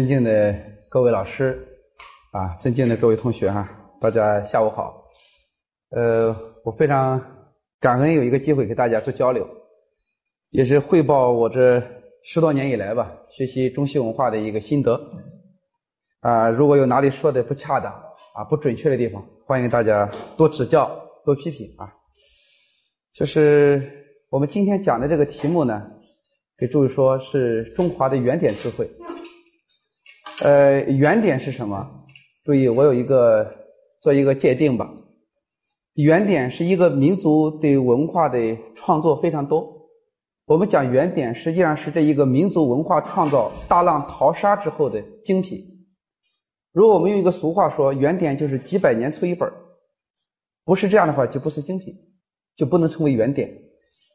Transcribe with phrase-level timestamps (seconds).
[0.00, 0.56] 尊敬的
[0.88, 1.62] 各位老师，
[2.30, 3.68] 啊，尊敬的各位同学哈，
[4.00, 5.04] 大家下午好。
[5.90, 7.22] 呃，我非常
[7.78, 9.46] 感恩有一个机会给大家做交流，
[10.48, 11.82] 也是汇报我这
[12.24, 14.98] 十多年以来吧学习中西文化的一个心得。
[16.20, 17.92] 啊，如果有哪里说的不恰当
[18.34, 20.90] 啊、不准确的地方，欢迎大家多指教、
[21.26, 21.92] 多批评啊。
[23.12, 25.90] 就是我们今天讲的这个题目呢，
[26.56, 28.90] 给诸位说是中华的原点智慧。
[30.42, 32.06] 呃，原点是什么？
[32.44, 33.52] 注意，我有一个
[34.00, 34.90] 做一个界定吧。
[35.92, 39.90] 原点是一个民族对文化的创作非常多。
[40.46, 45.62] 我们讲原点，实际上是这一个民族文化创造大浪淘沙之后的精品。
[46.72, 49.52] 如果我们用一个俗话说，原点就是几百年出一本
[50.64, 51.94] 不是这样的话，就不是精品，
[52.56, 53.50] 就不能称为原点。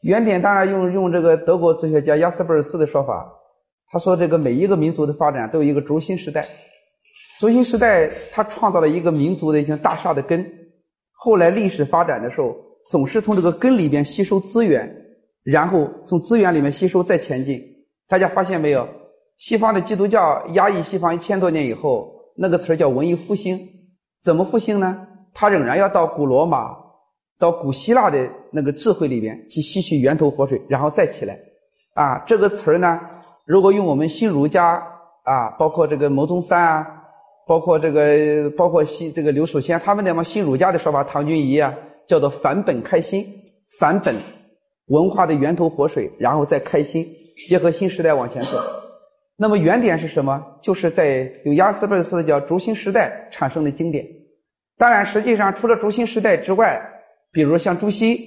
[0.02, 3.31] 原点当然用用这个德国哲学家亚斯贝尔斯的说法。
[3.96, 6.50] 他说：“这个每一个民族的发展都有一个轴心时代，
[7.40, 10.46] 轴心时代他创造了一个民族的一些大厦的根。
[11.14, 12.54] 后来历史发展的时候，
[12.92, 14.94] 总是从这个根里边吸收资源，
[15.44, 17.58] 然后从资源里面吸收再前进。
[18.10, 18.86] 大家发现没有？
[19.38, 23.58] 西方的基督教压抑西方一千多年以后，那个词儿叫文艺复兴。
[24.26, 25.08] 怎么复兴呢？
[25.34, 26.76] 他仍然要到古罗马、
[27.40, 31.40] 到古希腊的那个智慧里边去吸取源头活水，然后再起来。
[31.94, 33.00] 啊，这个词儿呢？”
[33.46, 34.88] 如果用我们新儒家
[35.24, 37.04] 啊，包括这个牟宗三啊，
[37.48, 41.76] 包括这个包括新这个刘守先他们那帮新儒家的说法，唐君仪啊，
[42.08, 43.44] 叫做返本开心，
[43.80, 44.16] 返本
[44.88, 47.08] 文化的源头活水，然后再开心，
[47.47, 48.58] 结合新时代往前走。
[49.38, 50.44] 那么原点是什么？
[50.62, 54.08] 就是在有亚斯贝斯的叫轴心时代产生的经典。
[54.80, 56.81] 当然，实际上除了轴心时代之外，
[57.31, 58.19] 比如像朱熹，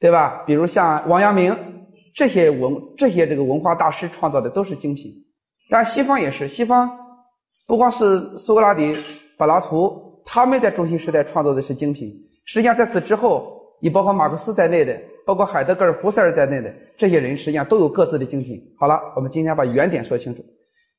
[0.00, 0.44] 对吧？
[0.46, 1.79] 比如像王阳明。
[2.14, 5.24] 这些文这些这个文化大师创造的都是精品，
[5.68, 6.90] 但西方也是，西方
[7.66, 8.96] 不光是苏格拉底、
[9.36, 12.12] 柏拉图，他们在中心时代创造的是精品。
[12.44, 18.74] 实际上在此之后，你包括马克思在内的，包括海德格尔、胡塞尔在内的这些人，实际上都有各自的精品。
[18.78, 20.44] 好了，我们今天把原点说清楚。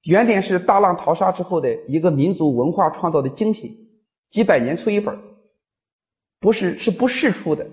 [0.03, 3.75] 原点是大浪淘沙之后的一个民族文化创造的精品，
[4.29, 5.19] 几百年出一本，
[6.39, 7.67] 不是是不世出的。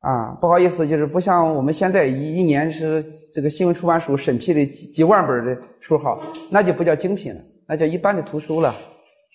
[0.00, 3.04] 啊，不好意思，就是不像我们现在一一年是
[3.34, 6.20] 这个新闻出版署审批的几几万本的书号，
[6.50, 8.74] 那就不叫精品了，那叫一般的图书了。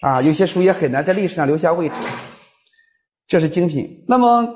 [0.01, 1.95] 啊，有些书也很难在历史上留下位置，
[3.27, 4.05] 这是精品。
[4.07, 4.47] 那么，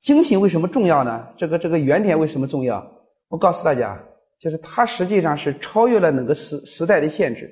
[0.00, 1.28] 精品为什么重要呢？
[1.36, 2.84] 这个这个原点为什么重要？
[3.28, 4.00] 我告诉大家，
[4.40, 7.50] 就是它实际上是超越了那个时时代的限制。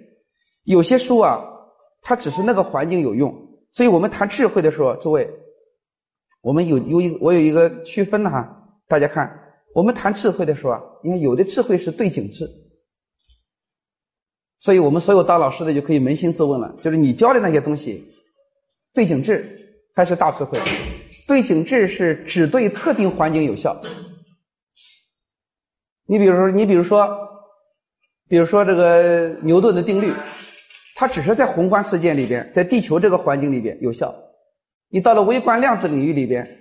[0.65, 1.44] 有些书啊，
[2.03, 3.33] 它只是那个环境有用，
[3.73, 5.29] 所以我们谈智慧的时候，诸位。
[6.42, 9.41] 我们有有一我有一个区分的哈，大家看，
[9.75, 12.50] 我们谈智慧的时候啊，你看有的智慧是对景智，
[14.58, 18.12] 所以我们所有当老师的就可以扪心自问了，就是你教的那些东西，
[18.92, 20.58] 对景智还是大智慧？
[21.28, 23.81] 对景智是只对特定环境有效。
[26.06, 27.08] 你比如说，你比如说，
[28.28, 30.12] 比如说这个牛顿的定律，
[30.97, 34.12] 它只是在宏观事件里边，在地球这个环境里边有效。
[34.92, 36.58] 你到了微观量子领域里边，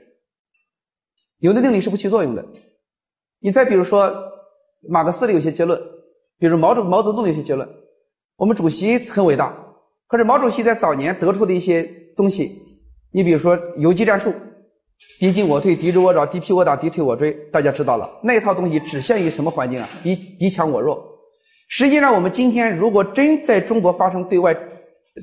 [1.37, 2.45] 有的定理是不起作用的。
[3.41, 4.09] 你再比如说，
[4.87, 5.81] 马克思的有些结论，
[6.39, 7.67] 比如毛主毛泽东的有些结论，
[8.37, 9.75] 我们主席很伟大，
[10.07, 11.83] 可是毛主席在早年得出的一些
[12.15, 12.79] 东西，
[13.11, 14.33] 你比如说游击战术，
[15.19, 19.89] 敌进我退，敌之我找，敌疲我打，敌退我追，大家知道了，那一套东西只限于什么环境啊？
[20.03, 21.19] 敌敌强我弱。
[21.67, 24.55] 实际上，我们今天如果真在中国发生对外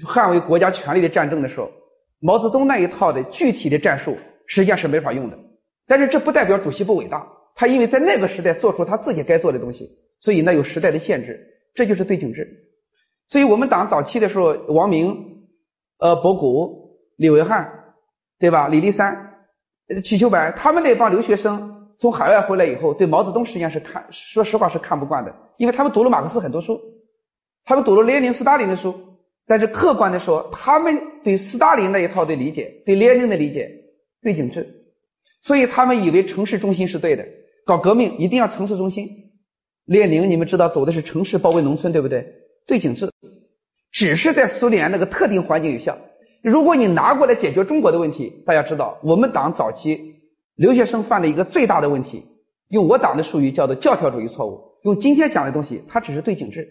[0.06, 1.71] 捍卫国家权力的战争的时候，
[2.20, 5.38] 毛泽东那一套的具体的战术实际上是没法用的，
[5.86, 12.65] 但是这不代表主席不伟大，他因为在那个时代做出他自己该做的东西，所以那有时代的限制，这就是对景制。
[13.28, 15.47] 所以我们党早期的时候，王明、
[15.98, 17.70] 呃博古、李维汉，
[18.38, 18.68] 对吧？
[18.68, 19.34] 李立三、
[20.03, 26.80] 瞿秋白，他们那帮留学生从海外回来以后，对毛泽东实际上是看，说实话是看不惯的，因为他们读了马克思很多书，
[27.64, 29.08] 他们读了列宁、斯大林的书。
[29.48, 33.71] 但是客观的说，他们对斯大林那一套的理解，对列宁的理解，
[34.22, 34.84] 对景致，
[35.42, 37.27] 所以他们以为城市中心是对的，
[37.65, 39.09] 搞革命一定要城市中心。
[39.86, 42.27] 列宁你们知道走的是城市包围农村，对不对？
[42.66, 43.10] 对景致，
[43.91, 45.98] 只是在苏联那个特定环境有效。
[46.42, 50.16] 如果你拿过来解决中国的问题，大家知道，我们党早期
[50.56, 52.22] 留学生犯的一个最大的问题，
[52.68, 54.60] 用我党的术语叫做教条主义错误。
[54.84, 56.68] 用今天讲的东西，它只是对景致。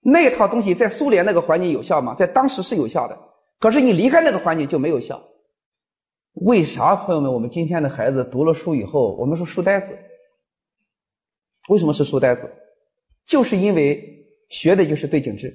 [0.00, 2.16] 那套东西在苏联那个环境有效吗？
[2.18, 3.18] 在当时是有效的，
[3.58, 5.22] 可是你离开那个环境就没有效。
[6.32, 7.32] 为啥，朋友们？
[7.32, 9.98] 我们今天的孩子读了书以后，我们说书呆子。
[11.68, 12.50] 为什么是书呆子？
[13.26, 15.54] 就是因为学的就是对景致，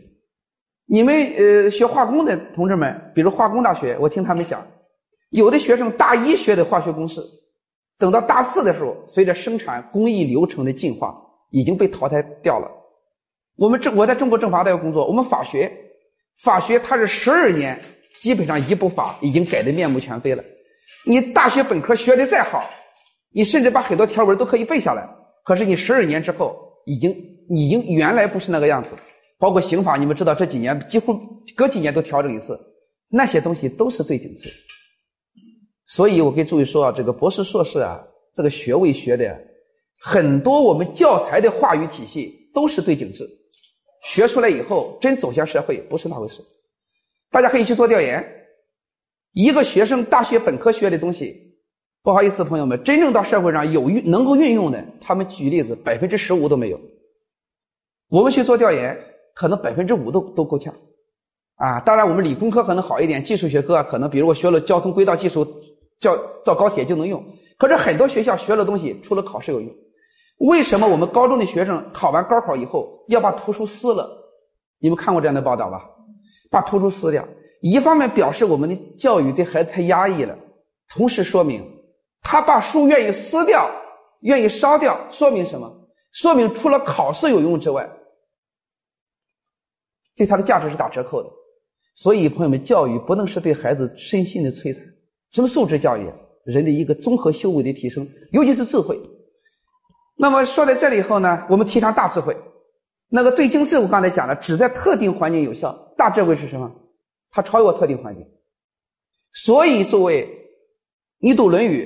[0.85, 4.67] 你们呃学化工的同志们，比如化工大学，我听他们讲，
[5.29, 7.21] 有的学生大一学的化学公式，
[7.97, 11.19] 等到大四的时候，随着生产工艺流程的进化，
[11.49, 12.69] 已经被淘汰掉了。
[13.57, 15.71] 我们政我在中国政法大学工作，我们法学，
[16.41, 17.79] 法学它是十二年，
[18.19, 20.43] 基本上一部法已经改得面目全非了。
[21.05, 22.69] 你大学本科学的再好，
[23.31, 25.07] 你甚至把很多条文都可以背下来，
[25.45, 27.11] 可是你十二年之后，已经
[27.49, 28.89] 已经原来不是那个样子。
[29.37, 31.19] 包括刑法，你们知道这几年几乎
[31.55, 32.59] 隔几年都调整一次，
[33.09, 34.49] 那些东西都是对景致。
[35.87, 38.01] 所以我跟诸位说啊，这个博士、硕士啊，
[38.33, 39.37] 这个学位学的
[40.01, 43.29] 很多，我们教材的话语体系都是对景致，
[44.05, 46.45] 学出来以后真走向社会不是那回事。
[47.31, 48.23] 大家可以去做调研，
[49.33, 51.57] 一个学生大学本科学的东西，
[52.03, 56.79] 不好意思，朋友们，真正到社会上有运能够运用的，他们举例子百分之十五都没有。
[58.09, 59.11] 我们去做调研。
[59.37, 60.73] 可能百分之五都都够呛，
[61.55, 65.45] 啊，当然我们理工科可能好一点，技术学科可能，比如我学了交通轨道技术，
[65.99, 66.15] 叫
[66.45, 67.21] 造高铁就能用。
[67.57, 69.75] 可是很多学校学的东西，除了考试有用。
[70.37, 74.09] 为什么我们高中的学生考完高考以后要把图书撕了？
[74.79, 75.89] 你们看过这样的报道吧？
[76.51, 77.27] 把图书撕掉，
[77.61, 80.37] 一方面表示我们的教育对孩子太压抑了，
[80.89, 81.81] 同时说明
[82.21, 83.69] 他把书愿意撕掉、
[84.21, 85.87] 愿意烧掉，说明什么？
[86.11, 87.89] 说明除了考试有用之外。
[90.15, 91.29] 对他的价值是打折扣的，
[91.95, 94.83] 所以朋友们，教育不能是对孩子身心的摧残。
[95.31, 96.09] 什么素质教育？
[96.45, 98.97] 人的一个综合修为的提升，尤其是智慧。
[100.15, 102.35] 那么说到这里以后呢，我们提倡大智慧。
[103.07, 105.93] 那个对经智，我刚才讲了，只在特定环境有效。
[105.97, 106.71] 大智慧是什么？
[107.31, 108.25] 它超越特定环境。
[109.33, 110.27] 所以，作为
[111.19, 111.85] 你读《论语》，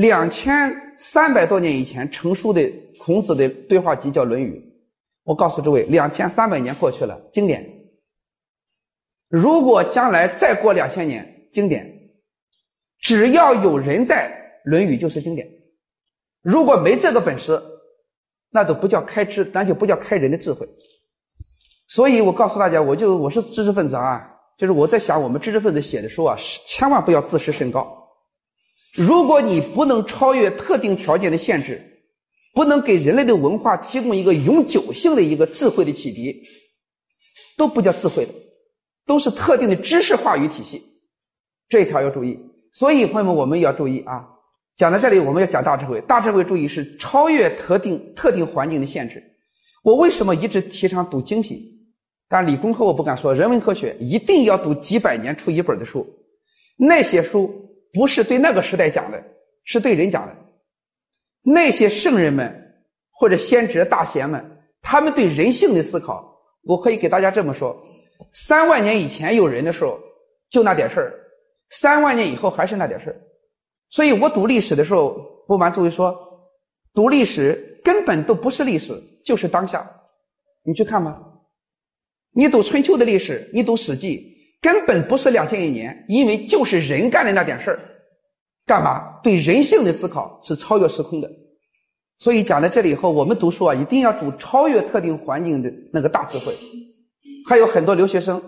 [0.00, 4.58] 两千三百多年以前成书的孔子的对话集叫《论语》。
[5.22, 7.64] 我告诉诸位，两千三百年过去了，经典。
[9.28, 12.10] 如果将来再过两千年，经典，
[12.98, 15.48] 只要有人在，《论语》就是经典。
[16.42, 17.62] 如果没这个本事，
[18.50, 20.68] 那都不叫开智，那就不叫开人的智慧。
[21.88, 24.28] 所以我告诉大家，我就我是知识分子啊，
[24.58, 26.36] 就是我在想，我们知识分子写的书啊，
[26.66, 28.08] 千万不要自视甚高。
[28.94, 31.88] 如果你不能超越特定条件的限制。
[32.54, 36.42] 不能给人类的文化提供一个永久性的一个智慧的启迪，
[37.56, 38.34] 都不叫智慧的，
[39.06, 40.82] 都是特定的知识话语体系。
[41.70, 42.38] 这一条要注意。
[42.74, 44.28] 所以朋友们，我们也要注意啊！
[44.76, 46.00] 讲到这里，我们要讲大智慧。
[46.00, 49.22] 大智慧注意是超越特定特定环境的限制。
[49.82, 51.60] 我为什么一直提倡读精品？
[52.28, 56.06] 但理工科我不敢说，人文科学一定要读几百年出一本的书。
[56.76, 59.22] 那些书不是对那个时代讲的，
[59.64, 60.34] 是对人讲的。
[61.42, 67.84] 那些圣人们或者先哲大贤们，他们对人性的思考，我可以给大家这么说：
[68.32, 69.98] 三万年以前有人的时候，
[70.48, 71.12] 就那点事儿；
[71.70, 73.20] 三万年以后还是那点事儿。
[73.92, 76.16] 所以我读历史的时候，不瞒诸位说，
[76.94, 80.00] 读历史根本都不是历史，就是当下。
[80.64, 81.20] 你去看吧，
[82.32, 87.80] 你读春秋的历史，你读史记，根本不是两千一年，因为就是人干的那点事儿。
[88.64, 89.20] 干嘛？
[89.22, 91.30] 对人性的思考是超越时空的，
[92.18, 96.56] 所以讲到这里以后，我们读书啊，一定要读超越特定环境的那个大智慧。
[97.46, 98.40] 还有很多留学生，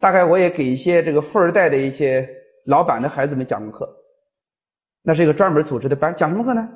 [0.00, 2.26] 大概我也给一些这个富二代的一些
[2.64, 3.96] 老板的孩子们讲过课，
[5.02, 6.68] 那是一个专门组织的班，讲什么课呢？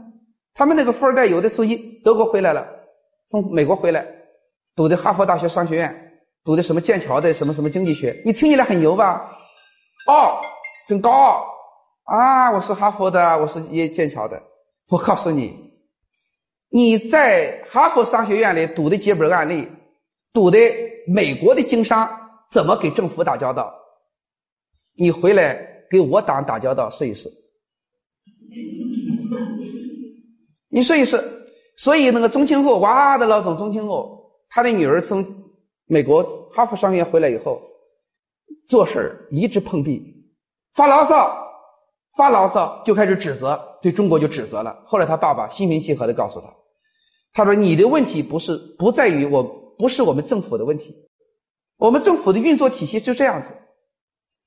[0.54, 2.66] 他们那个富二代有的从一德国回来了，
[3.28, 4.06] 从美国回来，
[4.75, 9.30] 读的哈佛大学商学院，读的什么剑桥的什么什么经济学，你听起来很牛吧？
[10.06, 10.40] 哦，
[10.88, 11.47] 很高傲。
[12.04, 14.42] 啊，我是哈佛的，我是耶剑桥的。
[14.88, 15.73] 我告诉你，
[16.68, 19.68] 你在哈佛商学院里读的几本案例，
[20.33, 20.59] 读的
[21.06, 22.09] 美国的经商
[22.50, 23.75] 怎么给政府打交道，
[24.97, 27.30] 你回来给我党打交道试一试。
[30.69, 31.21] 你试一试。
[31.76, 35.45] 所以那个宗庆后，哇的老总宗庆后，他的女儿从
[35.87, 37.61] 美国哈佛商学院回来以后，
[38.67, 40.25] 做事一直碰壁，
[40.75, 41.45] 发牢骚。
[42.17, 44.85] 发牢骚就开始指责，对中国就指责了。
[44.87, 46.47] 后来他爸爸心平气和的告诉他
[47.35, 49.43] ：“他说你的问题不是不在于我，
[49.76, 50.97] 不是我们政府的问题，
[51.76, 53.50] 我们政府的运作体系就这样子。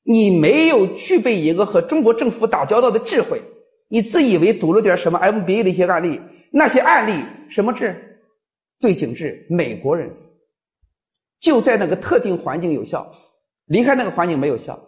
[0.01, 3.44] 你没有具备一个和中国政府打交道的智慧，
[3.89, 8.22] 你自以为读了点什么 MBA 的一些案例，那些案例什么智？
[8.79, 10.10] 对景致，美国人
[11.41, 13.12] 就在那个特定环境有效，
[13.65, 14.79] 离开那个环境没有效。”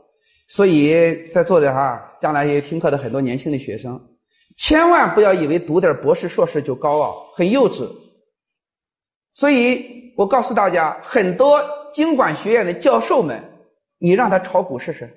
[0.47, 4.17] 所以在座的哈，将来也听课的很多年轻的学生，
[4.57, 7.89] 千万不要以为读点博士、硕士就高傲，很幼稚。
[9.33, 13.41] 所以我告诉大家，很多经管学院的教授们，
[13.97, 15.09] 你让他炒股试试？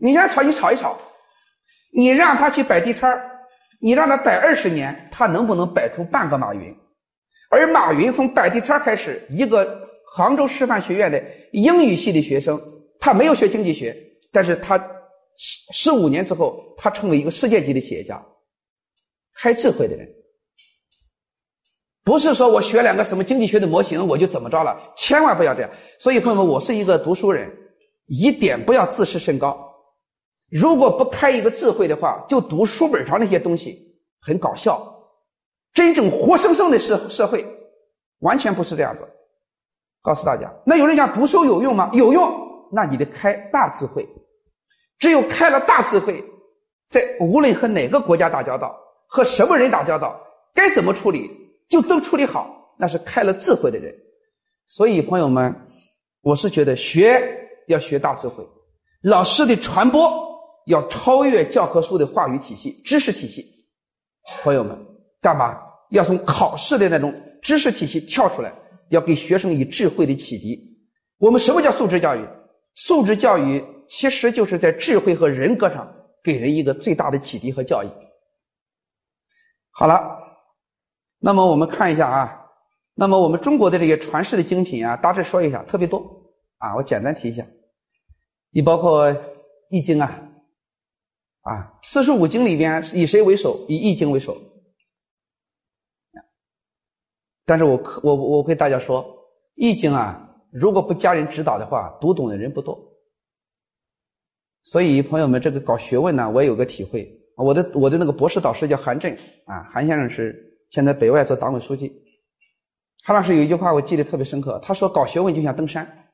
[0.00, 0.96] 你让他炒，你炒一炒。
[1.96, 3.30] 你让他去摆地摊儿，
[3.80, 6.76] 你让他摆二十年，他能不能摆出半个马云？
[7.48, 12.60] 而马云从摆地摊开始，一个杭州师范学院的英语系的学生，
[13.00, 13.96] 他没有学经济学，
[14.30, 14.76] 但是他
[15.38, 18.22] 十十五年之后，他成为一个世界级的企业家，
[19.34, 20.06] 开智慧的人。
[22.04, 25.70] 不是说我学两个什么经济学的模型我就怎么着了，千万不要这样。
[25.98, 27.50] 所以朋友们，我是一个读书人，
[28.06, 29.65] 一点不要自视甚高。
[30.50, 34.94] 如果不开一个智慧的话，就读书本上那些东西，很搞笑。
[35.72, 37.44] 真正活生生的社社会，
[38.20, 39.02] 完全不是这样子。
[40.02, 41.90] 告诉大家，那有人讲读书有用吗？
[41.92, 44.08] 有用，那你得开大智慧。
[44.98, 46.24] 只有开了大智慧，
[46.88, 50.18] 在无论和哪个国家打交道，和什么人打交道，
[50.54, 51.30] 该怎么处理
[51.68, 53.94] 就都处理好，那是开了智慧的人。
[54.68, 55.54] 所以朋友们，
[56.22, 58.48] 我是觉得学要学大智慧，
[59.02, 60.25] 老师的传播
[60.66, 63.66] 要超越教科书的话语体系、知识体系。
[64.42, 64.76] 朋友们，
[65.20, 65.56] 干嘛？
[65.90, 68.52] 要从考试的那种知识体系跳出来，
[68.88, 70.76] 要给学生以智慧的启迪。
[71.18, 72.20] 我们什么叫素质教育？
[72.74, 75.94] 素质教育其实就是在智慧和人格上
[76.24, 77.86] 给人一个最大的启迪和教育。
[79.70, 80.18] 好了，
[81.20, 82.46] 那么我们看一下啊，
[82.94, 87.46] 那么我们中国的这些传世的精品啊，大致说一下，特别多啊，我简单提一下。
[88.50, 89.12] 你包括
[89.70, 90.25] 《易经》啊，
[91.46, 93.66] 啊，四书五经里边以谁为首？
[93.68, 94.36] 以《易经》为首。
[97.44, 99.04] 但是我我我跟大家说，
[99.54, 102.96] 《易经》啊，如果不家人指导的话，读懂的人不多。
[104.64, 107.22] 所以朋友们，这个搞学问呢，我也有个体会。
[107.36, 112.02] 我的我的那个博士导师叫韩震啊，韩先生是现在北外做党委书记。
[113.04, 116.10] 韩老师有一句话我记得特别深刻，他说搞学问就像登山，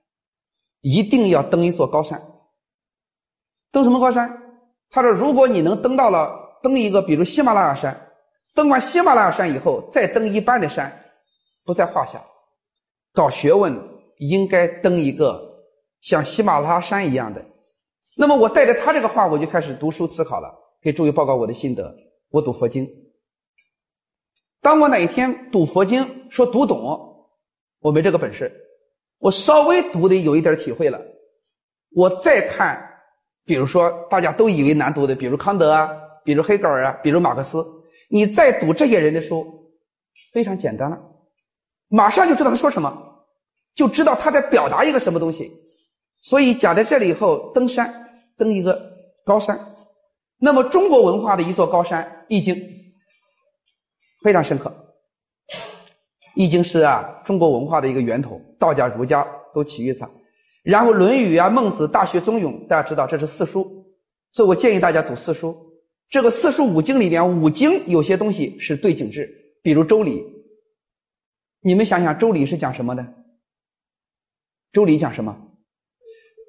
[0.82, 2.22] 一定要登一座高山。
[3.70, 4.51] 登什么高山？
[4.92, 8.10] 他说如果你能登到了登一个，比如喜马拉雅山，
[8.54, 11.00] 登完喜马拉雅山以后，再登一般的山。
[11.64, 12.24] 不在话下，
[13.12, 13.76] 搞学问
[14.18, 15.64] 应该登一个
[16.00, 17.44] 像喜马拉雅山一样的。
[18.16, 21.94] 那么我带着他这个话，我就开始读书思考了，给诸位报告我的心得。
[22.30, 22.88] 我读佛经，
[24.60, 27.28] 当我哪一天读佛经说读懂，
[27.80, 28.52] 我没这个本事，
[29.18, 31.00] 我稍微读的有一点体会了，
[31.94, 32.91] 我再看，
[33.44, 35.90] 比如说大家都以为难读的，比如康德啊，
[36.24, 37.66] 比如黑格尔啊，比如马克思，
[38.08, 39.72] 你再读这些人的书，
[40.32, 41.00] 非常简单了。
[41.88, 43.26] 马上就知道他说什么，
[43.74, 45.52] 就知道他在表达一个什么东西。
[46.22, 48.08] 所以讲在这里以后，登山
[48.38, 48.92] 登一个
[49.24, 49.74] 高山，
[50.38, 52.54] 那么中国文化的一座高山，《易经》
[54.22, 54.94] 非常深刻，
[56.36, 60.04] 《易经》是啊中国文化的一个源头，道家、儒家都起于此。
[60.62, 63.86] 然后《论语》啊、《孟子》、《大学》、《中庸》，大家知道这是四书，
[64.32, 65.72] 所以我建议大家读四书。
[66.08, 70.20] 这个四书五经里面，五经有些东西是对景致，比如《周礼》。
[71.62, 73.02] 你们想想，《周礼》是讲什么的？
[74.72, 75.36] 《周礼》讲什么？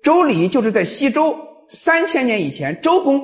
[0.05, 3.23] 《周礼》就是在西周三千年以前，周公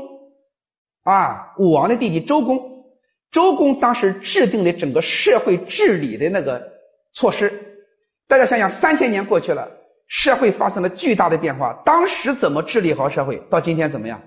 [1.03, 2.85] 啊，武王的弟弟周公，
[3.31, 6.71] 周公当时制定的整个社会治理的那个
[7.13, 7.83] 措施。
[8.27, 9.69] 大家想想，三千年过去了，
[10.09, 11.81] 社会发生了巨大的变化。
[11.85, 13.37] 当时怎么治理好社会？
[13.49, 14.21] 到今天怎么样？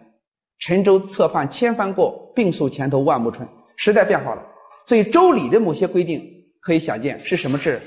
[0.58, 3.46] 沉舟侧畔千帆过，病树前头万木春。
[3.76, 4.42] 时代变化了，
[4.86, 6.22] 所以《周礼》的某些规定。
[6.60, 7.80] 可以想见是什么志？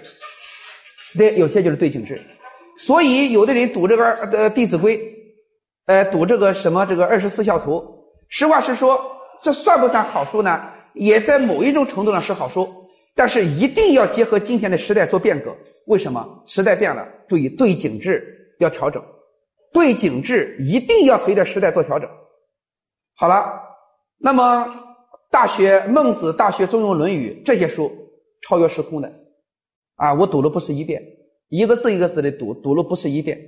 [1.18, 2.20] 对，有些就是对景制。
[2.78, 4.98] 所以有的人读这个呃《弟子规》，
[5.86, 7.82] 呃，读这个什么这个二十四孝图。
[8.28, 9.00] 实话实说，
[9.42, 10.74] 这算不算好书呢？
[10.94, 15.56] 也在某一种程度上是好书，但是一定要结合今天的时代做变革。
[15.86, 16.44] 为什么？
[16.46, 19.04] 时代变了，注意对景致要调整，
[19.74, 22.10] 对景致一定要随着时代做调整。
[23.16, 23.62] 好了，
[24.18, 24.66] 那么
[25.32, 27.92] 《大学》《孟子》《大学》《中庸》《论语》这些书。
[28.48, 29.12] 超越时空的，
[29.96, 31.02] 啊，我读了不是一遍，
[31.50, 33.40] 一个字一个字的读，读了不是一遍，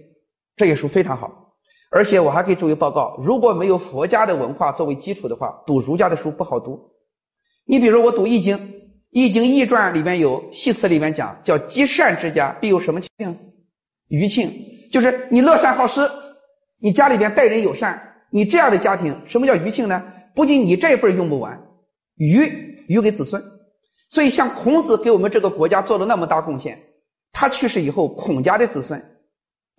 [0.55, 1.53] 这些书非常好，
[1.91, 6.95] 而且我还可以作为报告，如果没有佛家的文化作为基础的话，读儒家的书不好读。
[7.63, 8.57] 你比如我读《易经》，
[9.19, 13.35] 《易经》易传里面有系辞里面讲，叫积善之家必有什么庆？
[14.07, 14.51] 余庆，
[14.91, 16.07] 就是你乐善好施，
[16.79, 20.03] 你家里边待人友善，你这样的家庭，什么叫余庆呢？
[20.35, 21.63] 不仅你这一辈用不完，
[22.15, 23.43] 余余给子孙。
[24.11, 26.79] 所以，像孔子给我们这个国家做了那么大贡献，
[27.33, 29.03] 他去世以后，孔家的子孙，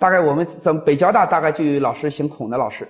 [0.00, 2.88] 大概我们咱们北交大大概就有老师姓孔的老师，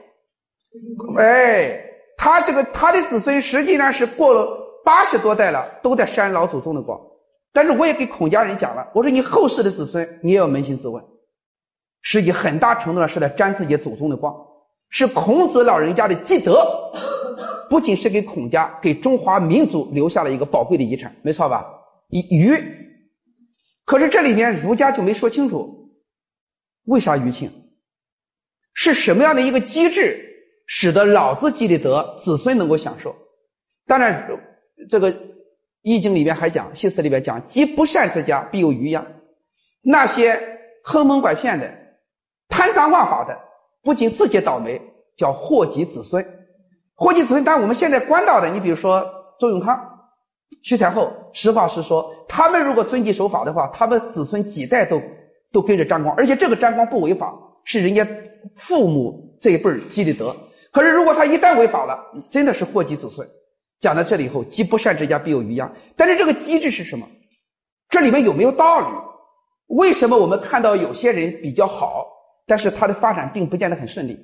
[1.19, 1.85] 哎，
[2.17, 6.99] 他这个他的子孙实际上是过了八十多代了，都在扇老祖宗的光，
[7.53, 11.05] 但是我也给孔家人讲了，我说你后世的子孙，你也要扪心自问，
[12.01, 14.35] 实际很大程度上是在沾自己祖宗的光，
[14.89, 16.91] 是孔子老人家的积德，
[17.69, 21.67] 不仅是给孔家，给中华民族留下了一个宝贵的遗产，没错吧？
[22.09, 22.55] 余，
[23.85, 25.91] 可是这里面儒家就没说清楚，
[26.87, 27.53] 为啥余庆？
[28.73, 33.15] 是什么样的一个机制，使得老子积的德，子孙能够享受？
[33.87, 34.27] 当然，
[34.91, 35.13] 这个
[35.83, 39.07] 《易经》里边还讲，《系辞》里边讲，积不善之家，必有余殃。
[39.83, 40.41] 那些
[40.85, 41.73] 坑蒙拐骗的、
[42.49, 43.39] 贪赃枉法的，
[43.83, 44.81] 不仅自己倒霉，
[45.17, 46.25] 叫祸及子孙。
[46.95, 49.07] 祸及子孙，但我们现在关到的，你比如说
[49.39, 49.95] 周永康。
[50.63, 55.01] 徐才厚，实话实说，他们如果遵纪守法的话，他们子孙几代都
[55.53, 57.33] 都跟着沾光，而且这个沾光不违法，
[57.65, 58.07] 是人家
[58.57, 60.35] 父母这一辈积的德。
[60.73, 63.29] 可是如果他一旦违法了，真的是祸及子孙。
[63.81, 65.75] 讲到这里以后，积不善之家必有余殃。
[65.97, 67.09] 但是这个机制是什么？
[67.89, 68.87] 这里面有没有道理？
[69.67, 72.07] 为什么我们看到有些人比较好，
[72.47, 74.19] 但是他的发展并不见得很顺利？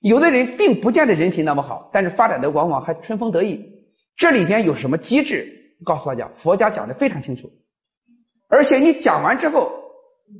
[0.00, 3.84] 有的人并不见得人品那么好，但是发展的往往还春风得意。
[4.16, 5.76] 这里边有什么机制？
[5.84, 7.50] 告诉大家，佛家讲的非常清楚，
[8.48, 9.72] 而且你讲完之后，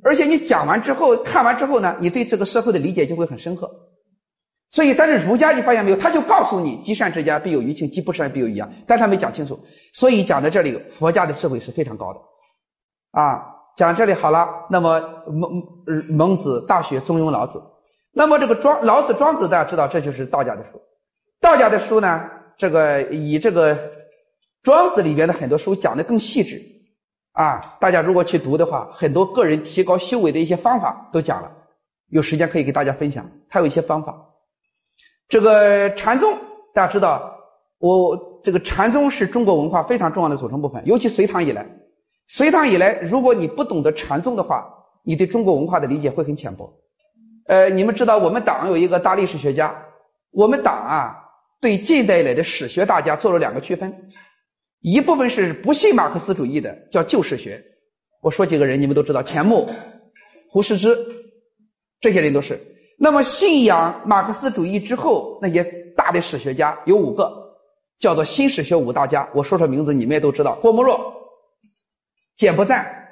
[0.05, 3.90] 而且你讲完之后，看完之后呢，你对这个社会的理解就会很深刻。
[4.71, 9.61] 所以，但是儒家你发现没有，他就告诉你，积善之家必有余庆，积不善必有余殃，但他没讲清楚。
[9.93, 12.21] 所以讲到这里，佛家的智慧是非常高的。
[13.11, 13.43] 啊，
[13.77, 15.63] 讲这里好了，那么孟
[16.09, 17.63] 孟子、大学、中庸、老子，
[18.13, 20.81] 那么这个庄老子、庄子大家知道，这就是道家的书。
[21.41, 23.99] 道家的书呢，这个以这个。
[24.63, 26.61] 庄子里边的很多书讲的更细致，
[27.33, 31.51] 啊，大家如果去读的话，很多个人提高修为的一些方法都讲了，
[32.11, 33.31] 有时间可以给大家分享。
[33.49, 34.30] 还有一些方法，
[35.31, 36.37] 这个禅宗
[36.75, 37.39] 大家知道，
[37.79, 41.65] 我这个禅宗是中国文化非常重要的组成部分，尤其隋唐以来，
[42.27, 44.69] 隋唐以来，如果你不懂得禅宗的话，
[45.05, 46.75] 你对中国文化的理解会很浅薄。
[47.47, 49.87] 呃，你们知道我们党有一个大历史学家，
[50.33, 51.17] 我们党啊，
[51.61, 54.11] 对近代以来的史学大家做了两个区分。
[54.81, 57.63] 一部分是不信马克思主义的，叫旧史学。
[58.21, 59.69] 我说几个人，你们都知道：钱穆、
[60.51, 60.99] 胡适之，
[62.01, 62.70] 这些人都是。
[63.03, 65.65] 那么信仰马克思主义之后，那些
[65.97, 67.57] 大的史学家有五个，
[67.99, 69.27] 叫做新史学五大家。
[69.35, 71.15] 我说说名字，你们也都知道：郭沫若、
[72.37, 73.09] 简伯赞、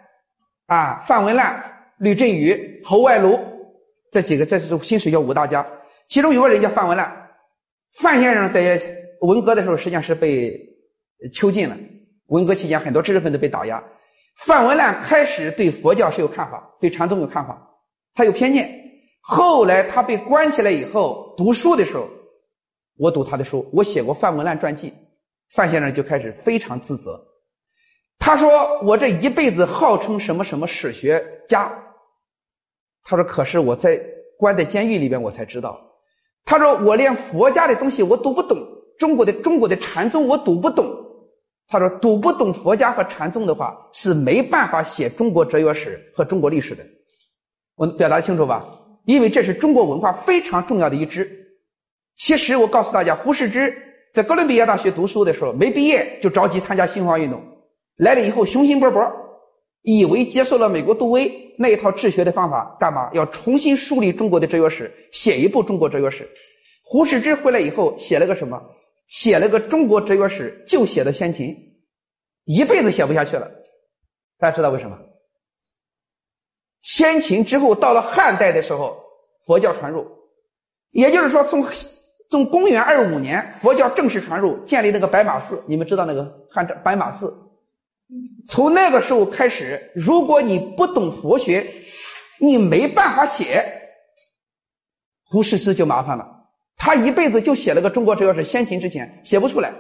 [0.66, 1.64] 啊范文澜、
[1.96, 3.40] 吕振宇、侯外庐
[4.12, 5.66] 这几个，这是新史学五大家。
[6.09, 7.31] 其中有个人叫范文澜，
[7.94, 8.83] 范先生在
[9.22, 10.68] 文革的时候实际上是被。
[11.35, 11.77] 囚禁了。
[12.29, 13.83] 文革期间，很多知识分子被打压。
[14.37, 17.70] 范文澜开始对佛教是有看法，对禅宗有看法，
[18.14, 18.88] 他有偏见。
[19.31, 22.09] 后来他被关起来以后，读书的时候，
[22.97, 24.95] 我读他的书，我写过范文澜传记。
[25.55, 27.27] 范先生就开始非常自责，
[28.19, 31.71] 他说：“我这一辈子号称什么什么史学家。”
[33.05, 34.01] 他说：“可是我在
[34.38, 35.79] 关在监狱里边，我才知道。”
[36.47, 38.57] 他说：“我连佛家的东西我读不懂，
[38.99, 40.87] 中国的中国的禅宗我读不懂。”
[41.69, 46.83] 他说：“读不懂佛家和禅宗的话，是没办法写中国哲学史和中国历史的。”
[47.77, 48.64] 我表达清楚吧？
[49.09, 51.57] 因为这是中国文化非常重要的一支。
[52.14, 53.75] 其实我告诉大家，胡适之
[54.12, 57.42] 在哥伦比亚大学读书的时候，没毕业就着急参加新文化运动，
[57.97, 59.11] 来了以后雄心勃勃，
[59.81, 66.29] 以为接受了美国杜威那一套治学的方法，干嘛要重新梳理中国的哲学史，写一部中国哲学史。
[66.85, 68.61] 胡适之回来以后写了个什么？
[69.07, 71.57] 写了个中国哲学史，就写的先秦，
[72.44, 73.51] 一辈子写不下去了。
[74.38, 74.99] 大家知道为什么？
[76.83, 78.97] 先秦之后到了汉代的时候，
[79.47, 80.07] 佛教传入，
[80.91, 81.67] 也就是说，从
[82.31, 85.64] 从公元二五年，佛教正式传入，建立那个白马寺。
[85.69, 87.35] 你们知道那个汉白马寺？
[88.49, 91.67] 从那个时候开始，如果你不懂佛学，
[92.38, 93.64] 你没办法写。
[95.31, 96.27] 胡适之就麻烦了。
[96.77, 99.73] 他一辈子就写了个中国哲学史，先秦之前写不出来。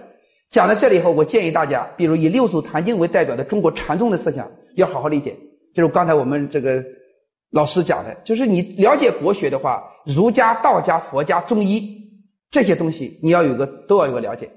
[0.50, 5.36] 讲到这里以后，我建议大家，比如以六祖坛经为代表的中国禅宗的思想，要好好理解。
[5.74, 6.84] 就是刚才我们这个
[7.50, 14.50] 老师讲的，就是你了解国学的话，儒家、道家、佛家、中医这些东西，你要有个都要有个了解。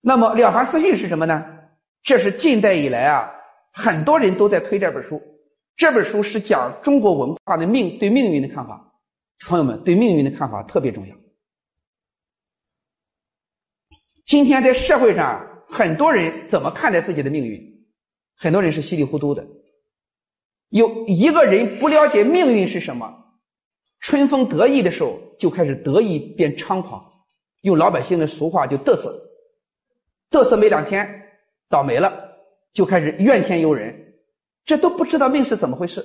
[0.00, 1.58] 那么《了凡四训》是什么呢？
[2.02, 3.32] 这是近代以来啊，
[3.72, 5.20] 很多人都在推这本书。
[5.76, 8.92] 这本书是讲中国文化的命对命运的看法。
[9.46, 11.16] 朋友们，对命运的看法特别重要。
[14.26, 17.86] 今天在社会上，很多人怎么看待自己的命运？
[18.36, 19.46] 很多人是稀里糊涂的。
[20.68, 23.14] 有一个人不了解命运是什么，
[24.00, 27.04] 春风得意的时候就开始得意变猖狂，
[27.62, 29.18] 用老百姓的俗话就嘚瑟，
[30.30, 31.24] 嘚瑟没两天
[31.68, 32.12] 倒霉了，
[32.72, 34.14] 就开始怨天尤人，
[34.64, 36.04] 这都不知道命是怎么回事。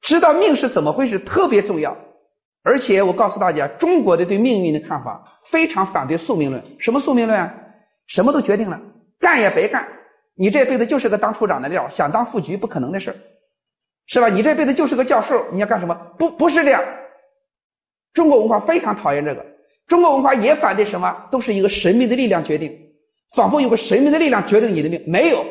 [0.00, 1.96] 知道命是怎么回事特别重要。
[2.62, 6.62] 而且我告诉大家，中国的对命运的看法非常反对宿命论。
[6.78, 7.54] 什么宿命论啊？
[8.06, 8.80] 什么都决定了，
[9.18, 9.86] 干也白干。
[10.34, 13.14] 你这辈子就是个当处长的料，想当副局不可能的事
[14.10, 14.28] 是吧？
[14.28, 15.94] 你这辈子就是个教授，你要干什么？
[16.18, 16.82] 不，不是这样。
[18.12, 19.46] 中国文化非常讨厌这个，
[19.86, 21.28] 中国文化也反对什么？
[21.30, 22.76] 都是一个神秘的力量决定，
[23.36, 25.02] 仿佛有个神秘的力量决定你的命。
[25.06, 25.44] 没有，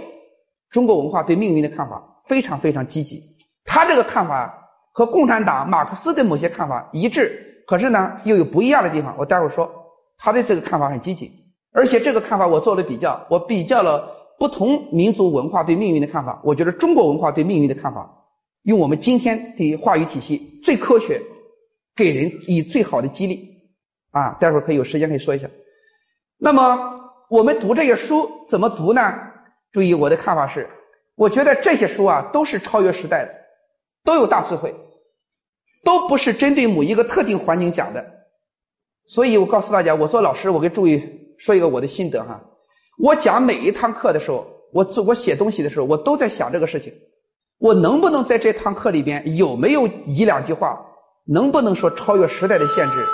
[0.70, 3.24] 中国文化对命运的看法非常非常积极。
[3.66, 4.58] 他这个看法。
[4.92, 9.16] 和共产党、马克思的某些看法一致，可是呢又有不一样的地方。
[9.18, 9.72] 我待会儿说，
[10.18, 11.32] 他的这个看法很积极，
[11.72, 16.42] 而且这个看法我做了比较，我比较了不同民族文化对命运的看法。
[16.44, 18.19] 我觉得中国文化对命运的看法，
[18.70, 21.24] 用我们今天的话语体系最科学，
[21.96, 23.64] 给人以最好的激励。
[24.12, 25.50] 啊，待会儿可以有时间可以说一下。
[26.38, 29.02] 那么我们读这些书怎么读呢？
[29.72, 30.70] 注意我的看法是，
[31.16, 33.34] 我觉得这些书啊都是超越时代的，
[34.04, 34.76] 都有大智慧。
[35.84, 38.06] 都不是针对某一个特定环境讲的，
[39.08, 42.46] 所以我告诉大家，我做老师，我给注意说一个我的心得哈。
[43.00, 46.94] 我讲每一堂课的时候，我做我写东西的时候，我都在想这个事情：
[47.60, 50.80] 我能不能在这堂课里边有没有一两句话，
[51.26, 53.06] 能不能说超越时代的限制，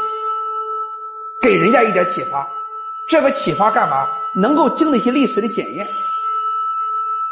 [1.41, 2.47] 给人家一点启发？
[3.09, 4.07] 这个启发干嘛？
[4.39, 5.87] 能够经得起历史的检验。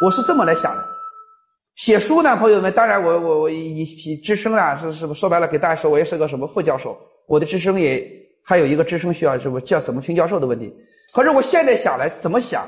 [0.03, 0.83] 我是这么来想的。
[1.75, 6.97] 写书呢，朋友们，当然我我我一一职称啊，是是不说白了，给大家说，我也是个什么副教授，
[7.27, 8.11] 我的职称也
[8.43, 10.73] 还有一个职称需要是不叫怎么评教授的问题。
[11.13, 12.67] 可是我现在想来，怎么想？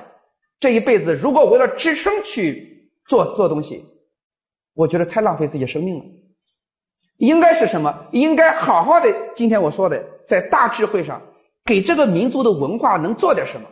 [0.60, 3.84] 这一辈子如果为了职称去做做东西，
[4.76, 6.04] 我觉得太浪费自己生命了。
[7.18, 8.08] 应该是什么？
[8.12, 9.12] 应该好好的。
[9.36, 11.22] 今天我说的，在大智慧上，
[11.66, 13.68] 给这个民族的文化能做点什么？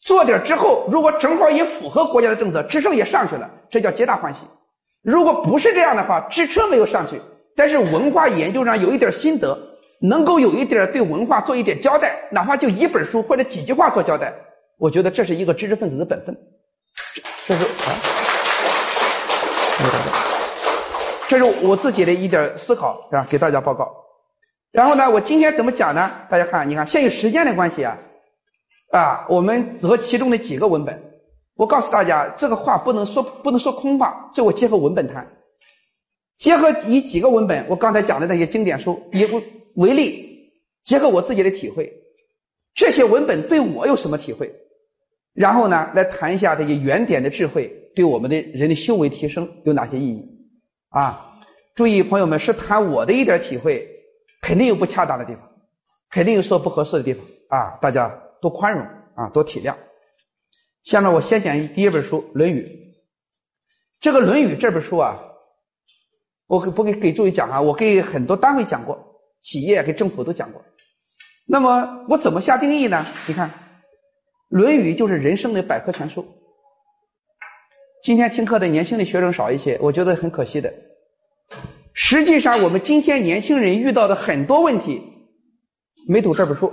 [0.00, 4.40] 做点之后，如果正好也符合国家的政策，职称也上去了，这叫皆大欢喜。
[5.02, 7.20] 如果不是这样的话，支撑没有上去，
[7.56, 9.58] 但是文化研究上有一点心得，
[10.00, 14.32] 能够有一点对文化做一点交代，哪怕就一本书或者几句话做交代，
[14.78, 16.34] 我觉得这是一个知识分子的本分。
[17.46, 17.64] 这是
[19.80, 20.27] 啊，
[21.28, 23.94] 这是我自己的一点思考啊，给大家报告。
[24.72, 26.10] 然后呢，我今天怎么讲呢？
[26.30, 27.98] 大家看，你看，限于时间的关系啊，
[28.90, 31.02] 啊，我们择其中的几个文本。
[31.54, 35.30] 我告诉大家，这个话不能说不能说空话，这我结合文本谈，
[36.38, 39.28] 结合以几个文本，我刚才讲的那些经典书以
[39.74, 40.50] 为例，
[40.82, 41.92] 结合我自己的体会，
[42.74, 44.50] 这些文本对我有什么体会？
[45.34, 50.37] 然后呢，来谈一下这些原点的智慧对我们的人的修为提升有哪些意义？
[50.88, 51.40] 啊，
[51.74, 53.88] 注意，朋友们是谈我的一点体会，
[54.40, 55.42] 肯定有不恰当的地方，
[56.10, 58.08] 肯定有说不合适的地方啊，大家
[58.40, 58.82] 多宽容
[59.14, 59.74] 啊，多体谅。
[60.84, 62.62] 下面我先讲第一本书《论语》。
[64.00, 65.18] 这个《论语》这本书啊，
[66.46, 70.64] 我不给给诸位讲啊，我给很多单位讲过，企业给政府都讲过。
[71.44, 73.04] 那么我怎么下定义呢？
[73.26, 73.50] 你看，
[74.48, 76.37] 《论语》就是人生的百科全书。
[78.02, 80.72] 今天听课的年轻的学生少一些，我觉得很可惜的。
[81.92, 85.02] 实际上，我们今天年轻人遇到的很多问题，
[86.06, 86.72] 没读这本书，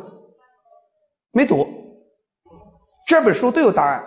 [1.32, 1.68] 没读。
[3.08, 4.04] 这本书都有答案，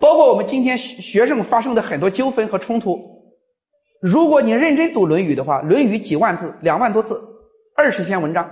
[0.00, 2.98] 包括我们今天学生发生的很多纠纷和冲突。
[4.00, 7.20] 如果你认真读《论语》的话，《论语》几万字，两万多字，
[7.76, 8.44] 二十篇文章，《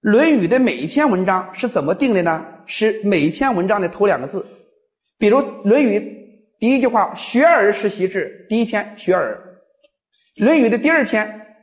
[0.00, 2.46] 论语》的每一篇文章是怎么定的呢？
[2.66, 4.46] 是每一篇文章的头两个字。
[5.18, 5.98] 比如《论语》
[6.60, 9.34] 第一句话“学而时习之”，第一篇“学而”；
[10.44, 11.56] 《论语》的第二篇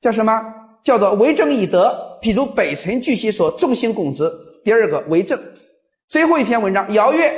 [0.00, 0.54] 叫什么？
[0.82, 2.18] 叫做“为政以德”。
[2.22, 4.32] 比如北辰巨蜥说“众星拱之”，
[4.64, 5.38] 第二个“为政”。
[6.08, 7.30] 最后一篇文章，尧曰：“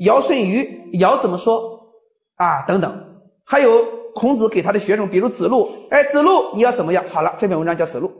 [0.00, 1.92] 尧舜禹，尧怎么说？
[2.36, 7.04] 啊，等等，还有孔子给他的学生，比如子路，哎，子路你要怎么样？
[7.10, 8.10] 好了，这篇文章叫子路。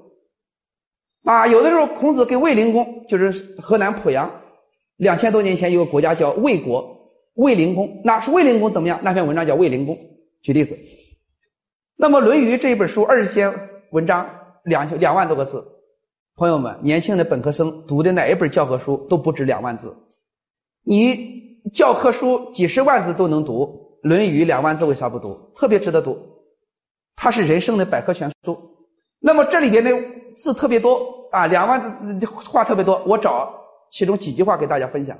[1.24, 4.42] 啊，有的时候孔子给卫灵公，就是河南濮阳，
[4.96, 7.01] 两千多年前有个国家叫魏国，
[7.34, 9.00] 卫灵公，那是卫灵公怎么样？
[9.02, 9.98] 那篇文章叫卫灵公。
[10.42, 10.76] 举例子，
[11.96, 13.54] 那么《论语》这一本书二十篇
[13.90, 14.28] 文章，
[14.64, 15.64] 两两万多个字。
[16.34, 19.96] 朋友们，年轻的本科生读的哪一本教科书都不止两万字。
[20.82, 25.52] 你教科书几十万字都能读，《论语》两万字为啥不读？
[25.54, 26.18] 特别值得读，
[27.14, 28.58] 它是人生的百科全书。
[29.20, 29.92] 那么这里边的
[30.36, 33.00] 字特别多啊，两万字话特别多。
[33.06, 33.54] 我找
[33.92, 35.18] 其中几句话给大家分享。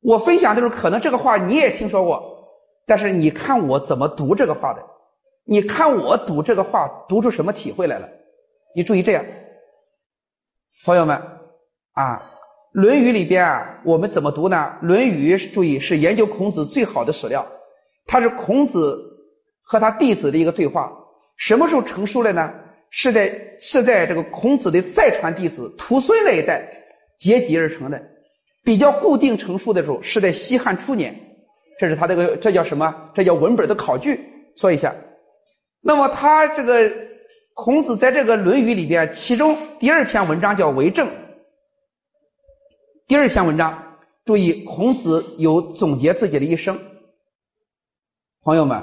[0.00, 2.48] 我分享的时候，可能这个话你也听说过，
[2.86, 4.82] 但是你看我怎么读这个话的？
[5.44, 8.08] 你看我读这个话读出什么体会来了？
[8.74, 9.24] 你注意这样。
[10.84, 11.16] 朋友们，
[11.92, 12.16] 啊，
[12.72, 14.78] 《论语》里边啊，我们怎么读呢？
[14.86, 17.46] 《论语》注意是研究孔子最好的史料，
[18.06, 18.98] 它是孔子
[19.62, 20.90] 和他弟子的一个对话。
[21.36, 22.52] 什么时候成书了呢？
[22.90, 26.68] 是在是在这个孔子的再传弟子徒孙那一代
[27.18, 28.00] 结集而成的。
[28.62, 31.14] 比较固定成书的时候是在西汉初年，
[31.78, 33.10] 这是他这个这叫什么？
[33.14, 34.20] 这叫文本的考据。
[34.56, 34.94] 说一下，
[35.80, 36.92] 那么他这个
[37.54, 41.08] 孔子在这个《论语》里边，其中第二篇文章叫《为政》。
[43.06, 46.78] 第二篇文章，注意，孔子有总结自己的一生。
[48.42, 48.82] 朋友们，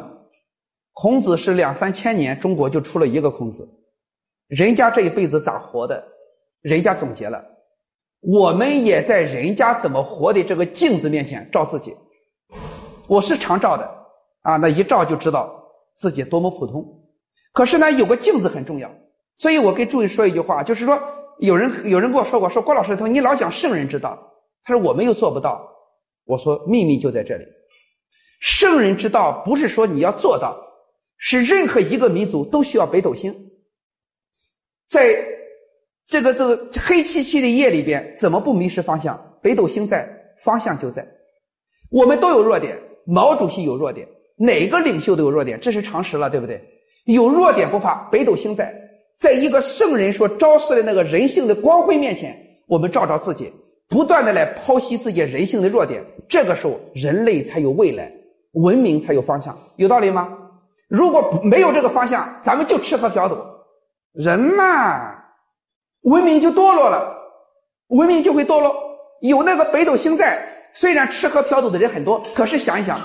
[0.94, 3.70] 孔子是两三千年，中国就出了一个孔子，
[4.48, 6.08] 人家这一辈子咋活的？
[6.62, 7.46] 人家总结了，
[8.28, 11.96] 我们也在人家怎么活的这个镜子面前照自己。
[13.08, 13.90] 我是常照的
[14.42, 15.64] 啊，那一照就知道。
[15.96, 17.10] 自己多么普通，
[17.54, 18.92] 可是呢，有个镜子很重要。
[19.40, 21.02] 所以我跟诸位说一句话，就是说，
[21.40, 25.72] 有人有人跟我说过，说郭老师，他说你老讲圣人之道，他说我们又做不到。
[26.24, 27.46] 我说秘密就在这里，
[28.40, 30.68] 圣人之道不是说你要做到，
[31.18, 33.50] 是任何一个民族都需要北斗星。
[34.88, 35.18] 在
[36.08, 39.36] 这个这个黑漆漆的夜里边，怎么不迷失方向？
[39.42, 40.08] 北斗星在，
[40.44, 41.06] 方向就在。
[41.92, 44.08] 我们都有弱点，毛主席有弱点。
[44.38, 46.64] 哪个领袖都有弱点，这是常识了，对不对？
[47.06, 48.74] 有弱点不怕，北斗星在，
[49.20, 53.52] 在一个圣人所昭示的那个人性的光辉面前，我们照照自己，
[53.90, 58.12] 不断的来剖析自己人性的弱点，这个时候人类才有未来，
[58.54, 60.38] 文明才有方向，有道理吗？
[60.88, 63.36] 如果没有这个方向，咱们就吃喝嫖赌，
[64.14, 65.17] 人嘛，
[66.08, 67.18] 文明就堕落了，
[67.90, 68.74] 文明就会堕落。
[69.20, 70.42] 有那个北斗星在，
[70.74, 72.98] 虽然吃喝嫖赌的人很多，可是想一想。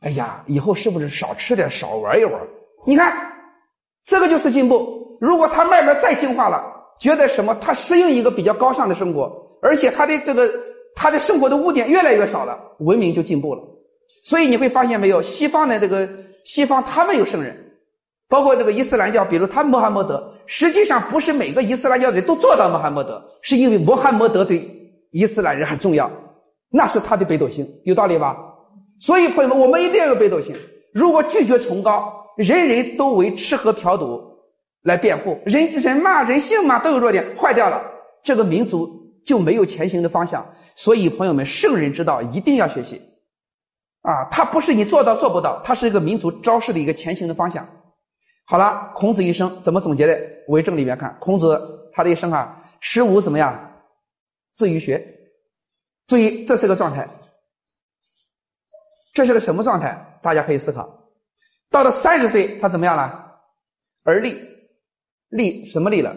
[0.00, 2.40] 哎呀，以后是不是少吃点，少玩一玩？
[2.86, 3.32] 你看，
[4.06, 5.18] 这个就是进步。
[5.20, 7.54] 如果他慢慢再进化了，觉得什么？
[7.60, 10.48] 他适应一个比较高尚的生活，而且他的这个
[10.94, 13.62] 他的生活的污点越来越少了，文明就进步了。
[14.24, 16.08] 所以你会发现没有，西方的这个
[16.46, 17.72] 西方他们有圣人，
[18.28, 24.68] 包括这个伊斯兰教，比如他穆罕默德，实际上不是每个伊斯兰教人都做到穆罕默德，是因为穆罕默德对
[25.10, 26.10] 伊斯兰人很重要，
[26.70, 28.36] 那是他的北斗星，有道理吧？
[29.00, 30.54] 所以，朋友们，我们一定要有北斗星。
[30.94, 34.38] 如果拒绝崇高，人人都为吃喝嫖赌
[34.82, 37.82] 来辩护，人人嘛，人性嘛，都有弱点，坏掉了，
[38.24, 40.54] 这个民族就没有前行的方向。
[40.74, 43.02] 所以，朋友们，圣人之道一定要学习
[44.02, 44.28] 啊！
[44.30, 47.68] 他不是你做到做不到，他是一个民族昭示的一个前行的方向。
[48.48, 50.16] 好了，孔子一生怎么总结的？
[50.46, 53.82] 为政里面看，孔子他的一生啊，十五怎么样？
[54.54, 55.04] 自于学。
[56.06, 57.08] 注意，这是个状态。
[59.12, 60.20] 这是个什么状态？
[60.22, 61.10] 大家可以思考。
[61.70, 63.40] 到了三十岁，他怎么样了？
[64.04, 64.38] 而立，
[65.28, 66.14] 立什么立了？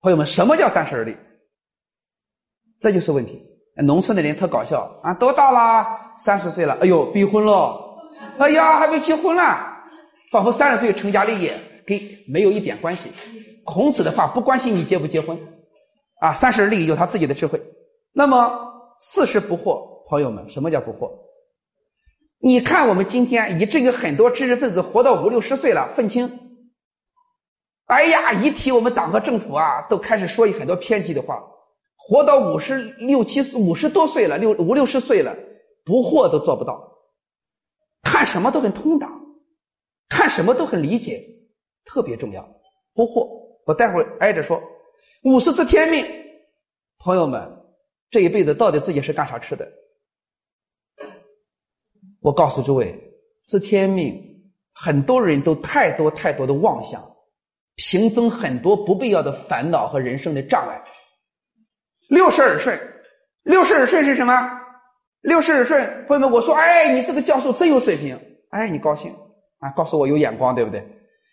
[0.00, 1.14] 朋友们，什么叫三十而立？
[2.80, 3.46] 这就是问题。
[3.76, 6.16] 农村的人特搞笑啊，多大了？
[6.18, 6.78] 三十岁了。
[6.80, 8.00] 哎呦，逼婚了。
[8.38, 9.42] 哎呀，还没结婚呢，
[10.32, 11.54] 仿佛三十岁成家立业
[11.86, 13.10] 跟没有一点关系。
[13.64, 15.38] 孔子的话不关心你结不结婚
[16.20, 17.62] 啊，三十而立有他自己的智慧。
[18.12, 19.92] 那么四十不惑。
[20.08, 21.10] 朋友们，什么叫不惑？
[22.38, 26.58] 你看我们今天，以至于很多知识分子活到五六十岁了，愤青。
[27.86, 31.42] 哎呀，一提我们党和政府啊，都开始说很多偏激的话。
[31.96, 35.36] 活到五十六七、五十多岁了，六五六十岁了，
[35.84, 36.98] 不惑都做不到。
[38.02, 39.08] 看什么都很通达，
[40.12, 41.24] 看什么都很理解，
[41.86, 42.46] 特别重要。
[42.92, 44.62] 不惑，我待会挨着说。
[45.22, 46.04] 五十知天命，
[46.98, 47.64] 朋友们，
[48.10, 49.66] 这一辈子到底自己是干啥吃的？
[52.20, 52.94] 我告诉诸位，
[53.46, 57.16] 知天命，很多人都太多太多的妄想，
[57.76, 60.84] 平增很多不必要的烦恼和人生的障碍。
[62.10, 62.78] 六十耳顺，
[63.44, 64.60] 六十耳顺是什么？
[65.22, 68.20] 六十耳顺，朋友们，我说，哎，你这个教授真有水平，
[68.50, 69.16] 哎，你高兴
[69.62, 69.70] 啊？
[69.74, 70.86] 告诉我有眼光，对不对？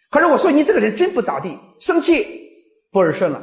[0.10, 2.26] 可是我说你这个人真不咋地，生气
[2.92, 3.42] 不耳顺了。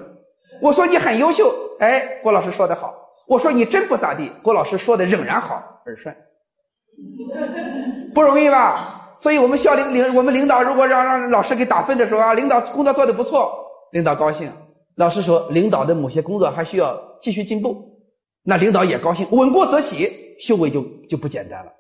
[0.63, 2.95] 我说你很优秀，哎，郭老师说的好。
[3.29, 6.17] 我说你真不咋地，郭老师说的仍然好，耳顺。
[8.15, 9.19] 不容易吧？
[9.21, 13.53] 所以我们校领领我们领导如果让让老师给打分的时候啊，领导工作做的不错，
[13.93, 14.51] 领导高兴。
[14.95, 17.99] 老师说领导的某些工作还需要继续进步，
[18.43, 21.73] 那领导也高兴，稳过则喜，修为就就不简单了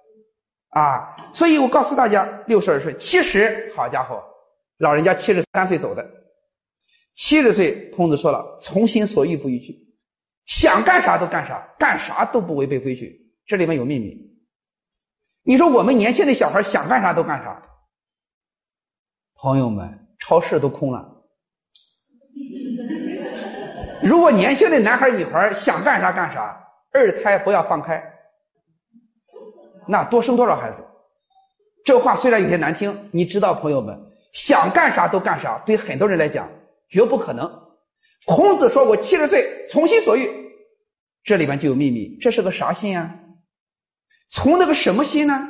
[0.70, 1.16] 啊！
[1.32, 4.22] 所以我告诉大家，六十二岁、七十，好家伙，
[4.78, 6.06] 老人家七十三岁走的，
[7.14, 9.74] 七十岁，孔子说了：“从心所欲不逾矩，
[10.46, 14.16] 想干啥都干啥，干啥都不违背规矩。”这里面有秘密。
[15.44, 17.62] 你说我们年轻的小孩想干啥都干啥，
[19.36, 21.12] 朋友们，超市都空了。
[24.02, 26.60] 如果年轻的男孩女孩想干啥干啥，
[26.92, 28.02] 二胎不要放开，
[29.86, 30.84] 那多生多少孩子？
[31.84, 33.96] 这话虽然有些难听，你知道，朋友们
[34.32, 36.50] 想干啥都干啥，对很多人来讲
[36.88, 37.50] 绝不可能。
[38.24, 40.28] 孔子说我：“七十岁从心所欲。”
[41.22, 43.14] 这里边就有秘密，这是个啥心啊？
[44.30, 45.48] 从那个什么心呢？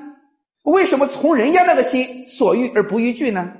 [0.63, 3.53] 为什么从人家那个心所欲而不逾矩呢？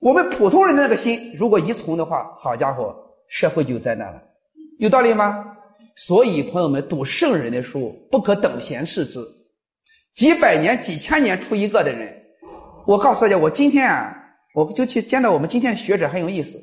[0.00, 2.94] 我们普通人的那个心，如果一从的话，好家伙，
[3.28, 4.20] 社会就灾难了，
[4.78, 5.56] 有道理吗？
[5.94, 9.20] 所以，朋友们读圣人的书，不可等闲视之。
[10.14, 12.22] 几百年、几千年出一个的人，
[12.86, 14.16] 我告诉大家，我今天啊，
[14.54, 16.62] 我就去见到我们今天的学者很有意思。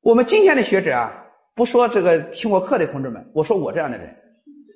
[0.00, 4.16] 我们今天的学者啊，不说这个听过课的同志们，我说我这样的人，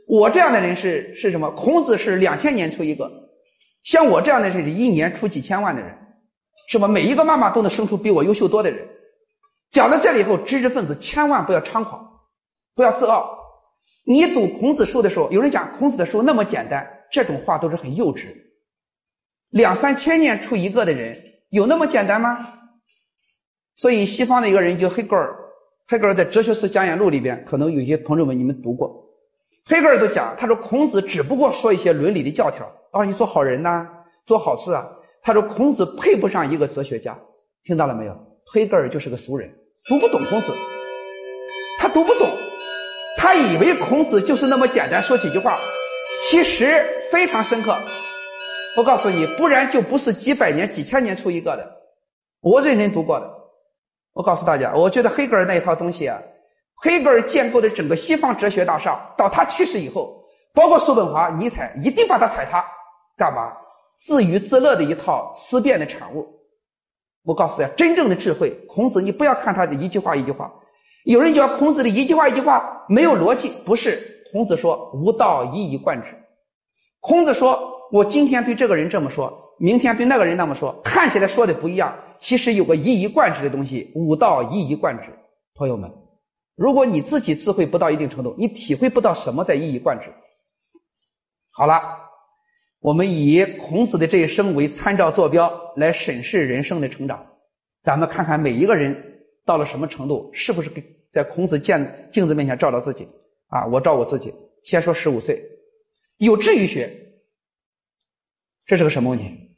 [0.06, 1.50] 我这样的人是是什么？
[1.50, 3.10] 孔子是两千年出一个，
[3.82, 5.98] 像我这样的人是一年出几千万的人，
[6.68, 6.86] 是吧？
[6.86, 8.88] 每一个妈妈都能生出比我优秀多的人。
[9.72, 12.06] 讲到这里以后，知识分子千万不要猖狂。
[12.76, 13.38] 不要自傲。
[14.04, 18.34] 你读孔子书的时候，有人讲孔子的书那么简单，这种话都是很幼稚。
[19.50, 21.16] 两三千年出一个的人，
[21.50, 22.52] 有那么简单吗？
[23.76, 25.36] 所以西方的一个人叫黑格尔，
[25.86, 29.04] 黑格尔在《哲学史讲演录》里边，可能有些朋友们你们读过。
[29.66, 33.86] 黑格尔都讲，他说孔子只不过说一些伦理的教条啊，你做好人呐，
[34.26, 34.88] 做好事啊。
[35.22, 37.18] 他说孔子配不上一个哲学家，
[37.64, 38.16] 听到了没有？
[38.46, 39.52] 黑格尔就是个俗人，
[39.88, 40.52] 读不懂孔子，
[41.78, 42.28] 他读不懂。
[43.18, 45.58] 他以为孔子就是那么简单说几句话，
[46.22, 47.76] 其实非常深刻。
[48.76, 51.66] 我告诉你，不然就不是几百年、几千年出一个的。
[52.40, 53.34] 我认真读过的。
[54.12, 56.20] 我告诉大家，我觉得黑格尔那一套东西啊，
[56.76, 62.64] 黑格尔建构的整个西方哲学大厦，到他去世以后，包括叔本华、尼采，一定把他踩塌。
[63.16, 63.52] 干嘛？
[63.98, 66.26] 自娱自乐的一套思辨的产物。
[67.24, 70.52] 我告诉大家，真正的智慧，孔子，你不要看他的一句话一句话。
[71.04, 76.08] 有人讲孔子的一句话一句话没有逻辑，不是孔子说无道一以贯之。
[77.00, 85.04] 孔子说我今天对这个人这么说，明天对那个人那么说，看起来说的不一样，其实有个一以贯之的东西，五道一以贯之。
[85.54, 85.90] 朋友们，
[86.56, 90.12] 如果你自己智慧不到一定程度，你体会不到什么在一以贯之。
[91.50, 91.80] 好了，
[92.80, 97.26] 我们以孔子的这一生为参照坐标来审视人生的成长，
[97.82, 100.96] 咱们看看每一个人到了什么程度，是不是给。
[101.12, 103.08] 在孔子见镜子面前照照自己
[103.48, 104.34] 啊，我照我自己。
[104.62, 105.42] 先说十五岁，
[106.18, 107.12] 有志于学，
[108.64, 109.56] 这是个什么问题？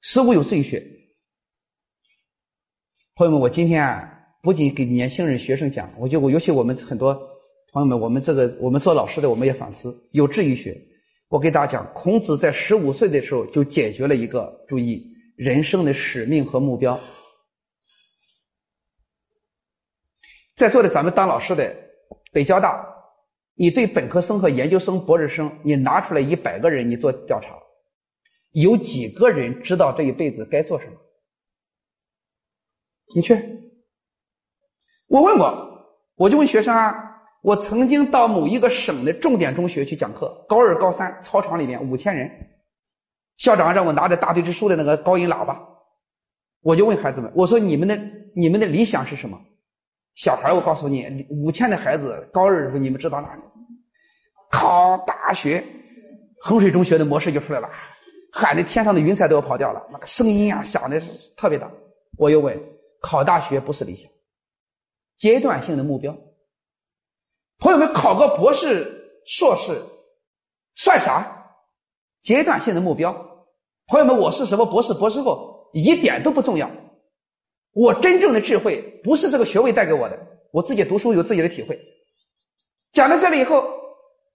[0.00, 0.84] 十五有志于学，
[3.14, 7.14] 朋友们，我今天啊，不仅给年轻人学生讲，我就我尤其我们很多
[7.72, 10.80] 朋友们，我们这个我们做老师的，我们也反思，有志于学。
[11.28, 17.00] 我给大家讲，孔子在十五岁的时候就解决了一个注意人生的使命和目标。
[20.54, 21.74] 在座的咱们当老师的，
[22.30, 22.86] 北交大，
[23.54, 27.48] 你对本科生和研究生、博士生，你拿出来一百个人，你做调查，
[28.52, 30.92] 有几个人知道这一辈子该做什么？
[33.14, 33.34] 你去，
[35.06, 36.94] 我问过，我就问学生啊，
[37.42, 42.30] 我曾经到某一个省的重点中学去讲课，高二、高三，操场里面五千人，
[43.36, 45.60] 校长让我拿着大队支书的那个高音喇叭，
[46.62, 48.00] 我就问孩子们，我说你们的
[48.34, 49.38] 你们的理想是什么？
[50.14, 53.42] 小孩，我告诉你，五千的孩子高二的时候，你们知道哪里？
[54.50, 55.64] 考大学，
[56.40, 57.70] 衡水中学的模式就出来了，
[58.30, 61.70] 喊的天上的云彩都要跑掉了，那个声音啊响的是特别大。
[62.18, 62.62] 我又问，
[63.00, 64.10] 考大学不是理想，
[65.16, 66.16] 阶段性的目标。
[67.58, 69.82] 朋友们，考个博士、硕士
[70.74, 71.54] 算啥？
[72.22, 73.46] 阶段性的目标。
[73.86, 76.70] 朋友们，我是什么博士、博士后一点都不重要。
[77.72, 80.18] 我真正的智慧不是这个学位带给我的，
[80.50, 81.78] 我自己读书有自己的体会。
[82.92, 83.66] 讲到这里以后，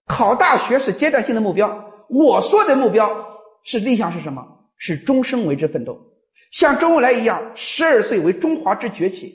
[0.06, 4.44] 考大学是阶段性的目标，我说的目标是理想是什么？
[4.76, 5.96] 是终生为之奋斗。
[6.50, 9.34] 像周恩来一样，十二岁为中华之崛起。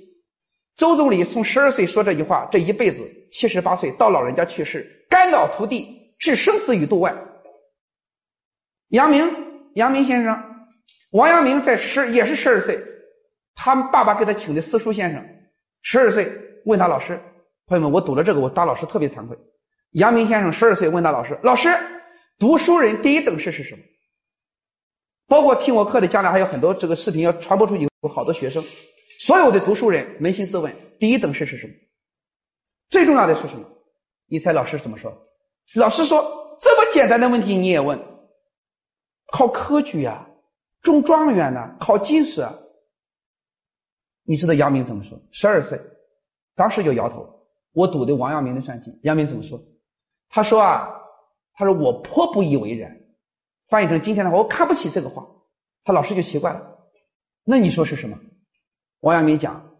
[0.75, 5.85] 周总理从十二岁说这句话，这一辈子七十八岁到老人家去世，肝脑涂地，
[6.19, 7.15] 置生死于度外。
[8.89, 9.29] 杨明，
[9.75, 10.43] 杨明先生，
[11.11, 12.77] 王阳明在十也是十二岁。
[13.55, 15.25] 他们爸爸给他请的私塾先生，
[15.81, 16.31] 十二岁
[16.65, 17.19] 问他老师，
[17.67, 19.37] 朋友们，我读了这个，我当老师特别惭愧。
[19.91, 21.69] 阳明先生十二岁问他老师，老师，
[22.39, 23.83] 读书人第一等事是什么？
[25.27, 28.63] 包括听我课的将来还有很多这个视频要传播出去，有好多学生，
[29.19, 31.73] 所有的读书人扪心自问，第一等事是什么？
[32.89, 33.65] 最重要的是什么？
[34.27, 35.15] 你猜老师怎么说？
[35.75, 37.99] 老师说这么简单的问题你也问？
[39.31, 40.27] 考科举呀，
[40.81, 42.53] 中状元呢，考进士啊。
[44.23, 45.21] 你知道杨明怎么说？
[45.31, 45.79] 十二岁，
[46.55, 47.47] 当时就摇头。
[47.73, 48.97] 我赌的王阳明的传记。
[49.03, 49.63] 杨明怎么说？
[50.29, 51.01] 他说啊，
[51.53, 53.01] 他说我颇不以为然，
[53.67, 55.27] 翻译成今天的话，我看不起这个话。
[55.83, 56.79] 他老师就奇怪了，
[57.43, 58.17] 那你说是什么？
[59.01, 59.75] 王阳明讲，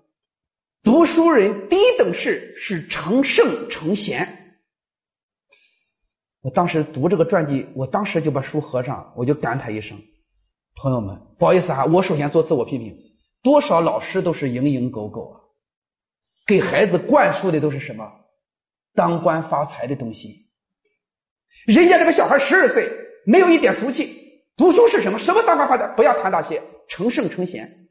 [0.84, 4.58] 读书人第一等事是成圣成贤。
[6.42, 9.98] 我当时读这个传记，我当时就把书合上，我就感叹一声：
[10.76, 12.98] 朋友们，不好意思啊，我首先做自我批评，
[13.44, 15.36] 多少老师都是蝇营狗苟啊，
[16.48, 18.10] 给孩子灌输的都是什么
[18.96, 20.50] 当官发财的东西。
[21.68, 22.90] 人家这个小孩十二岁，
[23.26, 24.22] 没有一点俗气。
[24.56, 25.20] 读书是什么？
[25.20, 25.88] 什么当官发财？
[25.96, 27.90] 不要谈那些成圣成贤。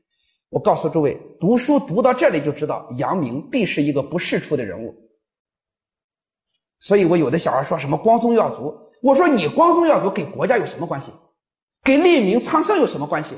[0.48, 4.94] 我告诉诸位，读书读到这里就知道，杨明必是一个不世出的人物。
[6.80, 11.12] 所以我有的小孩说什么光宗耀祖，我说你光宗耀祖给国家有什么关系？
[11.82, 13.36] 跟利民苍生有什么关系？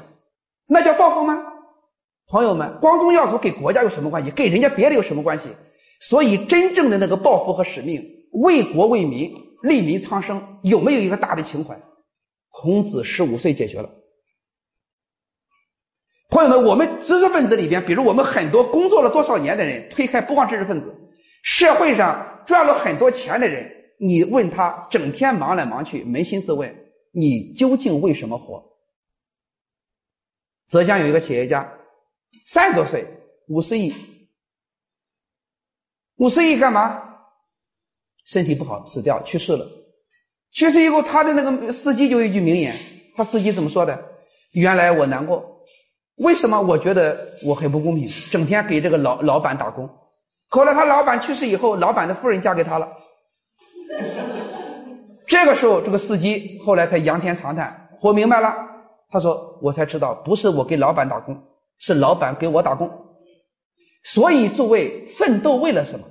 [0.66, 1.53] 那叫报复吗？
[2.34, 4.32] 朋友们，光宗耀祖给国家有什么关系？
[4.32, 5.50] 给人家别的有什么关系？
[6.00, 9.32] 所以真正的那个抱负和使命，为国为民。
[9.62, 11.80] 利民苍生有没有一个大的情怀？
[12.50, 13.88] 孔子十五岁解决了。
[16.28, 20.92] 朋友们，我们知识分子里边，比如我们很多工作了多少年的人，推开不光知识分子，
[21.44, 23.70] 社会上赚了很多钱的人，
[24.00, 26.74] 你问他整天忙来忙去，扪心自问，
[27.12, 28.72] 你究竟为什么活？
[30.68, 31.72] 浙江有一个企业家，
[32.46, 33.06] 三十多岁，
[33.48, 33.94] 五十亿，
[36.16, 37.02] 五十亿干嘛？
[38.26, 39.66] 身体不好死掉去世了，
[40.50, 42.74] 去世以后，他的那个司机就一句名言，
[43.16, 44.12] 他司机怎么说的？
[44.50, 45.64] 原来我难过，
[46.16, 46.60] 为什么？
[46.62, 49.90] 我觉得我很不公平，整天给这个老老板打工。
[50.48, 52.92] 后来他老板去世以后，老板的夫人嫁给他了。
[55.26, 58.54] 这个时候，这个司机后来才仰天长叹，活明白了。
[59.10, 61.42] 他说：“我才知道，不是我给老板打工，
[61.84, 62.90] 是老板给我打工。
[64.02, 66.06] 所以，诸位奋斗为了什么？”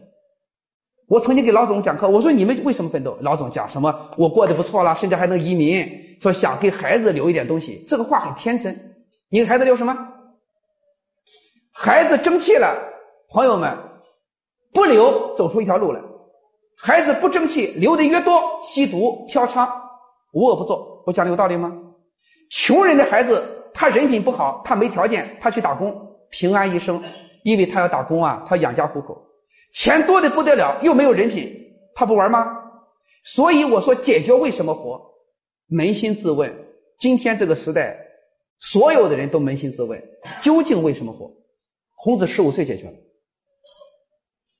[1.09, 3.17] 我曾经给老总讲课，我说你们为什么奋斗？
[3.21, 4.11] 老总讲什么？
[4.19, 5.83] 我过得不错了，甚至还能移民，
[6.21, 7.83] 说想给孩子留一点东西。
[7.87, 8.95] 这个话很天真。
[9.29, 9.97] 你给孩子留什么？
[11.71, 12.77] 孩子争气了，
[13.29, 13.75] 朋友们，
[14.73, 15.99] 不留走出一条路来。
[16.77, 19.67] 孩子不争气，留的越多，吸毒、嫖娼，
[20.33, 21.03] 无恶不作。
[21.07, 21.73] 我讲的有道理吗？
[22.51, 27.03] 穷人的孩子，他人品不好，他没条件，他去打工，平安一生，
[27.43, 29.25] 因为他要打工啊，他养家糊口。
[29.73, 31.51] 钱多的不得了，又没有人品，
[31.95, 32.45] 他不玩吗？
[33.23, 35.01] 所以我说，解决为什么活？
[35.69, 36.53] 扪心自问，
[36.97, 37.97] 今天这个时代，
[38.59, 40.03] 所有的人都扪心自问，
[40.41, 41.31] 究竟为什么活？
[41.95, 42.93] 孔子十五岁解决了。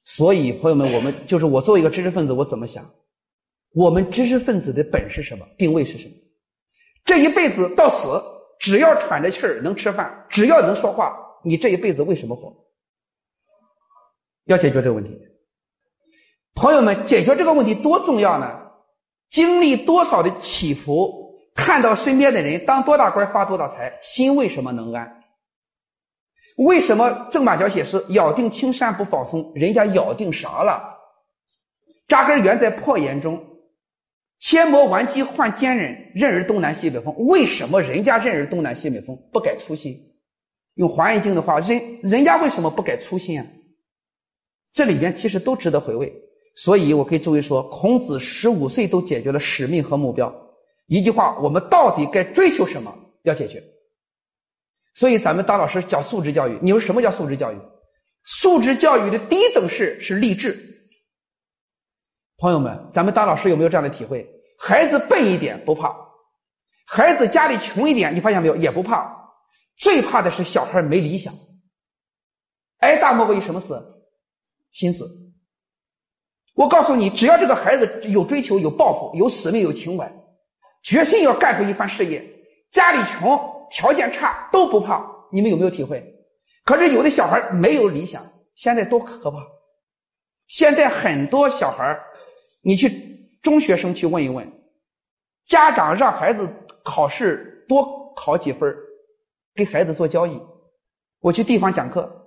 [0.06, 2.90] 所以，朋友们，我们就是我作为一个知识分子，我怎么想？
[3.74, 5.46] 我们知识分子的本是什么？
[5.58, 6.14] 定位是什么？
[7.06, 8.08] 这一辈子到死，
[8.64, 12.56] 只要喘着气儿能吃饭，只要能说话，你这一辈子为什么活？
[14.46, 15.20] 要解决这个问题，
[16.56, 18.72] 朋友们，解决这个问题多重要呢？
[19.30, 25.22] 经历多少的起伏，看到身边的人当多大官发多大财，心为什么能安？
[26.56, 29.52] 为什么郑板桥写诗“咬定青山不放松”？
[29.56, 30.98] 人家咬定啥了？
[32.08, 33.53] 扎根原在破岩中，
[34.44, 37.16] 千磨万击换坚韧，任尔东南西北风。
[37.28, 39.98] 为什么人家任尔东南西北风不改初心？
[40.74, 43.48] 用华严经的话，人人家为什么不改初心啊？
[44.74, 46.14] 这里边其实都值得回味，
[46.58, 50.36] 所以我可以作为说，孔子十五岁都解决了使命和目标。
[50.88, 52.94] 一句话，我们到底该追求什么？
[53.22, 53.64] 要解决。
[54.94, 57.58] 所以咱们当老师讲素质教育，你说什么叫素质教育？
[58.26, 60.92] 素质教育的第一等事是励志。
[62.40, 64.30] 朋友们，咱们当老师有没有这样的体会？
[64.66, 65.94] 孩子笨一点不怕，
[66.88, 69.14] 孩子家里穷一点，你发现没有也不怕，
[69.76, 71.34] 最怕的是小孩没理想，
[72.78, 74.06] 挨大莫过于什么死？
[74.72, 75.06] 心思，
[76.54, 80.10] 我告诉你，只要这个孩子有追求、有抱负、有使命、有情怀，
[80.82, 82.24] 决心要干出一番事业，
[82.72, 85.06] 家里穷、条件差都不怕。
[85.34, 86.02] 你们有没有体会？
[86.64, 89.40] 可是有的小孩没有理想，现在多可怕！
[90.48, 92.00] 现在很多小孩，
[92.62, 93.13] 你去
[93.44, 94.52] 中学生去问一问，
[95.46, 96.50] 家长让孩子
[96.84, 98.76] 考试多考几分，
[99.54, 100.42] 给孩子做交易。
[101.20, 102.22] 我去地方讲课。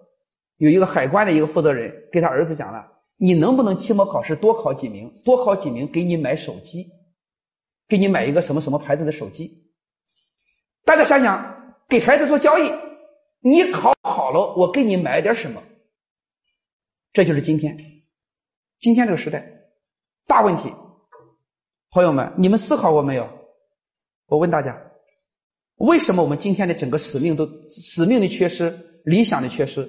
[0.58, 5.20] 有一个海关的一个负责人给他儿子讲了：“你能不能期末考试多考几名？
[5.22, 6.92] 多考几名给你买手机，
[7.88, 9.70] 给你买一个什么什么牌子的手机？”
[10.84, 12.70] 大家想想，给孩子做交易，
[13.40, 15.62] 你考好了，我给你买点什么？
[17.12, 17.76] 这就是今天，
[18.80, 19.70] 今天这个时代
[20.26, 20.72] 大问题。
[21.96, 23.26] 朋友们，你们思考过没有？
[24.26, 24.78] 我问大家，
[25.76, 29.88] 为什么我们今天的整个使命都使命的缺失，理想的缺失？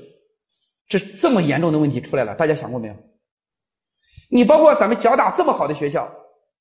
[0.88, 2.96] 这这么严重的问题出来了，大家想过没有？
[4.30, 6.10] 你包括咱们交大这么好的学校，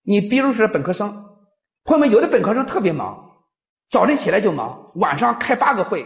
[0.03, 1.13] 你比如说本科生，
[1.85, 3.17] 朋友们，有的本科生特别忙，
[3.89, 6.05] 早晨起来就忙，晚上开八个会，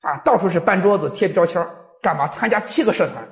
[0.00, 1.64] 啊，到处是搬桌子、贴标签
[2.02, 2.26] 干嘛？
[2.26, 3.24] 参加七个社团。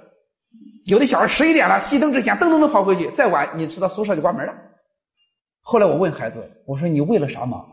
[0.84, 4.54] 有的小孩十一点了，熄灯之前噔噔噔跑回去，再晚你知道宿舍就关门了。
[5.62, 7.66] 后来我问孩子，我说你为了啥忙？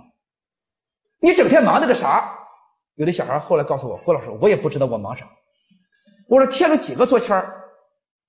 [1.19, 2.37] 你整天忙那个啥？
[2.95, 5.27] 有的小孩后来告诉我，郭老师，我也不知道我忙啥。
[6.27, 7.63] 我说贴了几个桌签儿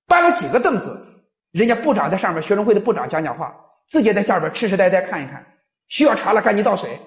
[0.07, 1.05] 搬了几个凳子，
[1.51, 3.55] 人家部长在上面，学生会的部长讲讲话，
[3.89, 5.45] 自己在下边痴痴呆呆看一看。
[5.87, 6.99] 需要茶了，赶紧倒水。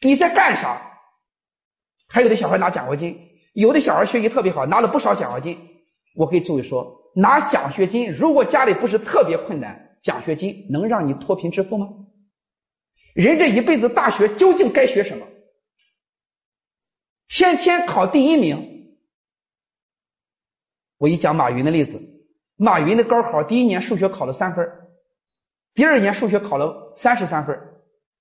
[0.00, 0.82] 你在干啥？
[2.08, 3.18] 还有的小孩拿奖学金，
[3.54, 5.58] 有的小孩学习特别好，拿了不少奖学金。
[6.16, 11.88] 我给诸位说，拿奖学金，如果家里不是特别困难，奖学金能让你脱贫致富吗？
[13.14, 15.26] 人这一辈子大学究竟该学什么？
[17.26, 18.98] 天天考第一名。
[20.98, 22.00] 我一讲马云的例子，
[22.56, 24.70] 马云的高考第一年数学考了三分，
[25.72, 27.58] 第二年数学考了三十三分。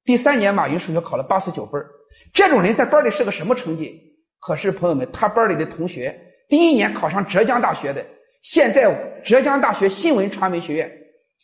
[0.06, 1.86] 第三年，马云数学考了八十九分
[2.32, 4.24] 这种人在班里是个什么成绩？
[4.40, 8.06] 可是朋友们，他班里的同学第一年考上浙江大学的，
[8.42, 11.03] 现在浙江大学新闻传媒学院，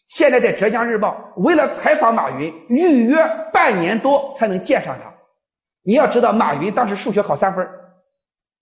[0.09, 3.15] 现在在浙江日报，为了采访马云，预约
[3.53, 5.13] 半年多才能见上他。
[5.83, 7.67] 你要知道，马云当时数学考三分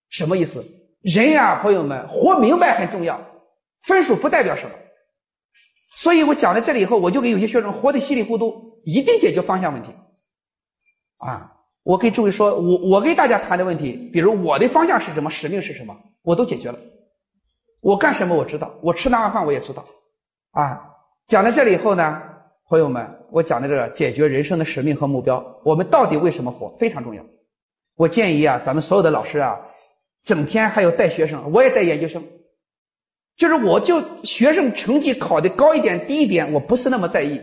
[0.10, 0.66] 什么意思？
[1.02, 3.22] 人呀，朋友们，活明白很重要，
[3.82, 4.72] 分数不代表什么。
[5.96, 9.96] 所以我讲到这里以后，我就给有些学生活得稀里糊涂，一定解决方向问题。
[11.18, 16.78] 啊，我给诸位说，我我给大家谈的问题，比如我的方向是什么，使命是什么，我都解决了。
[17.80, 19.86] 我干什么我知道，我吃哪碗饭我也知道。
[20.52, 20.87] 啊，
[21.28, 22.24] 讲到这里以后呢，
[22.70, 27.26] 朋友们，我讲的这个解决人生的使命和目标，我们到底为什么活，非常重要。
[27.98, 29.60] 我建议啊，咱们所有的老师啊，
[30.24, 32.24] 整天还要带学生，我也带研究生。
[33.36, 37.42] 就是我就学生成绩考的高一点低一点，我不是那么在意。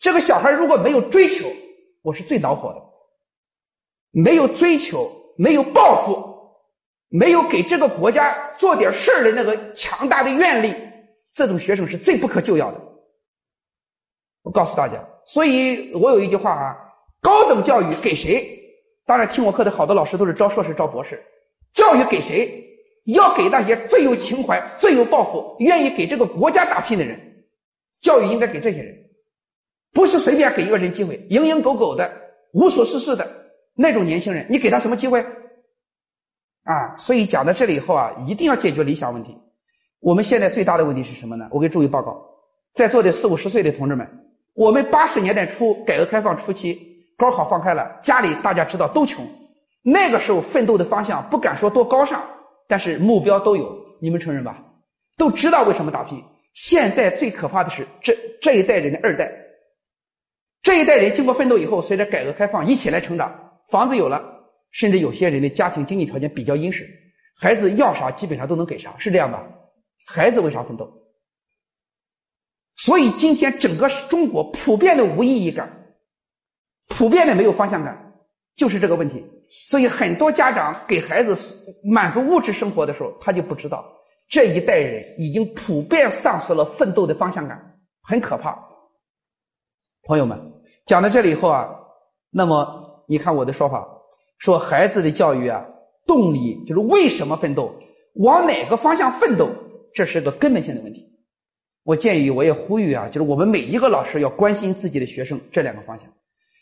[0.00, 1.46] 这个小孩如果没有追求，
[2.00, 2.80] 我是最恼火的。
[4.10, 6.24] 没有追求，没有抱负，
[7.10, 10.74] 没有给这个国家做点事儿的那个强大的愿力，
[11.34, 12.87] 这种学生是最不可救药的。
[14.48, 16.74] 我告诉大家，所以我有一句话啊：
[17.20, 18.48] 高等教育给谁？
[19.04, 21.22] 当然，听我课的好多老师都是招硕士、招博士。
[21.74, 22.64] 教育给谁？
[23.04, 27.44] 要给那些最有情怀、最有抱负、愿意给这个国家打拼的人，
[28.00, 28.96] 教育应该给这些人，
[29.92, 31.18] 不是随便给一个人机会。
[31.28, 32.10] 蝇营狗苟的、
[32.54, 33.28] 无所事事的
[33.74, 35.20] 那种年轻人，你给他什么机会？
[36.64, 36.96] 啊！
[36.96, 39.36] 所以讲到这里以后啊，一定要解决理想问题。
[40.00, 41.48] 我们现在最大的问题是什么呢？
[41.50, 42.18] 我给诸位报告，
[42.74, 44.08] 在座的四五十岁的同志们，
[44.58, 49.24] 我们八十年代初改革开放初期，高考放开了，家里大家知道都穷，
[49.82, 52.28] 那个时候奋斗的方向不敢说多高尚。
[52.66, 54.64] 但是目标都有，你们承认吧？
[55.16, 56.20] 都知道为什么打拼。
[56.54, 59.30] 现在最可怕的是这这一代人的二代，
[60.60, 64.40] 这一代人经过奋斗以后，随着改革开放一起来成长，房子有了，
[64.72, 66.84] 甚至有些人的家庭经济条件比较殷实，
[67.40, 69.40] 孩子要啥基本上都能给啥，是这样吧？
[70.04, 70.90] 孩子为啥奋斗？
[72.78, 75.86] 所以今天整个中国普遍的无意义感，
[76.88, 78.14] 普遍的没有方向感，
[78.56, 79.26] 就是这个问题。
[79.68, 81.36] 所以很多家长给孩子
[81.82, 83.84] 满足物质生活的时候，他就不知道
[84.28, 88.56] 这一代人已经普遍丧失了奋斗的方向感，很可怕。
[90.04, 90.38] 朋友们
[90.86, 91.68] 讲到这里以后啊，
[92.30, 93.88] 那么你看我的说法，
[94.38, 95.66] 说孩子的教育啊，
[96.06, 97.80] 动力就是为什么奋斗，
[98.14, 99.50] 往哪个方向奋斗，
[99.94, 101.07] 这是个根本性的问题。
[101.88, 106.06] 我建议，我也呼吁啊，就是我们每一个老师要关心自己的学生这两个方向。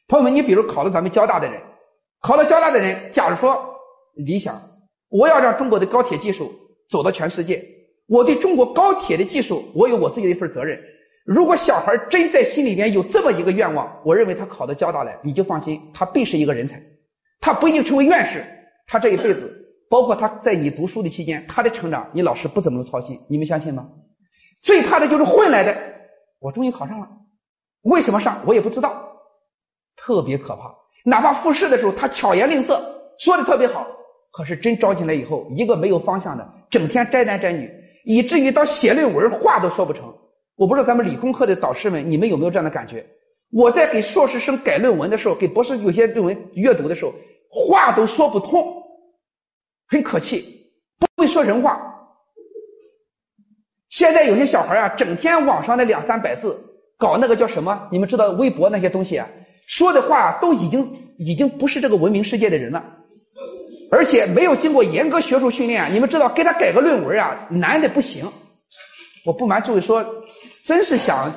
[0.07, 1.61] 朋友们，你比如考了咱们交大的人。
[2.21, 3.75] 考了交大的人，假如说
[4.15, 4.63] 理想，
[5.09, 6.55] 我要让中国的高铁技术
[6.89, 7.61] 走到全世界，
[8.07, 10.81] 我对中国高铁的技术，我有我自己的一份责任。
[11.25, 16.81] 如果小孩真在心里边有这么一个愿望，我认为他考到交大来，你就放心，他必是一个人才。
[17.41, 18.45] 他不一定成为院士，
[18.87, 23.89] 他这一辈子，包括他在你读书的期间，他的成长，你老师不怎么能操心，你们相信吗？
[24.63, 25.77] 最怕的就是混来的。
[26.39, 27.09] 我终于考上了，
[27.83, 29.17] 为什么上我也不知道，
[29.97, 30.75] 特别可怕。
[31.05, 32.81] 哪怕复试的时候，他巧言令色，
[33.19, 33.87] 说的特别好，
[34.33, 37.71] 可是真招进来以后，一个没有方向的，整天摘男摘女，
[38.05, 40.13] 以至于到写论文话都说不成。
[40.57, 43.07] 我不知道咱们理工科的导师们，你们有没有这样的感觉？
[43.53, 47.13] 我在给硕士生改论文的时候，给博士有些论文阅读的时候，
[47.49, 48.83] 话都说不通，
[49.89, 51.96] 很可气，不会说人话。
[53.89, 56.59] 现在有些小孩啊，整天网上那两三百字，
[56.99, 57.89] 搞那个叫什么？
[57.91, 59.29] 你们知道微博那些东西啊？
[59.67, 62.85] 说的话都已经已经不是这个文明世界的人了，
[63.91, 65.93] 而且没有经过严格学术训练。
[65.93, 68.31] 你们知道，给他改个论文啊，难的不行。
[69.25, 70.05] 我不瞒诸位说，
[70.65, 71.33] 真是想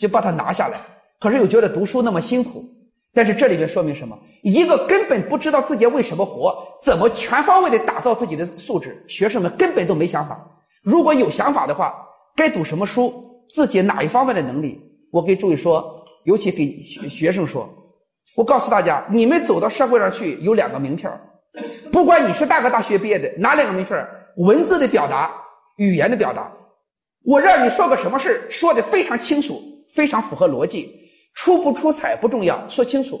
[0.00, 0.78] 就把他拿下来，
[1.18, 2.64] 可是又觉得读书那么辛苦。
[3.14, 4.18] 但是这里面说明什么？
[4.42, 10.46] 一个根本不知道自己为什么活，怎么全方位的打造自己的素质，学生们根本都没想法。
[10.82, 11.94] 如果有想法的话，
[12.34, 14.80] 该读什么书，自己哪一方面的能力，
[15.12, 17.68] 我给诸位说，尤其给学学生说，
[18.34, 21.10] 我告诉大家，你们走到社会上去有两个名片
[21.92, 24.04] 不管你是大个大学毕业的，哪两个名片
[24.38, 25.30] 文字的表达，
[25.76, 26.50] 语言的表达。
[27.24, 29.62] 我让你说个什么事说的非常清楚，
[29.94, 30.90] 非常符合逻辑，
[31.34, 33.20] 出不出彩不重要，说清楚。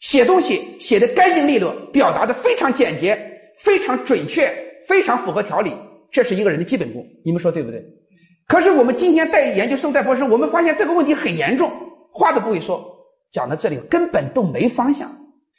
[0.00, 3.18] 写东西写的干净利落，表达的非常简洁，
[3.58, 4.48] 非常准确，
[4.86, 5.72] 非常符合条理，
[6.10, 7.06] 这是一个人的基本功。
[7.24, 7.84] 你们说对不对？
[8.46, 11.70] 可是我们今天带研究生、带博士，我们发现这个问题很严重，
[12.12, 12.84] 话都不会说，
[13.30, 15.10] 讲到这里根本都没方向，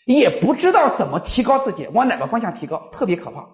[0.06, 3.48] 也不知道怎么提高自己，往哪个方向提高，特别可怕。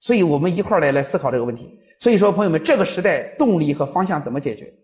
[0.00, 1.78] 所以我们一块儿来来思考这个问题。
[2.00, 4.74] 所以说，朋友们，这个时代动力和方向怎么解决？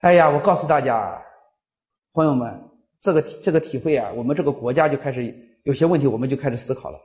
[0.00, 1.22] 哎呀，我告诉大家，
[2.12, 2.68] 朋友们，
[3.00, 6.98] 这个这个体会啊，我们这个国家就开始有些问题，我们就开始思考了。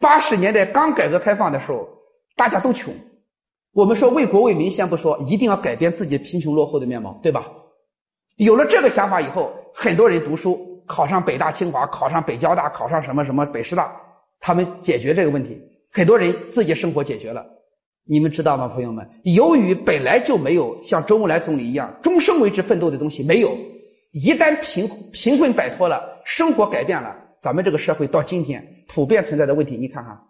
[0.00, 1.86] 八十年代刚改革开放的时候，
[2.36, 2.92] 大家都穷，
[3.72, 7.46] 我们说为国为民先不说，一定要改变自己贫穷落后的面貌，对吧？
[8.36, 13.94] 有了这个想法以后，很多人读书，考上北大清华，考上北交大，考上什么什么北师大，
[14.40, 15.60] 他们解决这个问题，
[15.92, 17.46] 很多人自己生活解决了。
[18.06, 19.08] 你们知道吗，朋友们？
[19.22, 23.56] 由于本来就没有像周恩来总理一样终生为之奋斗的东西，没有。
[24.12, 30.20] 一旦贫贫困摆脱了，生活改变了，咱们这个社会到今天普遍存在的问题，你看看，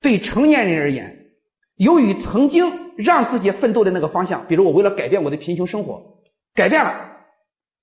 [0.00, 1.32] 对成年人而言，
[1.76, 6.20] 由于曾经让自己奋斗的那个方向，比如我为了改变我的贫穷生活，
[6.54, 7.16] 改变了，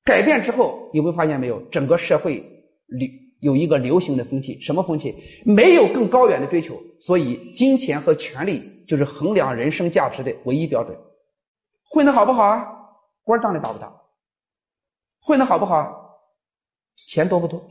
[0.04, 1.62] 改变之后，有没有发现没有？
[1.72, 3.10] 整个社会流。
[3.42, 5.14] 有一个流行的风气，什么风气？
[5.46, 10.98] 没有更高远的追求，所以金钱和权力就是衡量人生价值的唯一标准。
[11.84, 12.66] 混得好不好啊？
[13.24, 13.94] 官当的大不大？
[15.20, 16.18] 混得好不好？
[17.08, 17.62] 钱多不多？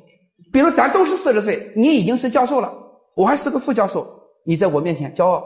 [0.53, 2.73] 比如咱都是四十岁，你已经是教授了，
[3.17, 5.45] 我还是个副教授，你在我面前骄傲，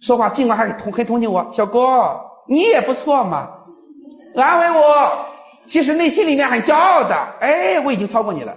[0.00, 3.64] 说话尽管还同很同情我，小郭你也不错嘛，
[4.34, 5.26] 安慰我，
[5.66, 8.56] 其实内心里面很骄傲的，哎，我已经超过你了。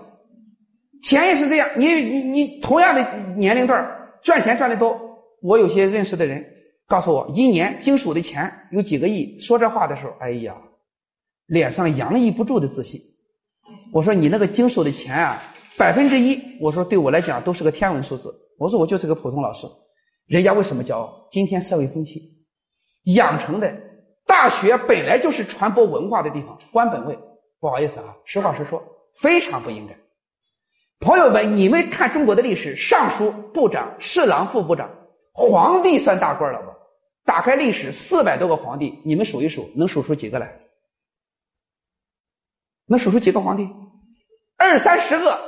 [1.02, 3.06] 钱也是这样，你你你同样的
[3.36, 5.00] 年龄段赚钱赚的多。
[5.42, 6.46] 我有些认识的人
[6.88, 9.40] 告诉我，一年经手的钱有几个亿。
[9.40, 10.56] 说这话的时候，哎呀，
[11.46, 13.02] 脸上洋溢不住的自信。
[13.94, 15.42] 我说你那个经手的钱啊，
[15.78, 18.36] 百分之一，我说对我来讲都是个天文数字。
[18.60, 19.68] 我说我就是个普通老师，
[20.26, 21.30] 人家为什么骄傲？
[21.32, 22.46] 今天社会风气
[23.04, 23.74] 养成的，
[24.28, 27.18] 大学本来就是传播文化的地方，官本位。
[27.62, 28.84] 不好意思啊，实话实说，
[29.16, 29.98] 非常不应该。
[31.00, 34.90] 朋友们，你们看中国的历史，尚书部长、侍郎副部长、
[35.34, 36.76] 皇帝算大官了吧？
[37.24, 40.60] 打开历史，四百多个皇帝，你们数一数，能数出几个来？
[42.86, 43.70] 能数出几个皇帝？
[44.58, 45.40] 二三十个，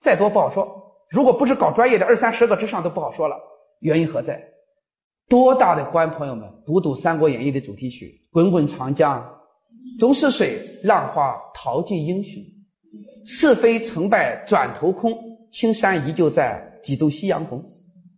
[0.00, 0.85] 再多不好说。
[1.10, 3.36] 如果不是搞专业的，二三十个之上都不好说了。
[3.80, 4.42] 原因何在？
[5.28, 6.10] 多大的官？
[6.10, 9.40] 朋友们，读读《三国演义》的主题曲：“滚滚长江
[9.98, 12.42] 东逝水，浪花淘尽英雄。”
[13.26, 15.12] 是非成败转头空，
[15.50, 17.64] 青山依旧在，几度夕阳红。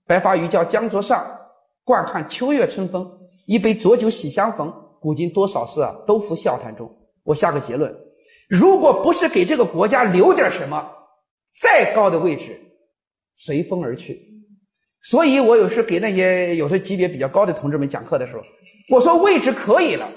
[0.06, 1.38] 白发渔樵江渚上，
[1.84, 3.18] 惯看秋月春风。
[3.46, 6.94] 一杯浊酒喜相逢，古今多少事，都付笑谈中。
[7.24, 7.94] 我下个结论：
[8.48, 10.90] 如果不是给这个国家留点什么，
[11.58, 12.60] 再高的位置
[13.38, 14.20] 随风而去。
[15.00, 18.42] 所以我有时给那些有时级别比较高的同志们讲课的时候，
[18.90, 20.10] 我说位置可以了，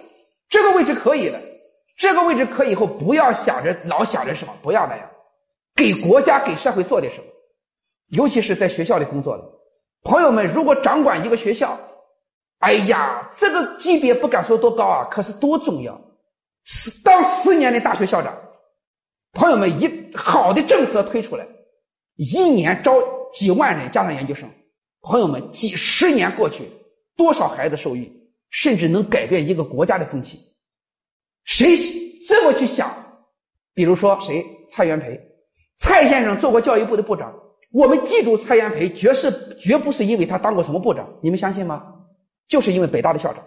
[0.49, 1.39] 这个位置可以了。
[1.97, 5.07] 这个位置可以后不要想着老想着什么，不要那样，
[5.75, 7.25] 给国家给社会做点什么，
[8.07, 9.43] 尤其是在学校里工作的
[10.01, 11.77] 朋友们，如果掌管一个学校，
[12.57, 16.01] 哎呀，这个级别不敢说多高啊，可是多重要。
[16.63, 18.35] 十当十年的大学校长，
[19.33, 21.45] 朋友们一好的政策推出来，
[22.23, 22.93] 一年招
[23.33, 24.47] 几万人加上研究生，
[25.01, 26.69] 朋友们几十年过去，
[27.17, 28.11] 多少孩子受益，
[28.51, 30.39] 甚至能改变一个国家的风气。
[31.45, 31.75] 谁
[32.27, 32.93] 这么去想？
[33.73, 34.45] 比如说谁？
[34.69, 35.19] 蔡元培，
[35.79, 37.33] 蔡先生做过教育部的部长。
[37.71, 41.83] 我们记住蔡元培，绝是绝不是因为他当过什么部长，你们相信吗？
[42.47, 43.43] 就是因为北大的校长，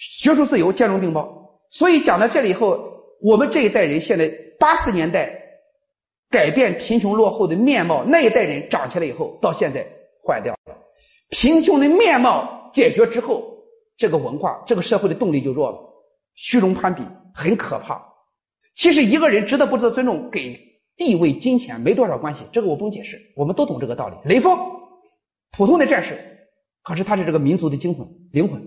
[0.00, 1.60] 学术自由兼容并包。
[1.70, 4.28] 所以讲到这里以后，我们这一代人现在
[4.58, 5.45] 八十年代
[6.30, 9.86] 改变贫穷落后的面貌，那一代人长起来以后，到现在
[10.26, 10.76] 坏掉了。
[11.30, 13.58] 贫穷的面貌解决之后，
[13.96, 15.78] 这个文化、这个社会的动力就弱了。
[16.34, 17.02] 虚荣攀比
[17.34, 18.02] 很可怕。
[18.74, 20.60] 其实一个人值得不值得尊重，给
[20.96, 22.42] 地位、金钱没多少关系。
[22.52, 24.16] 这个我不用解释，我们都懂这个道理。
[24.24, 24.58] 雷锋，
[25.52, 26.18] 普通的战士，
[26.82, 28.60] 可是他是这个民族的精魂、灵魂，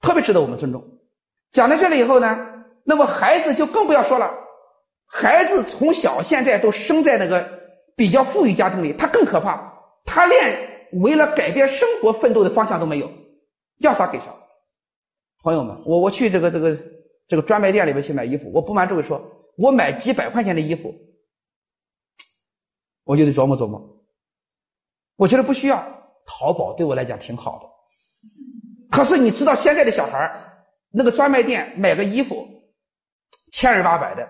[0.00, 0.84] 特别值得我们尊重。
[1.52, 4.45] 讲到这里以后呢，那么孩子就更不要说了。
[5.06, 7.48] 孩子从小现在都生在那个
[7.96, 9.72] 比较富裕家庭里，他更可怕，
[10.04, 13.10] 他连为了改变生活奋斗的方向都没有，
[13.78, 14.26] 要啥给啥。
[15.42, 16.76] 朋友们，我我去这个这个
[17.28, 20.94] 这个专卖店里面去买衣服，我不瞒诸位说，我买几百块钱的衣服，
[23.04, 24.04] 我就得琢磨琢磨，
[25.16, 25.94] 我觉得不需要。
[26.28, 32.64] 淘宝对我来讲挺好的，可是你知道现在的小孩那个专卖店买个衣服，
[33.52, 34.28] 千儿八百的，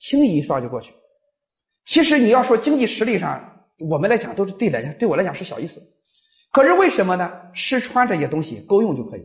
[0.00, 0.92] 轻易一刷就过去。
[1.84, 5.80] 其实你要说经济实力上，我们来讲都是对来讲对我来讲是小意思。
[6.50, 7.30] 可是为什么呢？
[7.54, 9.22] 吃穿这些东西够用就可以。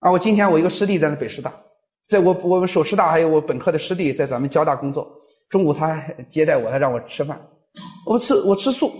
[0.00, 1.62] 啊，我今天我一个师弟在那北师大，
[2.08, 7.48] 在我我们首师大还有我本科的师弟在咱们交大工作，中午他接待我，他让我吃饭，
[8.04, 8.92] 我吃我吃素，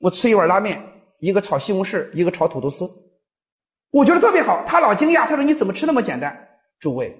[0.00, 0.80] 我吃一碗拉面，
[1.18, 2.88] 一个炒西红柿，一个炒土豆丝。
[3.90, 6.48] 我觉得特别好，他老惊讶，他说：“你怎么吃那么简单？”
[6.80, 7.14] 诸位，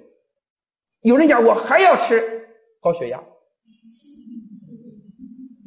[1.03, 2.49] 有人讲我还要吃
[2.83, 3.23] 高血压，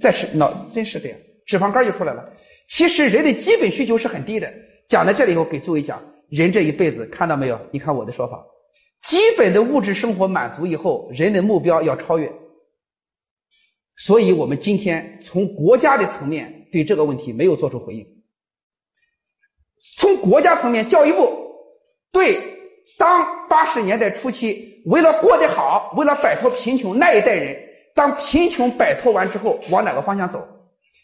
[0.02, 2.30] 再是脑真是这样，脂肪肝就出来了。
[2.68, 4.54] 其实人的基本需求是很低的。
[4.90, 7.58] 讲到这里以后，给诸位讲，人这一辈子看到没有？
[7.72, 8.46] 你看我的说法，
[9.04, 12.32] 基本的物质生活满足以后，人的目标要超越。
[13.96, 18.06] 所以我们今天从国家的层面对这个问题没有做出回应。
[19.98, 21.56] 从国家层面，教育部
[22.12, 22.38] 对
[22.98, 27.58] 当八十年代初期为了过得好，为了摆脱贫穷那一代人，
[27.94, 30.48] 当贫穷摆脱完之后，往哪个方向走？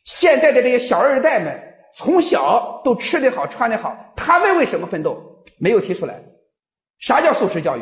[0.05, 1.59] 现在的这些小二代们
[1.95, 5.43] 从小都吃得好、穿得好，他们为什么奋斗？
[5.57, 6.21] 没有提出来。
[6.99, 7.81] 啥叫素质教育？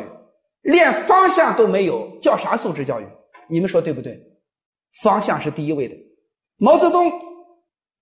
[0.62, 3.06] 连方向都没有，叫啥素质教育？
[3.48, 4.20] 你们说对不对？
[5.02, 5.94] 方向是第一位的。
[6.58, 7.10] 毛泽东。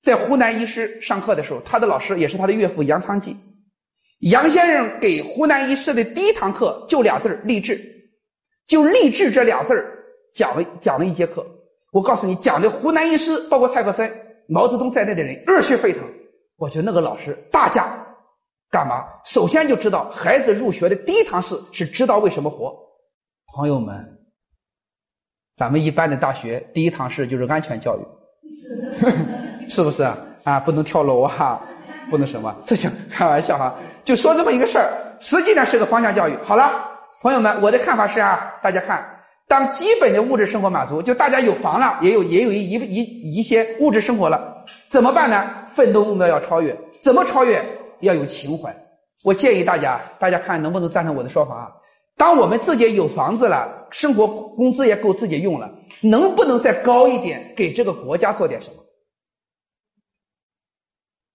[0.01, 3.37] 在湖南医师上课的时候，他的老师也是他的岳父杨昌济。
[4.21, 7.81] 杨先生给湖南一师的第一堂课就俩字励志，
[8.67, 9.85] 就励志这俩字
[10.35, 11.47] 讲了讲了一节课。
[11.93, 14.11] 我告诉你，讲的湖南一师，包括蔡克森、
[14.49, 16.03] 毛泽东在内的人热血沸腾。
[16.57, 17.85] 我觉得那个老师大家
[18.71, 19.05] 干嘛？
[19.25, 22.77] 首先就知道孩子入学的第一堂事是知道为什么活。
[23.55, 24.19] 朋友们，
[25.57, 28.03] 咱们一般的大学第一堂事就是安全教育。
[29.71, 30.19] 是不是啊？
[30.45, 31.63] 啊，不能跳楼啊，
[32.11, 32.55] 不能什么？
[32.67, 33.79] 这行开玩笑哈，
[34.09, 36.35] 就说这么一个事儿，实际上是个方向教育。
[36.43, 45.67] 好了，朋友们，我的看法是啊，大家看，当基本的物质生活满足，就大家有房了，也有也有一一一一些物质生活了，怎么办呢？
[45.69, 47.63] 奋斗目标要超越，怎么超越？
[48.01, 48.75] 要有情怀。
[49.25, 51.69] 我建议大家，大家看能不能赞成我的说法啊？
[52.17, 58.77] 当我们自己有房子了，生活工资也够自己用了，能不能再高一点，给这个国家做点什么？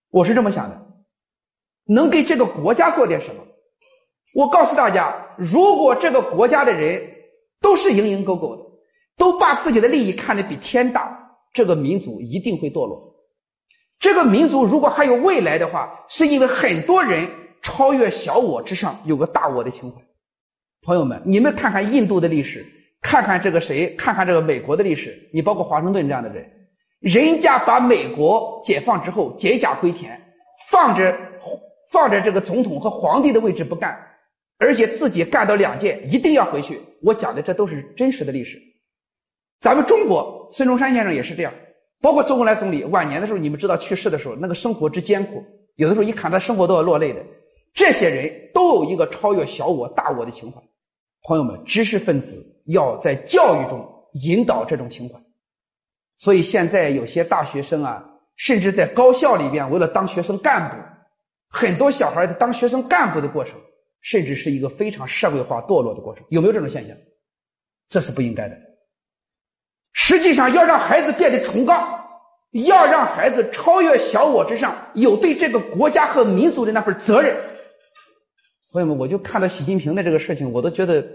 [0.10, 0.82] 我是这么想的，
[1.86, 3.44] 能给这个国家做点什么？
[4.34, 7.02] 我告诉大家，如果这个国家的人
[7.62, 8.64] 都是蝇营狗苟的，
[9.18, 13.14] 都把自己的利益看得比天大，这个民族一定会堕落。
[14.00, 17.30] 这个民族如果还有未来的话，是因为很多人
[17.62, 20.02] 超越小我之上，有个大我的情怀。
[20.82, 22.66] 朋友们，你们看看印度的历史，
[23.02, 26.50] 看看这个谁，看看这个美国的历史，你包括华盛顿这样的人。
[27.00, 30.22] 人家把美国解放之后解甲归田，
[30.70, 31.18] 放着
[31.94, 33.96] 放着这个总统和皇帝的位置不干，
[34.58, 36.82] 而且自己干到两届一定要回去。
[37.04, 38.60] 我讲的这都是真实的历史。
[39.62, 41.54] 咱们中国孙中山先生也是这样，
[42.02, 47.24] 包括周恩来总理晚年的时候，你们知道去世的时候那个生活之艰苦，有的时候一看他生活都要落泪的。
[47.76, 50.60] 这些人都有一个超越小我大我的情怀。
[51.28, 55.22] 朋友们，知识分子要在教育中引导这种情怀。
[56.18, 58.04] 所以现在有些大学生啊，
[58.36, 60.76] 甚至在高校里边，为了当学生干部，
[61.54, 63.54] 很多小孩当学生干部的过程，
[64.02, 66.26] 甚至是一个非常社会化堕落的过程。
[66.30, 66.98] 有没有这种现象？
[67.90, 68.58] 这是不应该的。
[69.92, 72.10] 实际上，要让孩子变得崇高，
[72.52, 77.38] 要让孩子超越小我之上，有对这个国家和民族的那份责任。
[78.72, 81.06] 朋友们，我就看到习近平的这个事情，我都觉得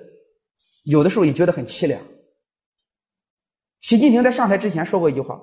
[0.84, 2.00] 有的时候也觉得很凄凉。
[3.80, 5.40] 习近平在上台之前说过一句话，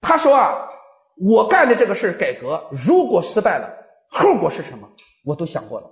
[0.00, 0.68] 他说啊，
[1.16, 3.83] 我干的这个事改革如果失败了，
[4.14, 4.88] 后果是什么？
[5.24, 5.90] 我都想过了。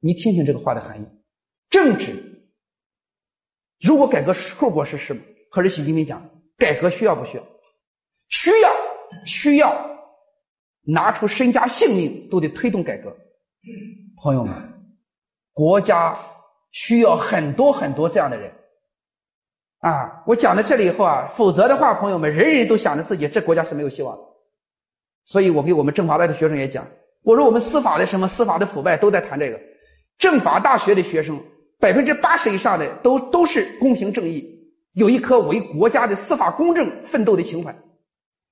[0.00, 1.06] 你听听这个话的含义。
[1.70, 2.52] 政治
[3.80, 5.22] 如果改革后果是什么？
[5.50, 7.44] 可是习近平讲，改革需要不需要？
[8.28, 8.70] 需要，
[9.24, 9.74] 需要，
[10.82, 13.16] 拿出身家性命都得推动改革。
[14.22, 14.54] 朋友们，
[15.52, 16.18] 国家
[16.70, 18.52] 需要很多很多这样的人。
[19.78, 24.22] 啊，我讲到这里以后啊，否则的话，朋友们，人人都想着自己，这国家是没有希望的。
[25.24, 26.88] 所以我给我们政法大的学生也讲，
[27.22, 29.60] 我说我们司法的什么司法的腐败都在谈这个。
[30.18, 31.42] 政法大学的学生
[31.80, 34.44] 百分之八十以上的都都是公平正义，
[34.92, 37.74] 有一颗为国家的司法公正奋斗的情怀。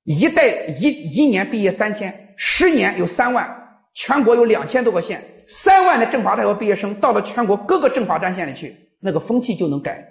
[0.05, 3.49] 一代一一年毕业三千，十年有三万，
[3.95, 10.05] 全国有两千多个县，三万的政法大学毕业生到了全国各个政法战线里去，那个风气就能改。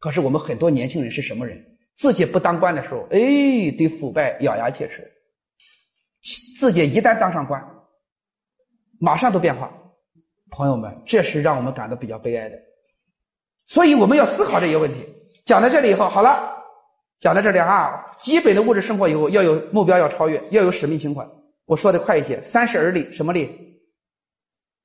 [0.00, 1.64] 可是我们很多年轻人是什么人？
[1.96, 3.18] 自己不当官的时候，哎，
[3.78, 5.02] 对腐败咬牙切齿；
[6.58, 7.64] 自己一旦当上官，
[8.98, 9.72] 马上都变化。
[10.50, 12.56] 朋友们，这是让我们感到比较悲哀的。
[13.66, 15.06] 所以我们要思考这些问题。
[15.44, 16.56] 讲到这里以后，好了，
[17.20, 21.28] 讲到这里啊，基本的物质生活以后要有目标，要超越，要有使命情怀。
[21.66, 23.82] 我说的快一些，三十而立，什么立？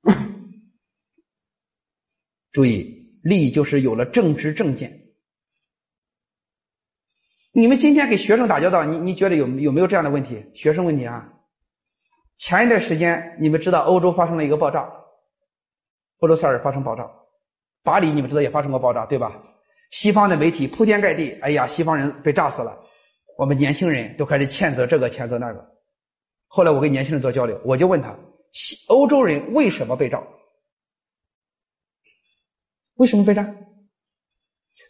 [2.52, 5.00] 注意，立就是有了正直正见。
[7.52, 10.44] 你们今天给学生打交道，你你觉得有有没有这样的问题？
[10.54, 11.32] 学生问题啊？
[12.36, 14.92] 前一段时间，你们知道欧洲发生了一个爆炸，
[16.18, 17.08] 欧洲塞尔发生爆炸，
[17.82, 19.40] 巴黎你们知道也发生过爆炸，对吧？
[19.90, 22.76] 西方的媒体铺天盖地，哎呀，西方人被炸死了，
[23.38, 25.64] 我们年轻人都开始谴责这个谴责那个。
[26.48, 28.16] 后来我跟年轻人做交流，我就问他：
[28.52, 30.20] 西欧洲人为什么被炸？
[32.94, 33.54] 为什么被炸？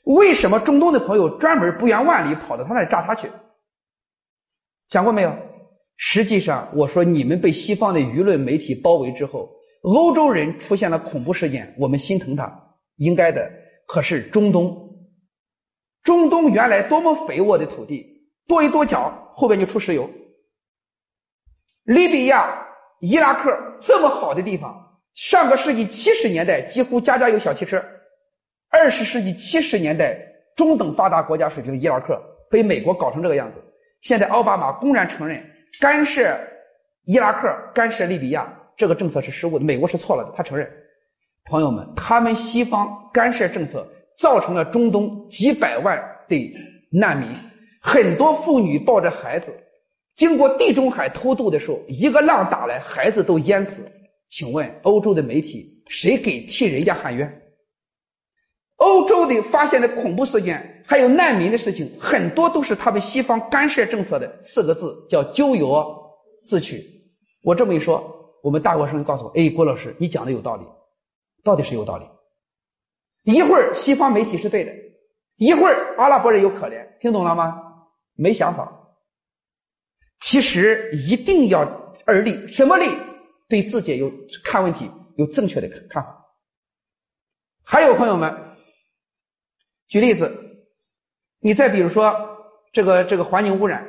[0.05, 3.31] 为什么中东的朋友专门不远万里跑到他那里炸他去？
[4.89, 5.54] 想过没有？
[5.97, 9.51] 实际上，我说你们被西方的舆论媒体包围之后，
[9.83, 13.51] 欧洲人出现了恐怖事件，我们心疼他，应该的。
[13.87, 14.97] 可是中东，
[16.03, 20.11] 中东原来多么肥沃的土地，跺一跺脚，后边就出石油。
[21.85, 22.67] 利比亚、
[22.99, 27.85] 伊拉克这么好的地方，上个世纪七十年代几乎家家有小汽车。
[28.71, 30.19] 二十世纪七十年代，
[30.57, 32.21] 中等发达国家水平，伊拉克
[32.51, 33.63] 被美国搞成这个样子。
[34.01, 35.45] 现在奥巴马公然承认
[35.81, 36.39] 干涉
[37.05, 40.69] 伊拉克、干涉利比亚这个政策是失误的，美国是错了的，他承认。
[41.45, 43.87] 朋友们，他们西方干涉政策
[44.19, 46.55] 造成了中东几百万的
[46.91, 47.29] 难民，
[47.81, 49.53] 很多妇女抱着孩子
[50.17, 53.91] 经过地中海偷渡的时候，一个浪打来，孩子都淹死。
[54.31, 57.43] 请问欧洲的媒体谁给替人家喊冤？
[58.85, 65.83] 欧洲的发现的恐怖事件，还有难民的事情，很多都是他们西方干涉政策的四个字，叫咎由
[66.47, 66.85] 自取。
[67.43, 70.65] 我这么一说，我们大学生告诉我：“哎，郭老师，你讲的有道理，
[71.43, 72.05] 到底是有道理。”
[73.25, 74.73] 一会儿西方媒体是对的，
[75.37, 77.63] 一会儿阿拉伯人有可怜，听懂了吗？
[78.17, 78.71] 没想法。
[80.21, 81.61] 其实一定要
[82.05, 82.85] 而立，什么立？
[83.49, 84.13] 对自己有
[84.45, 86.23] 看问题有正确的看法。
[87.65, 88.44] 还有朋友们。
[89.95, 90.29] 举例子，
[91.39, 92.13] 你再比如说
[92.73, 93.87] 这个这个环境污染，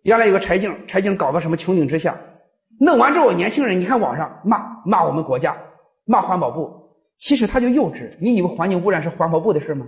[0.00, 2.18] 原来有个柴静，柴静搞个什么穹顶之下，
[2.80, 5.54] 弄完之后，年轻人你看网上骂骂我们国家，
[6.06, 9.86] 骂环保部，其实他就幼稚，你以为环境污染是环保部的事吗？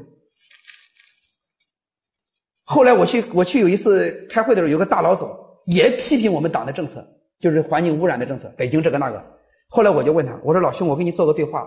[2.64, 5.34] 后来我去我去有一次开会的时候，有个大老总
[5.64, 7.02] 也批评我们党的政策，
[7.40, 9.24] 就是环境污染的政策，北京这个那个。
[9.70, 11.66] 后来我就问他，我说老兄，我跟你做个对话，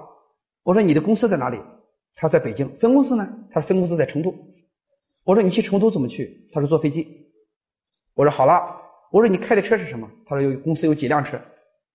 [0.62, 1.60] 我说你的公司在哪里？
[2.20, 3.30] 他在北京分公司呢？
[3.51, 4.34] 他说分公司在成都。
[5.24, 6.49] 我说你去成都怎么去？
[6.51, 7.32] 他说坐飞机。
[8.15, 8.76] 我说好了。
[9.11, 10.09] 我说你开的车是什么？
[10.26, 11.39] 他说有公司有几辆车，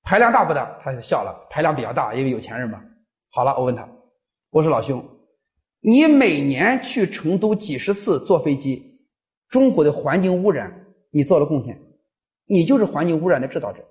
[0.03, 0.79] 排量大不大？
[0.83, 2.83] 他就笑了，排量比较大，因为有钱人嘛。
[3.31, 3.87] 好了，我问他，
[4.51, 5.05] 我说老兄，
[5.81, 9.01] 你每年去成都几十次坐飞机，
[9.49, 11.83] 中国的环境污染你做了贡献，
[12.47, 13.85] 你就是环境污染的制造者。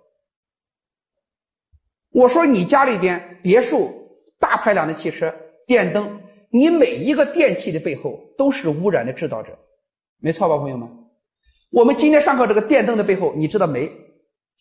[2.10, 3.92] 我说你家里边别墅
[4.40, 5.36] 大排量的汽车。
[5.72, 6.20] 电灯，
[6.50, 9.58] 你每一个电器的背后都是污染的制造者，
[10.20, 10.86] 没错吧，朋友们？
[11.72, 13.90] 我们今天上课这个电灯的背后，你知道没？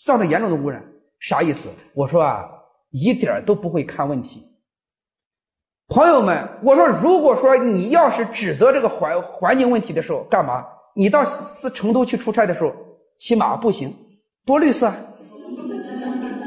[0.07, 0.85] 造成严重的污染，
[1.19, 1.69] 啥意思？
[1.95, 2.49] 我说啊，
[2.91, 4.47] 一点都不会看问题。
[5.89, 10.65] 朋友们，我说，如果说你要是指责这个环环境问题的时候，干嘛？
[10.95, 12.73] 你到四成都去出差的时候，
[13.19, 13.93] 骑马步行，
[14.47, 14.95] 多绿色，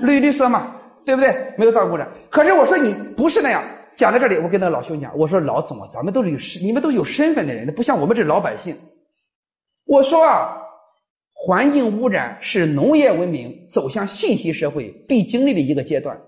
[0.04, 1.54] 绿绿色嘛，对不对？
[1.58, 2.10] 没有造成污染。
[2.30, 3.62] 可是我说你不是那样。
[3.96, 8.78] 讲到这里，我跟那老兄讲，我说老总啊，咱们都是有身，你们都有身份的人，不像我们这老百姓。
[9.86, 10.58] 我说啊，
[11.34, 16.20] 环境污染是农业文明走向信息社会必经历的一个阶段。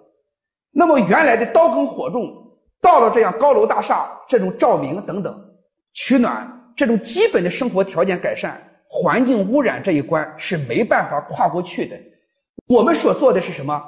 [0.71, 5.35] 那么原来的刀耕火种，到了这样高楼大厦、这种照明等等、
[5.93, 11.97] 取暖这种基本的生活条件改善，环境污染这一关是没办法跨过去的。
[12.67, 13.81] 我们所做的是什么？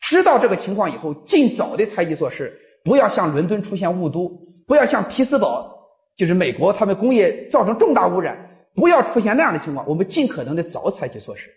[0.00, 2.58] 知道这个情况以后，尽早的采取措施。
[2.84, 4.28] 不要像伦敦出现雾都，
[4.66, 5.72] 不要像匹兹堡，
[6.16, 9.88] 就是美国他们工业造成重大污染，不要出现那样的情况。
[9.88, 11.50] 我们尽可能的早采取措施，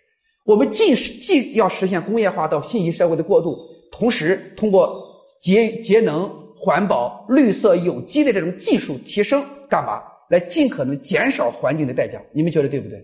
[0.44, 3.56] 我们既既要实现工业化到信息社会的过渡，
[3.90, 5.02] 同时通过
[5.40, 10.02] 节节能、环保、绿色、有机的这种技术提升，干嘛？
[10.28, 12.20] 来尽可能减少环境的代价。
[12.32, 12.98] 你们觉得对不对？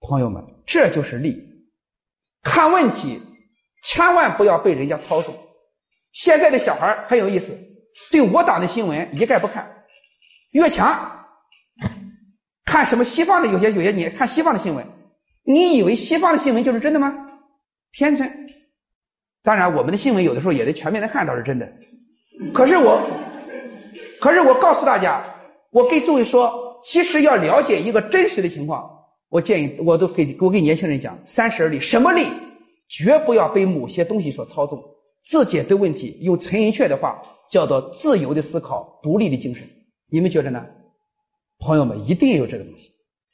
[0.00, 1.42] 朋友们，这就是利。
[2.42, 3.18] 看问题，
[3.84, 5.34] 千万不要被人家操纵。
[6.12, 7.58] 现在的小孩很有意思，
[8.10, 9.84] 对我党的新闻一概不看。
[10.50, 11.26] 越强，
[12.64, 14.86] 看什么西方的有些有些你看西方的新闻，
[15.44, 17.14] 你以为西方的新闻就是真的吗？
[17.92, 18.30] 天真。
[19.42, 21.66] 当然，我们的新闻有的时候也得全面的看，倒是真的。
[22.54, 23.00] 可是我，
[24.20, 25.24] 可是我告诉大家，
[25.70, 28.88] 我给诸位说，其实要了解一个真实的情况，
[29.30, 32.26] 我建议我都给我给年轻人讲三十而立，什么立？
[32.88, 34.78] 绝不要被某些东西所操纵，
[35.24, 39.68] 自己对问题用陈寅恪的话叫做自由的思考，独立的精神。
[40.08, 40.66] 你们觉得呢？
[41.58, 42.90] 朋友们，一定有这个东西。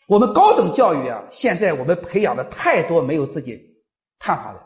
[0.06, 3.58] 我们高等教育啊，现在我们培养的太多没有自己
[4.18, 4.60] 看法的。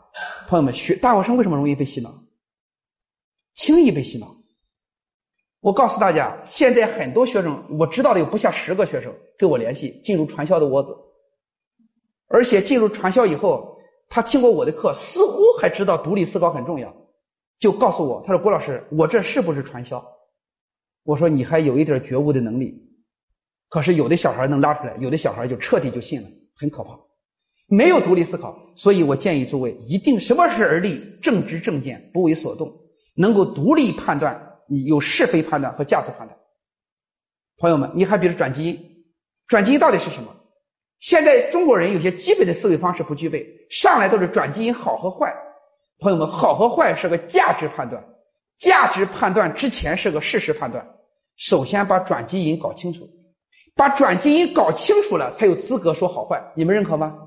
[0.47, 2.23] 朋友们，学大学生为什么容易被洗脑？
[3.53, 4.35] 轻易被洗脑。
[5.59, 10.93] 我告诉大家，现在很多学生，我知道的有不下十个学生跟我联系，进入传销的窝子。
[12.27, 13.77] 而且进入传销以后，
[14.09, 16.93] 他听过我的课，似乎还知道独立思考很重要，
[17.63, 20.05] 就告诉我，他说：“郭老师，我这是不是传销？”
[21.03, 22.77] 我说：“你还有一点觉悟的能力。”
[23.71, 26.99] 可是有的小孩能拉出来，有的小孩就彻底就信了，很可怕。
[27.67, 32.81] 没有独立思考，所以我建议诸位一定什么是而立，正直正见，不为所动。
[33.15, 36.37] 能够独立判断，你有是非判断和价值判断。
[37.59, 39.05] 朋友们，你还比如转基因，
[39.47, 40.35] 转基因到底是什么？
[40.99, 45.33] 现在中国人有些基本的思维方式不具备，上来都是转基因好和坏。
[46.03, 48.03] 朋友们，好和坏是个价值判断，
[48.57, 50.85] 价值判断之前是个事实判断。
[51.37, 53.09] 首先把转基因搞清楚，
[53.73, 56.43] 把转基因搞清楚了，才有资格说好坏。
[56.55, 57.17] 你们认可吗？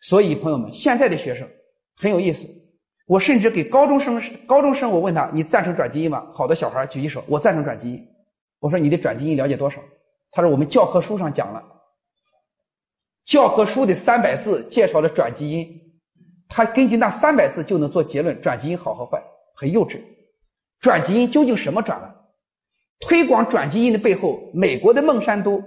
[0.00, 1.48] 所以朋友们，现在的学生
[1.96, 2.44] 很有意思。
[3.06, 8.04] 我甚至给高中生，高中生我问他：“你赞成转基因吗？”好多小孩举起手，我赞成转基因。
[8.58, 9.80] 我说：“你对转基因了解多少？”
[10.32, 11.62] 他说：“我们教科书上讲了，
[13.24, 15.85] 教科书的三百字介绍了转基因，
[16.48, 19.22] 他根据那三百字就能做结论，转基因好和坏，
[19.54, 19.98] 很幼稚。
[20.80, 22.14] 转基因究竟什么转了？
[23.00, 25.62] 推广转基因的背后，美国的孟山都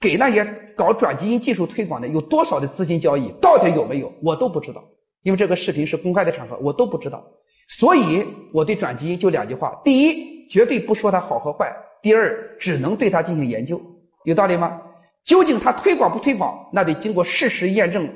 [0.00, 0.44] 给那些
[0.76, 4.12] 搞转基因技术推广的有多少的资金交易，到底有没有？
[4.22, 4.82] 我都不知道。”
[5.22, 7.22] 因为这个视频是公开的场合，我都不知道，
[7.68, 8.24] 所以
[8.54, 11.66] 我对转基因就两句话：第一，绝对不说它好和坏；
[12.00, 13.78] 第二，只能对它进行研究，
[14.24, 14.80] 有道理吗？
[15.22, 18.08] 究竟它推广不推广，那得经过事实验证，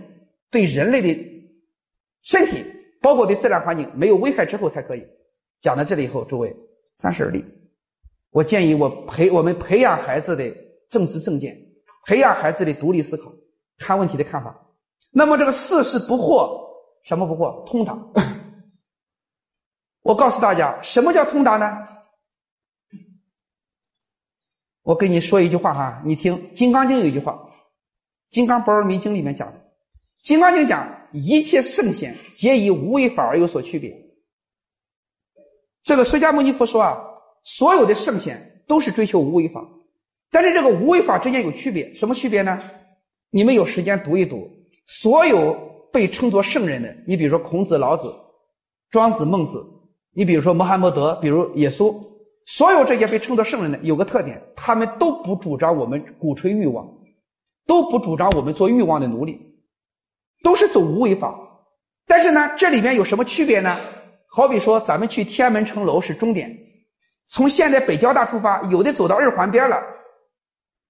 [0.51, 1.34] 对人类的
[2.25, 2.65] 身体，
[3.01, 5.07] 包括对自然环境没有危害之后才可以。
[5.61, 6.57] 讲到这里以后，诸位
[6.97, 7.45] 三十而立，
[8.31, 10.53] 我建议我培我们培养孩子的
[10.89, 11.57] 正知正见，
[12.07, 13.33] 培养孩子的独立思考，
[13.79, 14.69] 看问题的看法。
[15.11, 16.65] 那么这个四是不惑。
[17.05, 17.67] 什么不惑？
[17.67, 17.99] 通达。
[20.01, 21.87] 我告诉大家，什么叫通达呢？
[24.83, 27.33] 我跟你说一句话哈，你听《金刚经》有一句话，
[28.31, 29.59] 《金刚般若明经》里面讲的，
[30.23, 33.97] 《金刚经》讲一切圣贤皆以无为法而有所区别。
[35.83, 36.99] 这个释迦牟尼佛说啊，
[37.45, 39.67] 所有的圣贤都是追求无为法，
[40.31, 42.61] 但是这个无为法之间有区别，什么区别呢？
[43.31, 44.51] 你们有时间读一读，
[44.87, 45.73] 所有。
[45.95, 48.13] 被称作圣人的，你比如说孔子、老子、
[48.91, 49.65] 庄子、孟子，
[50.13, 51.95] 你比如说穆罕默德，比如耶稣，
[52.47, 56.93] 所有这些被称作圣人的有个特点，他们都不主张我们鼓吹欲望，
[57.65, 59.54] 都不主张我们做欲望的奴隶，
[60.45, 61.35] 都是走无为法。
[62.07, 63.77] 但是呢，这里面有什么区别呢？
[64.29, 66.55] 好比说，咱们去天安门城楼是终点，
[67.27, 69.83] 从现在北交大出发，有的走到二环边了，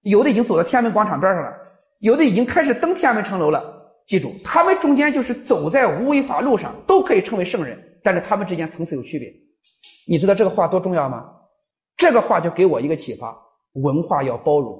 [0.01, 1.53] 有的已经走到天安门广场边上了，
[1.99, 3.73] 有的已经开始登天安门城楼了。
[4.05, 9.31] 记住，他们中间就是走在无为法路上，都可以称为圣人，但是他们之间层次有区别。
[10.07, 11.25] 你知道这个话多重要吗？
[11.97, 13.35] 这个话就给我一个启发：
[13.73, 14.77] 文化要包容，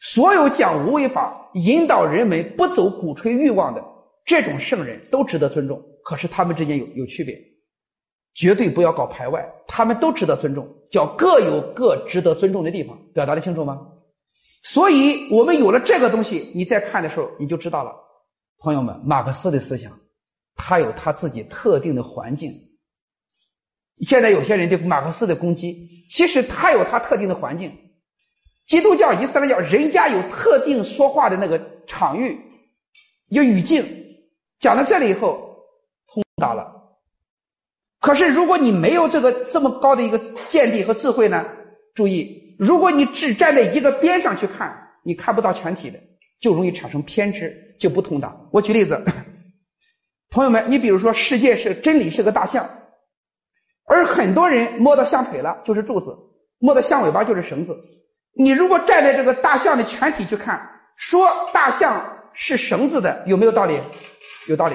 [0.00, 3.84] 所有讲无为法、引导人们不走鼓吹欲望的
[4.28, 5.82] 这种圣人都值得尊重。
[6.04, 7.36] 可是他们之间有有区别，
[8.34, 9.44] 绝对不要搞排外。
[9.66, 12.96] 他们都值得尊重，叫各有各值得尊重的地方。
[13.12, 13.80] 表达的清楚吗？
[14.62, 17.92] 所以我们有了这个东西，你再看的时候你就知道了。
[18.58, 19.98] 朋友们，马克思的思想，
[20.56, 22.52] 他有他自己特定的环境。
[24.06, 27.72] 现在有些人对马克思的攻击，其实他有他特定的环境。
[28.66, 32.38] 基督教、伊斯兰教，人家有特定说话的那个场域，
[33.28, 34.06] 有语境。
[34.58, 35.64] 讲到这里以后，
[36.12, 36.74] 通达了。
[38.00, 41.46] 可是如果你没有这个这么高的一个见地和智慧呢？
[41.94, 45.98] 注意，如果你只站在一个边上去看，你看不到全体的，
[46.40, 47.64] 就容易产生偏执。
[47.78, 48.36] 就不通达。
[48.50, 49.00] 我举例子，
[50.30, 52.68] 朋友们，你比如说，世界是真理是个大象，
[53.84, 56.18] 而很多人摸到象腿了就是柱子，
[56.58, 57.78] 摸到象尾巴就是绳子。
[58.32, 63.80] 你如果站在这个大象的全体去看，说大象是绳子的有没有道理？
[64.48, 64.74] 有道理。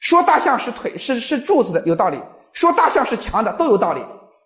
[0.00, 2.18] 说大象是腿是是柱子的有道理。
[2.52, 4.00] 说大象是墙的都有道理。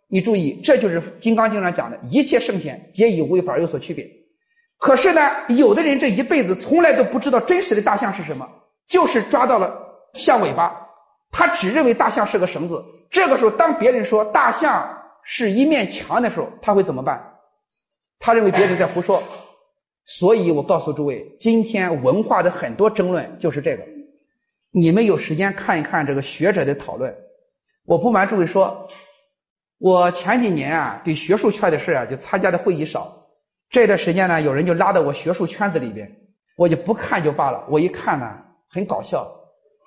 [0.08, 4.06] 你注意，这就是《金刚经》上讲的一切圣贤皆以无为法有所区别。
[4.78, 8.46] 可是呢，有的人这一辈子从来都不知道真实的大象是什么，
[8.86, 9.74] 就是抓到了
[10.14, 10.86] 象尾巴，
[11.30, 12.84] 他只认为大象是个绳子。
[13.10, 17.38] 这个时候，当别人说大象是一面墙的时候，他会怎么办？
[18.18, 19.22] 他认为别人在胡说。
[20.06, 23.93] 所以我告诉诸位，今天文化的很多争论就是这个。
[24.76, 27.14] 你们有时间看一看这个学者的讨论。
[27.84, 28.88] 我不瞒诸位说，
[29.78, 33.28] 我前几年啊，对学术圈的事啊，就参加的会议少。
[33.70, 36.10] 这段时间呢，有人就拉到我学术圈子里边，
[36.56, 37.64] 我就不看就罢了。
[37.70, 38.36] 我一看呢，
[38.68, 39.32] 很搞笑，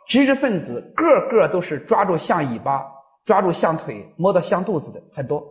[0.08, 2.86] 知识分子个个都是抓住象尾巴、
[3.26, 5.46] 抓住象腿、摸到象肚子的很多，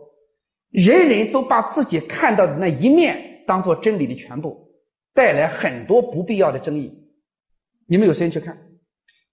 [0.71, 4.67] 人人都把自己看到的那一面当做真理的全部，
[5.13, 7.07] 带来很多不必要的争议。
[7.85, 8.57] 你们有时间去看。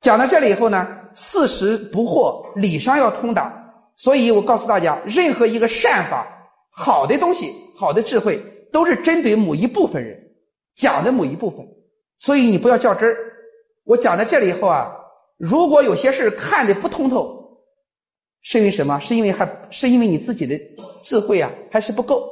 [0.05, 3.51] 讲到这里以后呢，四十不惑，理商要通达。
[3.97, 6.27] 所以我告诉大家，任何一个善法、
[6.71, 8.39] 好的东西、好的智慧。
[8.71, 10.19] 都是针对某一部分人
[10.75, 11.65] 讲的某一部分，
[12.19, 13.17] 所以你不要较真儿。
[13.85, 14.93] 我讲到这里以后啊，
[15.39, 17.61] 如果有些事看的不通透，
[18.43, 18.99] 是因为什么？
[18.99, 20.61] 是因为还是因为你自己的
[21.05, 22.29] 智慧啊还是不够？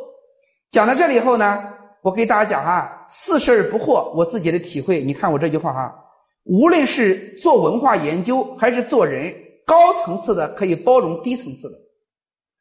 [0.73, 1.63] 讲到这里以后呢，
[2.03, 5.01] 我给大家讲啊，四十而不惑，我自己的体会。
[5.01, 6.02] 你看我这句话哈，
[6.45, 9.33] 无论是做文化研究还是做人，
[9.65, 11.79] 高层次的可以包容低层次的。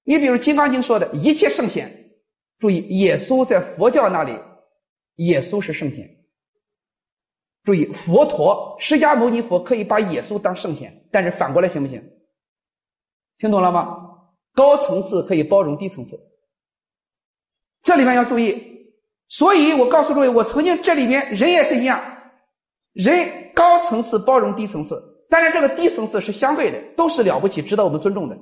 [0.03, 1.97] 你比如《金刚经》说的一切圣贤。
[2.59, 4.37] 注意，耶稣在佛教那里，
[5.15, 6.07] 耶稣是圣贤。
[7.63, 12.03] 注意，佛陀释迦牟尼佛可以把耶稣当圣贤，但是反过来行不行？
[13.39, 13.97] 听懂了吗？
[14.53, 16.19] 高层次可以包容低层次，
[17.81, 18.93] 这里面要注意。
[19.27, 21.99] 所以我告诉诸位，我曾经这里面人也是一样，
[22.93, 28.37] 人高层次包容低层次，但是这个低层次是相对的，都是了不起，值得我们尊重的。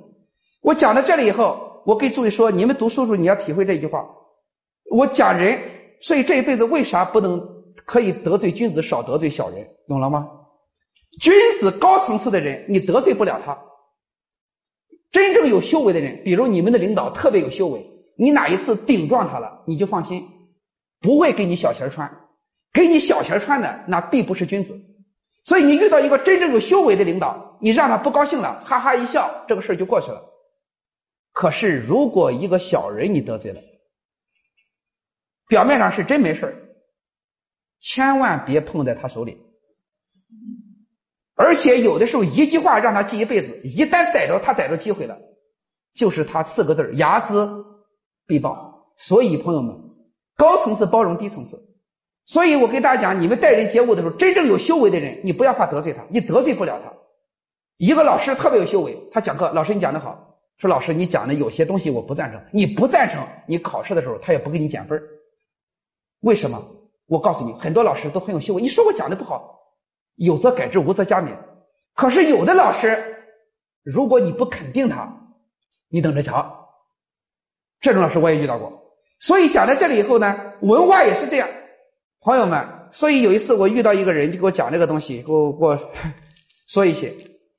[0.60, 1.68] 我讲到这里以后。
[1.86, 4.06] 我给诸位说，你们读书时候你要体会这句话。
[4.90, 5.58] 我讲人，
[6.02, 7.40] 所以这一辈子为啥不能
[7.86, 10.28] 可以得罪君子，少得罪小人，懂了吗？
[11.18, 13.58] 君子高层次的人，你得罪不了他。
[15.10, 17.82] 真正有修为的人，比如你们的领导特别有修为，
[18.18, 20.28] 你哪一次顶撞他了，你就放心，
[21.00, 22.14] 不会给你小鞋穿。
[22.72, 24.80] 给你小鞋穿的，那必不是君子。
[25.44, 30.22] 所以你遇到一个真正有修为的领导，你让他不高兴了，哈哈一笑，这个事儿就过去了。
[31.32, 33.60] 可是，如果一个小人你得罪了，
[35.48, 36.54] 表面上是真没事
[37.80, 39.38] 千万别碰在他手里。
[41.34, 45.18] 而且有的时候一句话让他记一辈子，一旦逮着他逮着机会了，
[45.94, 47.64] 就是他四个字睚眦
[48.26, 48.92] 必报。
[48.96, 49.74] 所以朋友们，
[50.36, 51.66] 高层次包容低层次。
[52.26, 56.92] 所以我跟大家讲，你们待人接物的时候，真正有修为的人，你不要怕得罪他，你得罪不了他。
[57.76, 60.38] 一个老师特别有修为，他讲课，老师你讲的好。
[60.58, 65.02] 说老师，你讲的有些东西我不赞成，你不赞成，你考试的时候他也不给你减分
[66.20, 66.76] 为什么？
[67.06, 68.60] 我告诉你，很多老师都很有修为。
[68.62, 69.58] 你说我讲的不好，
[70.16, 71.30] 有则改之，无则加勉。
[71.94, 73.24] 可是有的老师，
[73.82, 75.32] 如果你不肯定他，
[75.88, 76.68] 你等着瞧。
[77.80, 78.82] 这种老师我也遇到过。
[79.18, 81.48] 所以讲到这里以后呢，文化也是这样，
[82.20, 82.64] 朋友们。
[82.92, 85.78] 所以有一次我遇到一个人，就给我讲这个东西，给我给我
[86.66, 87.12] 说一些。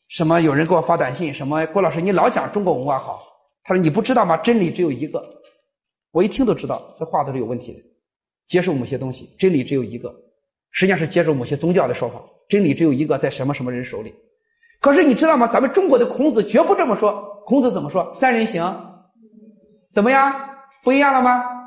[0.09, 0.41] 什么？
[0.41, 3.23] 有人给我发短信，什么郭老师，你老讲中国文化好。
[3.63, 4.35] 他说你不知道吗？
[4.37, 5.23] 真理只有一个。
[6.11, 7.79] 我一听都知道，这话都是有问题的。
[8.49, 10.13] 接受某些东西，真理只有一个，
[10.71, 12.21] 实际上是接受某些宗教的说法。
[12.49, 14.13] 真理只有一个，在什么什么人手里。
[14.81, 15.47] 可是你知道吗？
[15.47, 17.41] 咱们中国的孔子绝不这么说。
[17.45, 18.13] 孔子怎么说？
[18.15, 18.61] 三人行，
[19.93, 20.49] 怎么样？
[20.83, 21.60] 不一样了吗？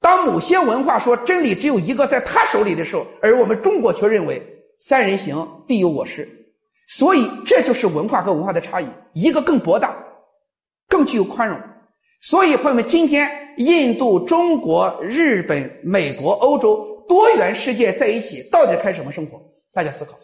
[0.00, 4.42] 当某些文化说真理只有一个在他手里的时候，而我们中国却认为
[4.80, 6.28] 三人行必有我师。
[6.88, 9.94] 所以，这就是文化和文化的差异，一个更博大，
[10.88, 11.60] 更具有宽容。
[12.20, 19.40] 所以，朋友们，今天印度、中国、日本、美国、欧洲多元世界在一起，到底开什么生活？
[19.72, 20.18] 大家思考。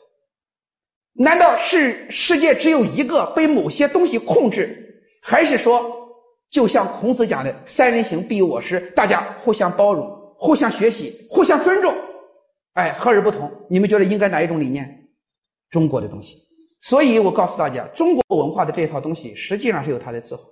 [1.12, 6.05] 难道是世界只有一个被某些东西控制，还是说，
[6.50, 11.94] 就像孔子讲的“三人行，必有我师”，大家互相包容、互相学习、互相尊重？
[12.74, 13.50] 哎，和而不同。
[13.68, 15.08] 你们觉得应该哪一种理念？
[15.70, 16.36] 中国的东西。
[16.80, 20.42] 所以我告诉大家，中国文化的这套东西实际上是有它的智慧，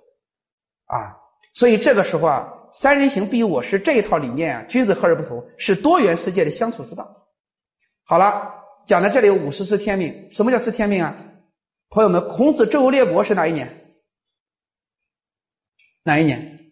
[0.85, 1.15] 啊，
[1.53, 7.07] 所以这个时候啊，三人行必有我师这一套理念啊，君子和而不同，是多元世界的相处之道。
[8.03, 8.53] 好了，
[8.85, 11.15] 讲到这里，五十知天命，什么叫知天命啊？
[11.89, 13.84] 朋友们，孔子周游列国是哪一年？
[16.07, 16.71] 哪一年？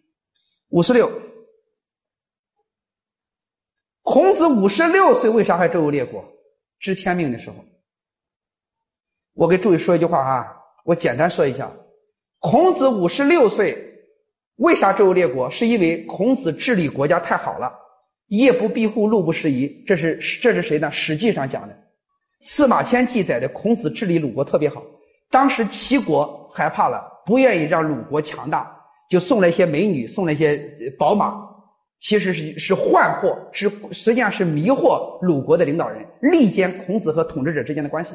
[0.68, 1.10] 五十六。
[4.02, 6.24] 孔子五十六岁，为啥还周游列国？
[6.78, 7.56] 知天命的时候。
[9.32, 11.68] 我给诸位说一句话啊，我简单说一下：
[12.38, 13.76] 孔子五十六岁，
[14.54, 15.50] 为啥周游列国？
[15.50, 17.76] 是因为孔子治理国家太好了，
[18.28, 19.82] 夜不闭户，路不拾遗。
[19.84, 20.92] 这是这是谁呢？
[20.92, 21.76] 史记上讲的，
[22.44, 24.80] 司马迁记载的孔子治理鲁国特别好。
[25.28, 30.60] 当时齐国害怕了，不愿意让鲁国强大，就送了一些美女，送了一些
[30.98, 31.42] 宝马。
[32.00, 38.12] 其实是是换货，是实际上是迷惑鲁国的领导人，力荐孔子和统治者之间的关系。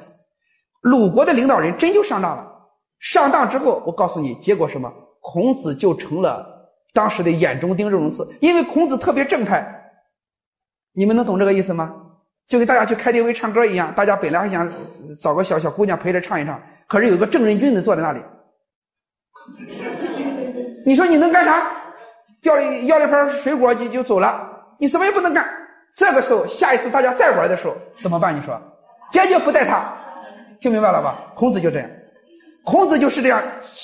[0.82, 2.52] 鲁国的领导人真就上当了，
[3.00, 4.94] 上当之后，我告诉你，结果什么？
[5.22, 9.92] 孔子就成了当时的眼中钉、肉中刺，因为孔子特别正派。
[10.94, 11.96] 你们能懂这个意思吗？
[12.48, 14.72] 就跟大家去 KTV 唱歌一样，大家本来还想
[15.20, 18.20] 找个小小姑娘陪着唱一唱，可是有个正人君子坐在那里，
[20.90, 21.72] 你说你能干啥？
[22.42, 24.50] 要了要了盘水果就就走了，
[24.80, 25.48] 你什么也不能干。
[25.94, 28.36] 这个时候，下一次大家再玩的时候怎么办？
[28.36, 28.60] 你说，
[29.12, 29.84] 坚决不带他，
[30.60, 31.32] 听明白了吧？
[31.36, 31.88] 孔子就这样，
[32.66, 33.40] 孔子就是这样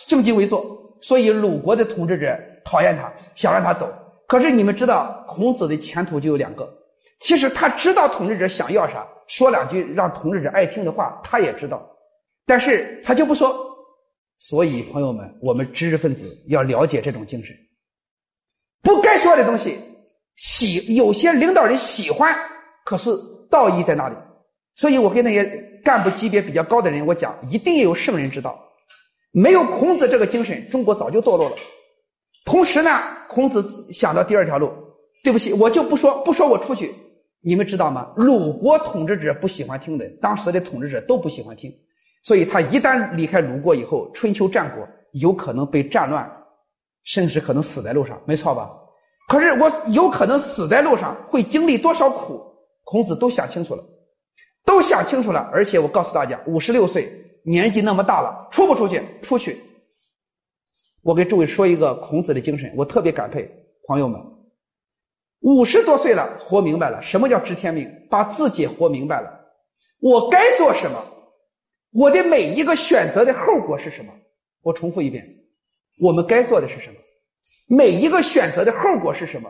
[0.08, 0.66] 正襟危坐，
[1.00, 3.88] 所以鲁国的统治者讨厌他，想让他走。
[4.28, 6.68] 可是你们知道，孔子的前途就有两个。
[7.20, 11.88] 其实他知道统治者想要啥，说两句让统治者爱听的话，他也知道，
[12.48, 13.75] 但是他就不说。
[14.40, 17.56] 所以朋友们，我们知识分子要了解这种精神。
[18.82, 19.78] 不该说的东西，
[20.36, 22.36] 喜有些领导人喜欢，
[22.84, 23.12] 可是
[23.50, 24.16] 道义在哪里？
[24.76, 25.46] 所以我跟那些
[25.84, 28.60] 干部级别比较高的人，我讲一定要有圣人之道。
[29.32, 31.56] 没有孔子这个精神，中国早就堕落了。
[32.46, 34.72] 同时呢，孔子想到第二条路。
[35.24, 36.94] 对不起，我就不说，不说我出去。
[37.42, 38.14] 你们知道吗？
[38.16, 41.74] 鲁国统治者不喜欢听的，当时的统治者都不喜欢听。
[42.26, 46.30] 所以他一旦离开鲁国以后，春秋战国有可能被战乱。
[47.08, 48.68] 甚至可能死在路上，没错吧？
[49.28, 52.42] 可是我有可能死在路上，会经历多少苦？
[52.84, 53.84] 孔子都想清楚了，
[54.66, 55.48] 都想清楚了。
[55.54, 57.08] 而且我告诉大家，五十六岁
[57.44, 59.04] 年纪那么大了，出不出去？
[59.22, 59.56] 出去。
[61.04, 63.48] 我给诸位说一个孔子的精神，我特别感佩
[63.88, 64.20] 朋友们。
[65.42, 69.30] 五十多岁了，活明白了什么叫知天命，把自己活明白了。
[70.00, 71.06] 我该做什么？
[71.96, 74.12] 我的每一个选择的后果是什么？
[74.62, 75.26] 我重复一遍。
[75.98, 76.96] 我们该做的是什么？
[77.68, 79.50] 每一个选择的后果是什么？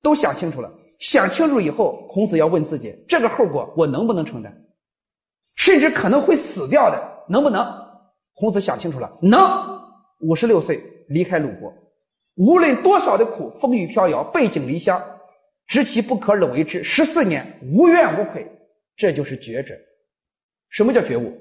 [0.00, 0.72] 都想清楚了。
[0.98, 4.56] 想清楚以后，孔子要问自己：这个后果我能不能承担？
[5.54, 7.62] 甚至可能会死掉的，能不能？
[8.32, 9.38] 孔子想清楚了，能。
[10.20, 11.74] 五十六岁离开鲁国，
[12.36, 15.04] 无论多少的苦，风雨飘摇，背井离乡，
[15.66, 16.82] 知其不可忍为之。
[16.82, 18.50] 十四年无怨无愧，
[18.96, 19.74] 这就是觉者。
[20.70, 21.38] 什么叫觉悟？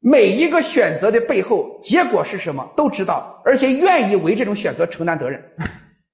[0.00, 5.42] 每一个选择的背后结果是什么都知道，而且愿意为这种选择承担责任。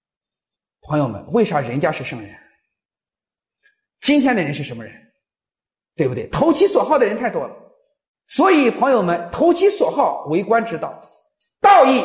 [0.86, 2.35] 朋友们，为啥人家是圣人？
[4.01, 4.93] 今天的人是什么人？
[5.97, 6.27] 对不对？
[6.28, 7.55] 投其所好的人太多了。
[8.27, 11.01] 所以，朋友们，投其所好，为官之道。
[11.61, 12.02] 道义，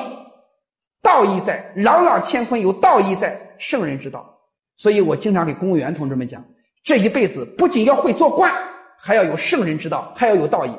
[1.01, 4.39] 道义在，朗朗乾坤有道义在，圣人之道。
[4.77, 6.45] 所以我经常给公务员同志们讲，
[6.83, 8.53] 这一辈子不仅要会做官，
[8.97, 10.71] 还要有圣人之道，还要有道义。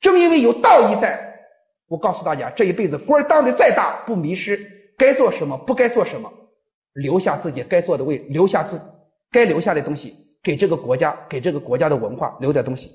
[0.00, 1.18] 正因为有道义在，
[1.88, 4.58] 我告诉大家，这一辈子官当的再大，不迷失，
[4.98, 6.30] 该做什么，不该做什么，
[6.92, 8.80] 留下自己该做的位，留下自
[9.30, 12.90] 该留下的东西，给这个国家，给这个国家的文化留点东西，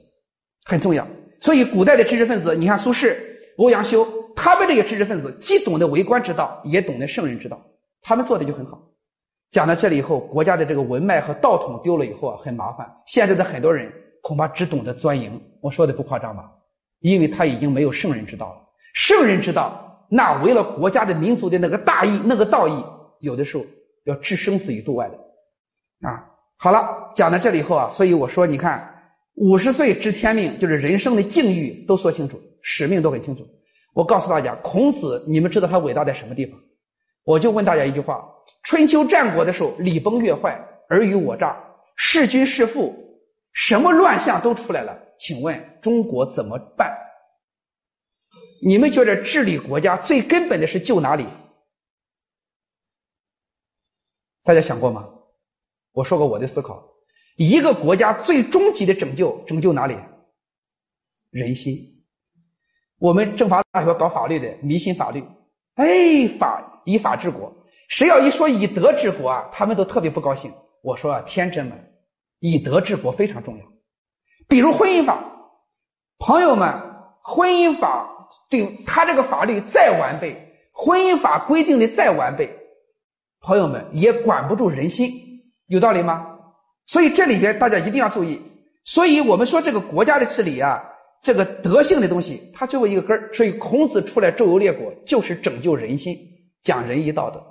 [0.66, 1.06] 很重要。
[1.40, 3.16] 所以，古代的知识分子，你看苏轼、
[3.58, 7.60] 欧阳修，他们这些知识分子，既懂得为官之道，也懂得圣人之道，
[8.02, 8.80] 他们做的就很好。
[9.52, 12.88] 讲到这里以后，国家的这个文脉和道统丢了以后啊，很麻烦。
[13.06, 13.92] 现在的很多人
[14.22, 16.52] 恐怕只懂得钻营，我说的不夸张吧？
[17.02, 18.62] 因为他已经没有圣人之道了。
[18.94, 22.84] 圣人之道，那为了国家的、民族的那个大义、那个道义，
[23.20, 23.66] 有的时候
[24.06, 25.16] 要置生死于度外的。
[26.08, 26.26] 啊，
[26.58, 29.04] 好了，讲到这里以后啊，所以我说，你看，
[29.36, 33.46] 五十岁知天命，就是人生的境遇都说清楚，使命都很清楚。
[33.94, 36.60] 我告诉大家，孔子，你们知道他伟大在什么地方？
[37.24, 38.24] 我就问大家一句话：
[38.64, 40.60] 春秋战国的时候，礼崩乐坏，
[40.90, 41.56] 尔虞我诈，
[41.96, 42.94] 弑君弑父，
[43.54, 44.98] 什么乱象都出来了。
[45.22, 46.98] 请问中国怎么办？
[48.66, 51.28] 你们觉得治理国家最根本的是救哪里？
[54.42, 55.08] 大家想过吗？
[55.92, 56.96] 我说过我的思考：
[57.36, 59.96] 一个国家最终极的拯救，拯救哪里？
[61.30, 62.04] 人心。
[62.98, 65.24] 我们政法大学搞法律的迷信法律，
[65.76, 67.54] 哎，法以法治国。
[67.90, 70.52] 谁要一说以德治国啊，他们都特别不高兴。
[70.82, 71.94] 我说啊，天真们，
[72.40, 73.72] 以德治国非常重要。
[74.52, 75.24] 比如婚姻法，
[76.20, 76.70] 朋友们，
[77.24, 80.36] 婚姻法对他这个法律再完备，
[80.74, 82.50] 婚姻法规定的再完备，
[83.40, 85.10] 朋友们也管不住人心，
[85.68, 86.28] 有道理吗？
[86.86, 88.42] 所以这里边大家一定要注意。
[88.84, 90.84] 所以我们说这个国家的治理啊，
[91.24, 93.34] 这个德性的东西，它最后一个根儿。
[93.34, 96.18] 所以孔子出来周游列国，就是拯救人心，
[96.62, 97.42] 讲仁义道德。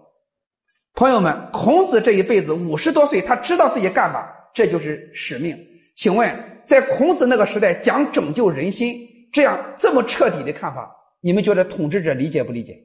[0.93, 5.56] 朋友们，孔子这一辈子五十多岁，他知道自己干嘛，这就是使命。
[5.97, 12.80] 请问，在孔子那个时代讲拯救人心，这样这么彻底的看法，你们觉得统治者理解不理解？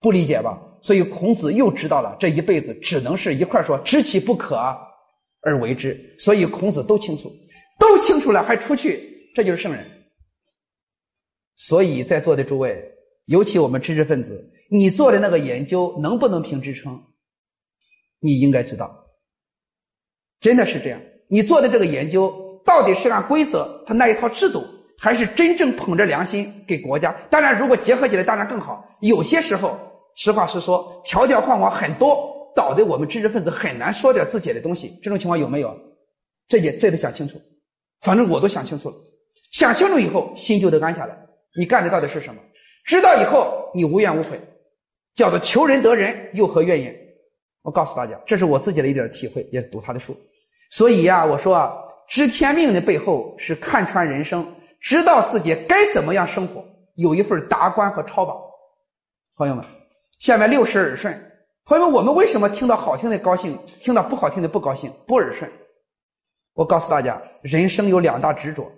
[0.00, 0.60] 不理解吧？
[0.82, 4.54] 所以孔子又知道了，这一辈子只能是一块说，知其不可
[5.40, 6.14] 而为之。
[6.18, 7.32] 所以孔子都清楚。
[7.78, 9.00] 都清楚了还出去，
[9.34, 9.86] 这就是圣人。
[11.56, 12.92] 所以在座的诸位，
[13.24, 17.02] 尤其我们知识分子，你做的那个研究能不能评职称？
[18.18, 19.06] 你应该知道，
[20.38, 21.00] 真的是这样。
[21.28, 24.64] 你做的这个研究到底是按规则，他那一套制度，
[24.96, 27.12] 还是真正捧着良心给国家？
[27.28, 28.96] 当然，如果结合起来，当然更好。
[29.00, 29.76] 有些时候，
[30.14, 35.00] 实话实说，条条框框很多，导致我们知识分子很难说点自己的东西。
[35.02, 35.76] 这种情况有没有？
[36.46, 37.42] 这也这得想清楚。
[38.02, 38.94] 反正我都想清楚了，
[39.50, 41.18] 想清楚以后心就得安下来。
[41.58, 42.40] 你干的到底是什么？
[42.84, 44.40] 知道以后你无怨无悔，
[45.16, 46.94] 叫做求人得人，又何怨言？
[47.62, 50.16] 我告诉大家，这是我自己的一点体会，也是读他的书。
[50.70, 51.74] 所以呀，我说啊，
[52.10, 56.66] 知天命的背后是看穿人生，知道自己该怎么样生活，
[56.96, 58.34] 有一份达观和超拔。
[59.36, 59.64] 朋友们，
[60.18, 61.32] 下面六十耳顺。
[61.64, 65.52] 朋友们，我们为什么听到好听的高兴，听到不好听的不高兴，不耳顺？
[66.52, 68.72] 我告诉大家，人生有两大执着。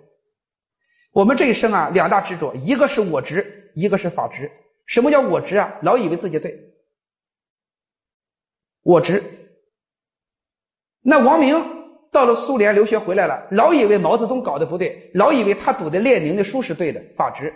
[1.11, 4.51] 我们这一生啊，两大执着，一个是我执，一个是法执。
[4.85, 5.79] 什么叫我执啊？
[5.81, 6.75] 老以为自己对，
[8.83, 9.23] 我执。
[11.01, 11.82] 那王明
[12.13, 17.51] 到了苏联留学回来了，老以为毛泽东搞的不对，老以为他读的列宁的书是对的，法执。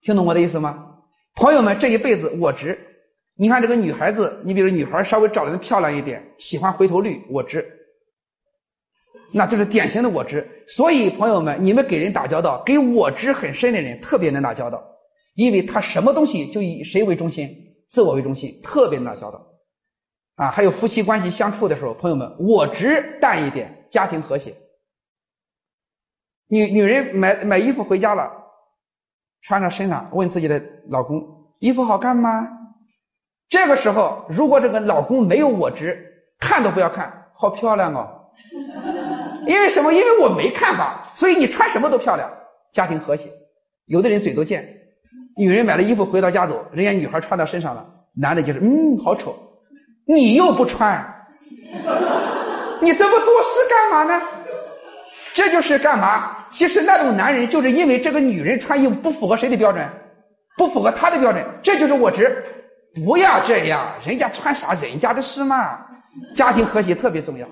[0.00, 0.92] 听懂我的意思吗？
[1.34, 2.78] 朋友们，这一辈子我值。
[3.36, 7.66] 你看这个女孩子，你比如女孩稍微长得漂亮一点，喜欢回头率，我值。
[9.32, 14.84] 那就是典型的我值，所以朋友们，你们给人打交道，给我值很深的人特别能打交道，
[15.34, 17.48] 因为他什么东西就以谁为中心，
[17.90, 19.44] 自我为中心，特别能打交道。
[20.36, 24.54] 啊，还有夫妻关系相处的时候，朋友们，我执淡一点，家庭和谐。
[26.48, 28.30] 女女人买买衣服回家了，
[29.42, 31.22] 穿上身上，问自己的老公
[31.60, 32.48] ：“衣服好看吗？”
[33.48, 38.32] 这个时候，如果这个老公没有我执，看都不要看，好漂亮哦。
[39.46, 39.92] 因为什么？
[39.92, 42.28] 因为我没看法，所以你穿什么都漂亮，
[42.72, 43.30] 家庭和谐。
[43.86, 44.66] 有的人嘴都贱，
[45.36, 49.36] 女人买了衣服回到家走，人家女孩穿到身上了，男的就是嗯好丑，
[50.06, 51.26] 你又不穿，
[52.80, 54.22] 你这么多事干嘛呢？
[55.34, 56.46] 这就是干嘛？
[56.50, 59.88] 其实那种男人就是因为这个女人穿衣服不符合谁的标准，
[60.56, 62.44] 不符合他的标准，这就是我执。
[63.04, 65.80] 不要这样，人家穿啥人家的事嘛，
[66.36, 67.48] 家庭和谐特别重要。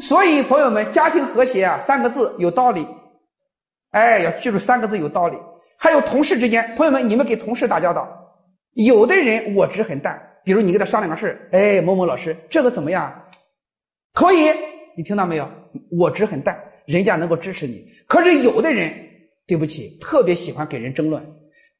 [0.00, 2.86] 所以，朋友们，家庭和谐啊，三个字有道理。
[3.90, 5.36] 哎，要记住三个字有道理。
[5.78, 8.08] 还有同事之间，朋友们，你们给同事打交道，
[8.74, 13.22] 有的人我执很淡，比如你跟他商量个事儿哎，某某老师，这个怎么样？
[14.12, 14.50] 可以，
[14.96, 15.48] 你听到没有？
[15.90, 16.56] 我执很淡，
[16.86, 17.84] 人家能够支持你。
[18.06, 18.92] 可是有的人，
[19.46, 21.24] 对不起，特别喜欢给人争论，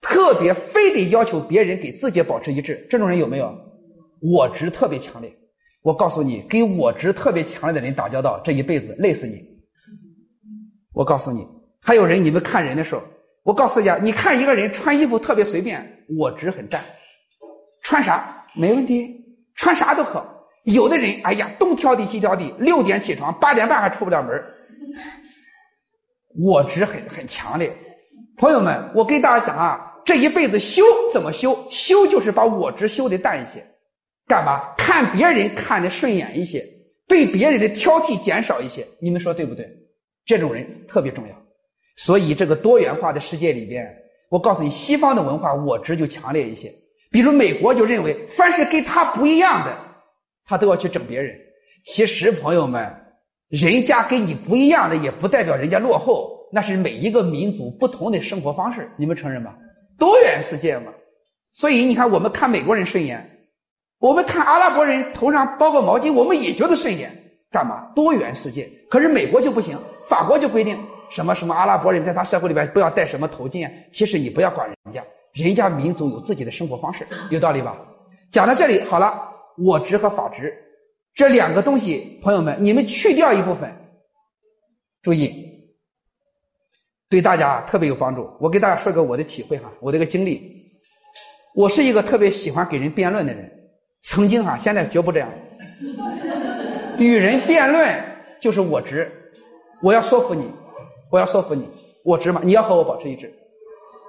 [0.00, 3.54] 特别非得要求别人给自己保持一致，这种人有没有？
[4.20, 5.30] 我执特别强烈。
[5.82, 9.44] 我告诉你，跟我执特别强烈的人打交道，这一辈子累死你。
[10.94, 11.46] 我告诉你，
[11.80, 13.02] 还有人，你们看人的时候，
[13.42, 16.82] 我告诉大家，你看一个人穿衣服特别随便，我执很淡，
[17.82, 19.24] 穿啥没问题，
[19.55, 20.24] 穿啥都可。
[20.64, 24.43] 有的人，哎呀，东挑地西挑地，六点起床，八点半还出不了门
[26.36, 27.70] 我执很很强烈。
[28.39, 30.82] 朋友们，我跟大家讲啊，这一辈子修
[31.12, 31.68] 怎么修？
[31.70, 33.64] 修就是把我执修的淡一些。
[34.26, 34.72] 干嘛？
[34.78, 36.66] 看别人看的顺眼一些，
[37.06, 38.86] 对别人的挑剔减少一些。
[39.01, 39.68] 你们说对不对？
[40.24, 41.35] 这种人特别重要。
[41.97, 43.94] 所以这个多元化的世界里边，
[44.31, 46.74] 我告诉你，西方的文化我执就强烈一些。
[47.14, 49.72] 比如美国就认为，凡是跟他不一样的，
[50.44, 51.36] 他都要去整别人。
[51.86, 52.92] 其实朋友们，
[53.48, 58.90] 人家跟你不一样的，也不代表人家落后，那是每一个民族不同的生活方式。
[58.96, 59.54] 你们承认吗？
[59.96, 60.92] 多元世界嘛。
[61.52, 63.46] 所以你看，我们看美国人顺眼。
[64.00, 67.12] 我们看阿拉伯人头上包个毛巾，我们也觉得顺眼。
[67.52, 67.92] 干嘛？
[67.94, 68.68] 多元世界。
[68.90, 69.78] 可是美国就不行，
[70.08, 70.76] 法国就规定
[71.12, 73.70] 什么什么阿拉伯人在他社会里边不要戴什么头巾啊。
[73.92, 75.04] 其实你不要管人家，
[75.35, 77.77] 人家民族有自己的生活方式，有道理吧？
[78.31, 80.55] 讲到这里好了，我执和法执
[81.12, 83.74] 这两个东西，朋友们，你们去掉一部分，
[85.02, 85.66] 注意，
[87.11, 88.28] 对大家特别有帮助。
[88.40, 90.62] 我给大家说个我的体会哈，我的一个经历。
[91.55, 93.51] 我是一个特别喜欢给人辩论的人，
[94.02, 95.28] 曾经哈，现在绝不这样。
[96.98, 98.01] 与人辩论
[98.40, 99.11] 就是我执，
[99.82, 100.48] 我要说服你，
[101.11, 101.69] 我要说服你，
[102.05, 103.32] 我执嘛，你要和我保持一致。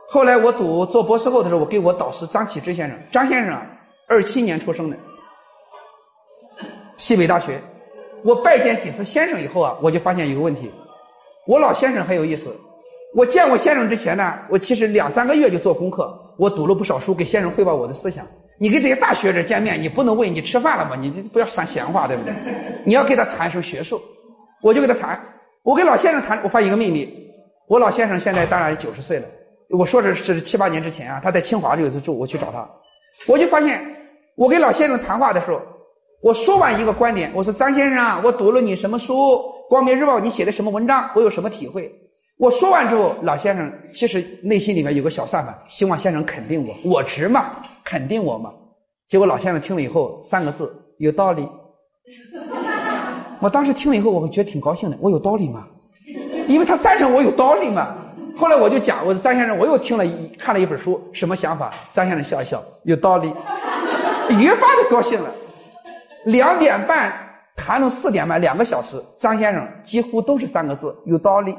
[0.08, 3.66] 后来我读做博士后的时候，我给我导师张启之先生，张先生啊，
[4.08, 4.98] 二七年出生的，
[6.98, 7.60] 西北大学。
[8.24, 10.72] 我拜见几次先生以后啊，我就发现一个问题，
[11.46, 12.56] 我老先生很有意思。
[13.14, 18.26] 我见过先生之前呢，我其实两三个月就做功课，我读了不少书，给先生汇报我的思想。
[18.58, 20.96] 你跟这些大学者见面，你不能问你吃饭了吗？
[20.96, 22.34] 你不要说闲话，对不对？
[22.86, 24.02] 你要跟他谈什么学术，
[24.62, 25.20] 我就跟他谈。
[25.64, 27.32] 我跟老先生谈，我发现一个秘密，
[27.68, 29.26] 我老先生现在当然九十岁了。
[29.70, 32.70] 我说的是七八年之前啊，他在清华有一次住，我去找他，
[33.28, 33.82] 我就发现，
[34.36, 35.62] 我跟老先生谈话的时候，
[36.22, 39.14] 我说完一个观点，我说张先生啊，我读了你什么书，
[39.70, 41.92] 《光明日报》你写的什么文章，我有什么体会。
[42.38, 48.52] 我说完之后，老先生其实内心里面有个小算盘，希望先生肯定我，我值嘛，肯定我嘛。
[49.08, 51.48] 结果老先生听了以后，三个字，有道理。
[53.40, 55.66] 我当时听了以后，我觉得挺高兴的，我有道理吗？
[56.48, 57.98] 因为他赞成我有道理嘛。
[58.38, 61.72] 后来我就讲，我说张先生，我又听了一看了一本书，什么想法？
[61.94, 63.34] 张先生笑一笑，有道理，
[64.40, 65.30] 越发的高兴了。
[66.26, 67.14] 两点半
[67.56, 71.58] 谈到四点半，两个小时，张先生几乎都是三个字，有道理。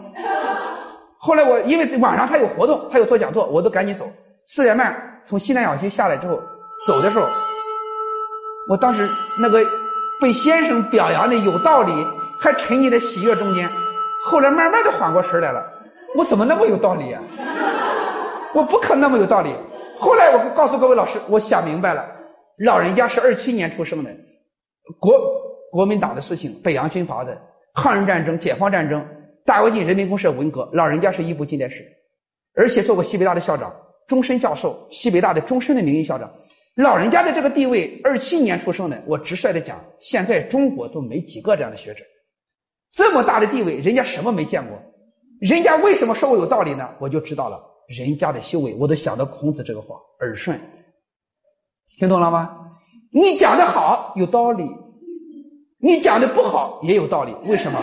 [1.18, 4.06] 后来我因为晚上他有活动，他有做讲座，我都赶紧走。
[4.46, 6.40] 四点半从西南小区下来之后，
[6.86, 7.26] 走的时候，
[8.68, 9.08] 我当时
[9.40, 9.64] 那个
[10.20, 11.92] 被先生表扬的有道理，
[12.38, 13.68] 还沉溺在喜悦中间。
[14.26, 15.64] 后来慢慢的缓过神来了，
[16.16, 17.22] 我怎么那么有道理啊？
[18.54, 19.50] 我不可能那么有道理。
[19.98, 22.06] 后来我告诉各位老师，我想明白了，
[22.58, 24.10] 老人家是二七年出生的，
[24.98, 25.12] 国
[25.70, 27.38] 国民党的事情，北洋军阀的，
[27.74, 29.06] 抗日战争、解放战争。
[29.44, 31.86] 大跃进、人民公社、文革，老人家是一部近代史，
[32.56, 33.72] 而且做过西北大的校长，
[34.08, 36.28] 终身教授，西北大的终身的名誉校长。
[36.74, 42.02] 老人家的这个地位，二七年出生的，我直率的讲，现在中国都没几个这样的学者，
[42.92, 44.76] 这么大的地位，人家什么没见过？
[45.40, 46.90] 人家为什么说我有道理呢？
[46.98, 50.58] 我就知道了，人家的修为，我都想到孔子这个话，耳顺，
[51.98, 52.50] 听懂了吗？
[53.12, 54.64] 你讲的好，有道理；
[55.78, 57.34] 你讲的不好，也有道理。
[57.46, 57.82] 为什么？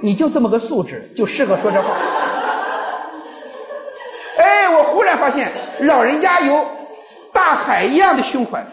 [0.00, 1.88] 你就这么个素质，就适合说这话。
[4.36, 5.50] 哎，我忽然发现，
[5.80, 6.64] 老人家有
[7.32, 8.64] 大海一样的胸怀，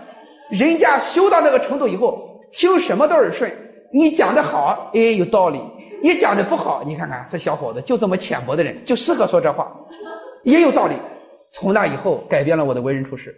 [0.49, 3.51] 人家修到那个程度以后，听什么都耳顺。
[3.93, 5.59] 你讲的好，哎，有道理；
[6.03, 9.73] 你讲的不好，你看看这小伙子就这么浅薄的人，就适合说这话，
[10.43, 10.95] 也有道理。
[11.53, 13.33] 从那以后，改变了我的为人处事。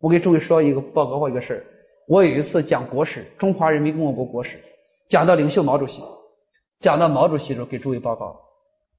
[0.00, 1.60] 我给诸位说一个报告过一个事儿，
[2.08, 4.58] 我有一次讲国史，中华人民共和国国史，
[5.10, 6.00] 讲到领袖毛主席。
[6.80, 8.40] 讲到毛主席的时候，给诸位报告，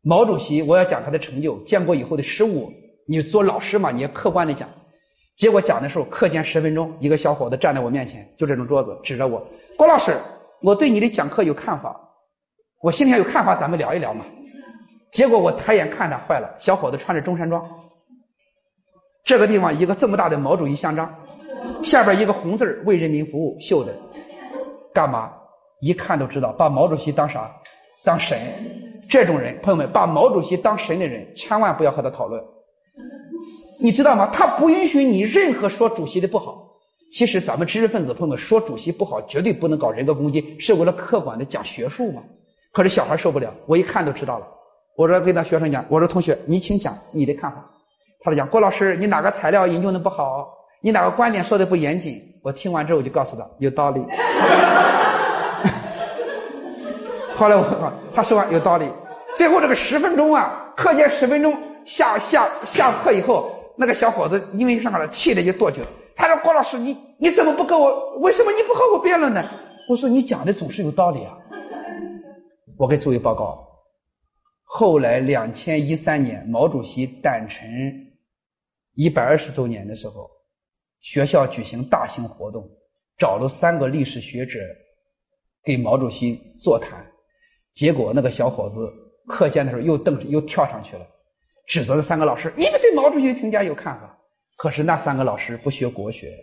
[0.04, 2.72] 毛主席我要讲他的成就，建国以后的失误。
[3.08, 4.70] 你做老师嘛，你要客观的讲。
[5.36, 9.44] 结果讲的时候，课间十分钟，一个小伙子站在我面前，就这种桌子，指着我，
[9.76, 10.16] 郭老师，
[10.62, 12.10] 我对你的讲课有看法。
[12.82, 14.26] 我心里有看法，咱们聊一聊嘛。
[15.12, 17.64] 结果我抬眼看他，坏了，小伙子穿着中山装，
[19.24, 21.14] 这个地方一个这么大的毛主席像章，
[21.84, 23.94] 下边一个红字为人民服务”绣的，
[24.94, 25.32] 干嘛？
[25.80, 27.52] 一看都知道，把毛主席当啥？
[28.03, 28.38] 当神。
[29.08, 32.41] 这种人，朋友们，把毛主席当神的人，千万不要和他讨论。
[33.80, 34.30] 你知道吗？
[34.34, 36.70] 他不允许你任何说主席的不好。
[37.12, 42.24] 其实咱们知识分子朋友们说主席不好，绝对不能搞人格攻击，是为了客观的讲学术嘛。
[42.72, 44.48] 可是小孩受不了，我一看都知道了。
[44.95, 47.65] 我说跟他学生讲，我说同学，你请讲你的看法。
[48.23, 50.48] 他就讲郭老师，你哪个材料引用的不好？
[50.81, 52.22] 你哪个观点说的不严谨？
[52.43, 54.06] 我听完之后我就告诉他，有道理。
[57.35, 58.88] 后来我他说完有道理，
[59.35, 65.81] 最后这个十分钟啊，课间十分钟下下下课以后，那个小伙子因为上了气的就跺脚，
[66.15, 69.43] 他说郭老师你你怎么不跟我为什么你不和我辩论呢？
[69.89, 71.34] 我说你讲的总是有道理啊。
[72.82, 73.64] 我给诸位报告，
[74.64, 78.12] 后来两千一三年毛主席诞辰
[78.95, 80.28] 一百二十周年的时候，
[80.99, 82.68] 学校举行大型活动，
[83.20, 84.58] 找了三个历史学者
[85.64, 87.06] 给毛主席座谈。
[87.72, 88.91] 结果那个小伙子
[89.28, 91.06] 课间的时候又瞪又跳上去了，
[91.68, 94.18] 指责那三个老师：“你们对毛主席的评价有看法？”
[94.58, 96.36] 可是那三个老师不学国学，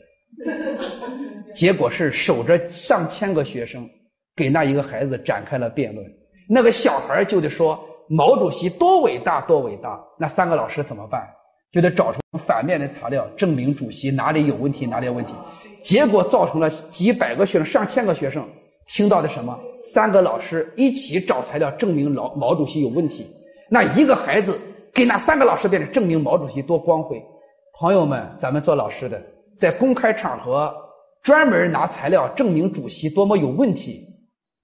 [1.52, 3.90] 结果是守着上千个学生
[4.36, 6.17] 给那一个孩子展开了辩论。
[6.48, 11.28] 那个小孩就得说毛主席多伟大多伟大，那三个老师怎么办？
[11.70, 15.34] 就得找出反面的材料证明主席哪里有问题哪里有问题。
[15.82, 18.42] 结果造成了几百个学生上千个学生
[18.86, 19.58] 听到的什么？
[19.84, 23.26] 三个老师一起找材料证明老毛主席有问题，
[23.68, 24.58] 那一个孩子
[24.94, 27.22] 给那三个老师变得证明毛主席多光辉。
[27.78, 29.22] 朋友们，咱们做老师的，
[29.58, 30.74] 在公开场合
[31.22, 34.07] 专门拿材料证明主席多么有问题，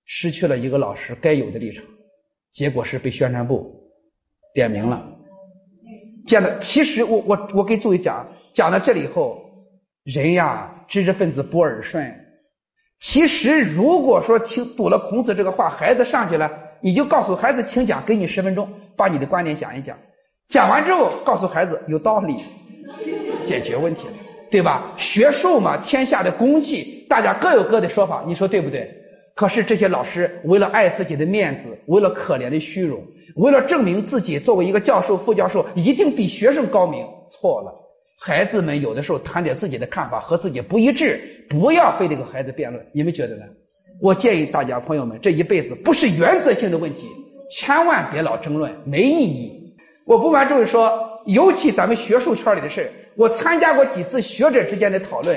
[0.05, 1.85] 失去了一个老师该有的立场，
[2.53, 3.91] 结果是被宣传部
[4.55, 5.07] 点名了。
[6.27, 9.45] 见的，其实我我我给诸位讲讲到这里以后，
[10.05, 12.21] 人呀，知识分子不耳顺。
[13.01, 16.51] 其实如果说听读了孔子这个话，孩子上去了，
[16.81, 19.99] 你就告诉孩子，请讲，给你十分钟，把你的观点讲一讲。
[20.49, 22.37] 讲完之后，告诉孩子有道理，
[23.47, 24.15] 解决问题了，
[24.51, 24.95] 对吧？
[24.97, 29.04] 学术嘛，天下的公器，大家各有各的说法，你说对不对？
[29.35, 33.05] 可是这些老师为了爱自己的面子，为了可怜的虚荣。
[33.37, 37.75] 为了证明自己作为一个教授、副教授一定比学生高明，错了。
[38.17, 41.21] 孩子们有的时候谈点自己的看法和自己不一致，
[41.51, 42.87] 不要非得跟孩子辩论。
[42.93, 43.43] 你们觉得呢？
[44.01, 47.09] 我建议大家朋友们，这一辈子不是原则性的问题，
[47.51, 49.75] 千万别老争论，没意义。
[50.07, 55.37] 我不瞒诸位说，尤其咱们学术圈里的事我参加过几次学者之间的讨论，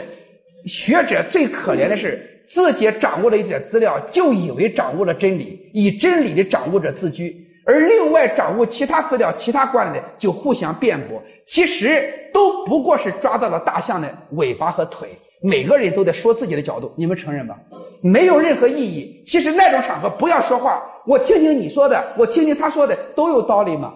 [0.65, 7.45] 学者最可怜的是自己掌握了一点资料，就以为掌握了真理，以真理的掌握者自居。
[7.65, 15.09] 而另外掌握其他资料、其他观点就互相辩驳，其实都不过是抓到了大象的尾巴和腿。
[15.41, 17.55] 每个人都在说自己的角度，你们承认吗？
[18.01, 19.21] 没有任何意义。
[19.27, 23.93] 其实那种场合不要说话，我听听你说的，我听听他说的，都有道理嘛。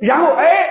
[0.00, 0.66] 然后哎，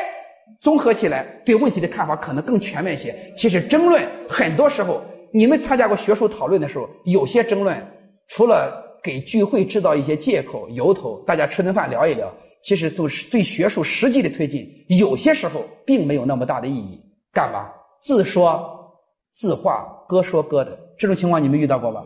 [0.59, 3.15] 综合起来对问题的看法可能更全面一些。
[3.37, 5.01] 其实争论很多时候，
[5.33, 7.81] 你们参加过学术讨论的时候，有些争论
[8.27, 8.89] 除了。
[9.03, 12.31] 给聚会制造一些借口、由头，大家吃顿饭聊一聊。
[12.61, 17.01] 其实，就是对学术实际的推进，有些时候并没有那么大的意义。
[17.33, 17.67] 干嘛
[18.03, 18.93] 自说
[19.33, 22.05] 自话、各说各的这种情况，你们遇到过吧？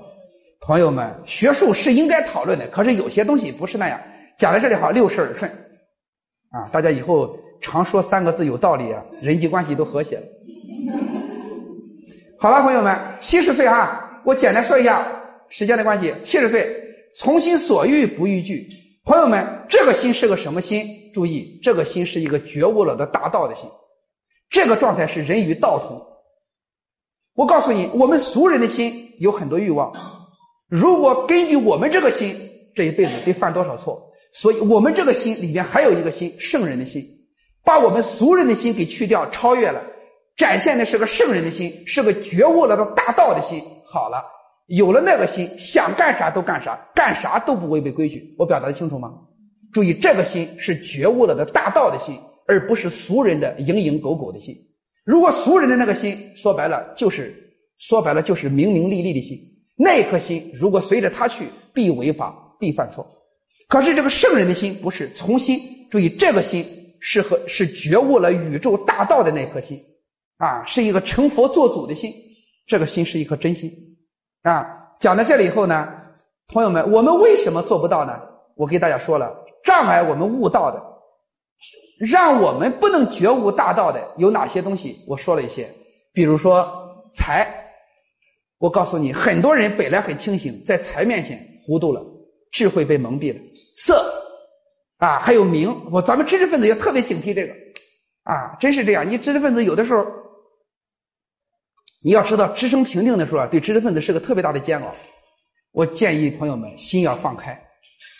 [0.62, 4.00] 朋友们，学术是应该讨论的，可是有些东西不是那样。
[4.38, 5.52] 讲到这里好，六十耳顺
[6.52, 6.70] 啊！
[6.72, 10.24] 大家以后常说三个字有道理啊，人际关系都和谐了。
[12.38, 15.08] 好了，朋友们，七十岁哈，我简单说一下，
[15.48, 16.70] 时间的关系，七十岁。
[17.16, 18.68] 从心所欲不逾矩，
[19.06, 20.86] 朋友们，这个心是个什么心？
[21.14, 23.64] 注意，这个心是一个觉悟了的大道的心，
[24.50, 26.06] 这个状态是人与道同。
[27.36, 29.94] 我告诉你，我们俗人的心有很多欲望，
[30.68, 32.36] 如果根据我们这个心，
[32.76, 34.12] 这一辈子得犯多少错？
[34.34, 37.02] 所以我们这个心里边还有一个心，圣人的心，
[37.64, 39.82] 把我们俗人的心给去掉，超越了，
[40.38, 43.62] 展现的是个圣人的心，是个觉悟了的大道的心。
[43.86, 44.32] 好了。
[44.68, 48.34] 有了那个心，想干啥都干啥，干啥都不违背规矩。
[48.36, 49.14] 我表达的清楚吗？
[49.72, 52.18] 注意，这个心是觉悟了的大道的心，
[52.48, 54.58] 而不是俗人的蝇营狗苟的心。
[55.04, 57.32] 如果俗人的那个心，说白了就是
[57.78, 59.38] 说白了就是明明利利的心，
[59.76, 63.06] 那颗心如果随着他去，必违法，必犯错。
[63.68, 65.60] 可是这个圣人的心不是从心，
[65.92, 66.66] 注意这个心
[67.00, 69.80] 是和是觉悟了宇宙大道的那颗心，
[70.38, 72.14] 啊，是一个成佛做主的心。
[72.68, 73.72] 这个心是一颗真心。
[74.42, 75.94] 啊，讲到这里以后呢，
[76.48, 78.20] 朋友们，我们为什么做不到呢？
[78.56, 80.84] 我给大家说了，障碍我们悟道的，
[82.00, 84.98] 让我们不能觉悟大道的有哪些东西？
[85.08, 85.70] 我说了一些，
[86.12, 87.48] 比如说财，
[88.58, 92.04] 我告诉你，很多人本来很清醒，在财面前糊涂了，
[92.52, 93.40] 智慧被蒙蔽了。
[93.78, 94.12] 色，
[94.98, 97.54] 啊，还有名，我咱们知识分子也特别警惕这个，
[98.24, 100.04] 啊，真是这样，你知识分子有的时候。
[102.06, 104.94] 你要知道，支撑评定的时候啊，对知识分子是个特别大的煎熬。
[105.72, 107.60] 我建议朋友们心要放开。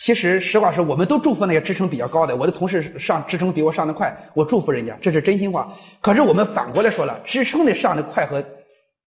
[0.00, 2.34] 其实实话实说，我们都祝福那些支撑比较高的。
[2.34, 5.72] 我的同事上支撑比我上的快，我祝福人家，这是真心话。
[6.00, 8.44] 可是我们反过来说了，支撑的上的快和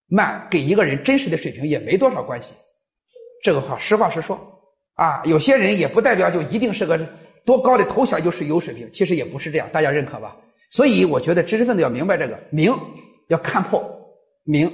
[0.07, 2.53] 慢，给一个人真实的水平也没多少关系。
[3.43, 4.39] 这个话实话实说
[4.95, 6.97] 啊，有些人也不代表就一定是个
[7.43, 10.37] 多高的头衔就是有水平，其实也不是这样，大家认可吧？
[10.71, 12.73] 所以我觉得知识分子要明白这个，明
[13.27, 13.98] 要看破。
[14.49, 14.67] 名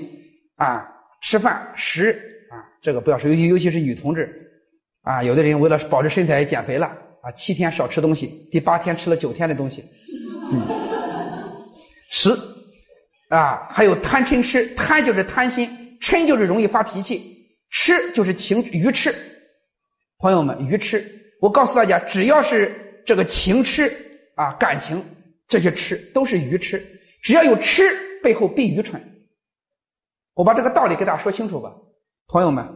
[0.56, 0.88] 啊，
[1.22, 2.12] 吃饭食
[2.50, 4.50] 啊，这个不要说，尤其尤其是女同志
[5.02, 6.88] 啊，有的人为了保持身材减肥了
[7.22, 9.84] 啊，七天少吃东西，第八天吃了九天的东西。
[10.50, 10.66] 嗯，
[12.10, 12.30] 食
[13.28, 15.70] 啊，还有贪嗔痴，贪就是贪心，
[16.00, 17.22] 嗔就是容易发脾气，
[17.70, 19.14] 痴就是情愚痴。
[20.20, 21.04] 朋友们，愚痴，
[21.42, 23.92] 我告诉大家，只要是这个情痴
[24.36, 25.04] 啊，感情
[25.50, 26.82] 这些痴都是愚痴，
[27.22, 27.84] 只要有痴，
[28.24, 29.02] 背后必愚蠢。
[30.36, 31.74] 我把这个道理给大家说清楚吧，
[32.28, 32.68] 朋友们，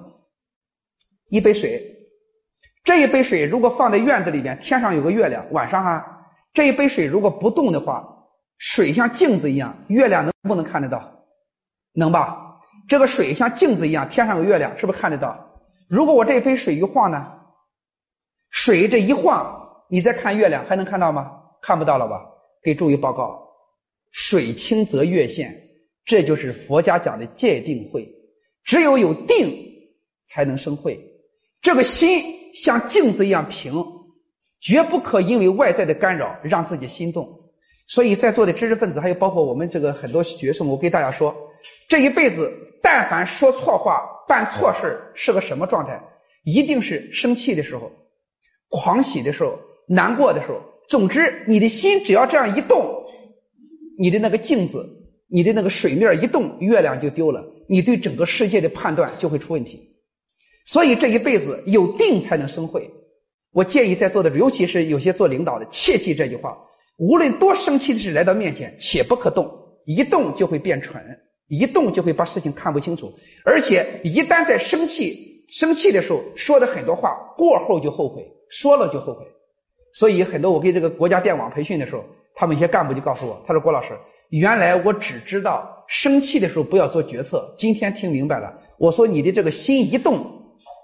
[1.27, 1.93] 一杯水，
[2.85, 8.27] 这一杯水如果放在院子里边，天上有个月亮，晚上哈，这一杯水如果不动的话，
[8.57, 11.25] 水像镜子一样，月亮能不能看得到？
[11.91, 12.61] 能吧？
[12.87, 15.61] 这个水像镜子一样，天上有月亮，是不是看得到？
[15.89, 17.35] 如果我这一杯水一晃呢？
[18.51, 21.29] 水这一晃，你再看月亮，还能看到吗？
[21.61, 22.25] 看不到了吧？
[22.63, 23.49] 给诸位报告，
[24.11, 25.68] 水清则月现。
[26.05, 28.15] 这就是佛家讲的戒定慧。
[28.63, 29.51] 只有有定，
[30.29, 30.99] 才能生慧。
[31.61, 32.21] 这个心
[32.53, 33.83] 像镜子一样平，
[34.61, 37.27] 绝不可因为外在的干扰让自己心动。
[37.87, 41.35] 所以在座的知识分子，还有包括我们这个很多学生，我给大家说，
[41.87, 42.51] 这一辈子
[42.83, 45.99] 但凡说错话、办错事是个什么状态？
[46.43, 47.91] 一定是生气的时候、
[48.69, 50.61] 狂喜的时候、难过的时候。
[50.87, 53.03] 总之，你的心只要这样一动，
[53.97, 54.98] 你的那个镜子、
[55.31, 57.45] 你的那个水面一动，月亮就丢了。
[57.67, 59.95] 你对整个世界的判断就会出问题，
[60.65, 62.89] 所以这一辈子有定才能生慧。
[63.51, 66.57] 我建议在座的，尤其是有些做领导的，切记这句话：
[66.97, 69.47] 无论多生气的事来到面前，且不可动，
[69.85, 70.99] 一动就会变蠢，
[71.47, 73.13] 一动就会把事情看不清楚，
[73.45, 79.25] 而且一旦在生气、生气的时候说的很多话，过后就后悔，说了就后悔。
[79.93, 82.03] 所以很多我给这个国家电网培训的时候，
[82.33, 83.89] 他们一些干部就告诉我，他说：“郭老师。”
[84.29, 88.53] 原来我只知道生气的时候不要做决策，今天听明白了。
[88.77, 90.23] 我说你的这个心一动，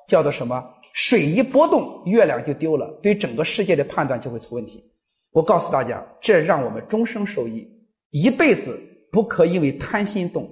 [0.07, 0.63] 叫做什么？
[0.93, 4.83] 水一波动，月亮就丢了，对整个世界的判断就会出问题。
[5.31, 7.69] 我告诉大家，这让我们终生受益，
[8.11, 8.79] 一辈子
[9.11, 10.49] 不可因为贪心动。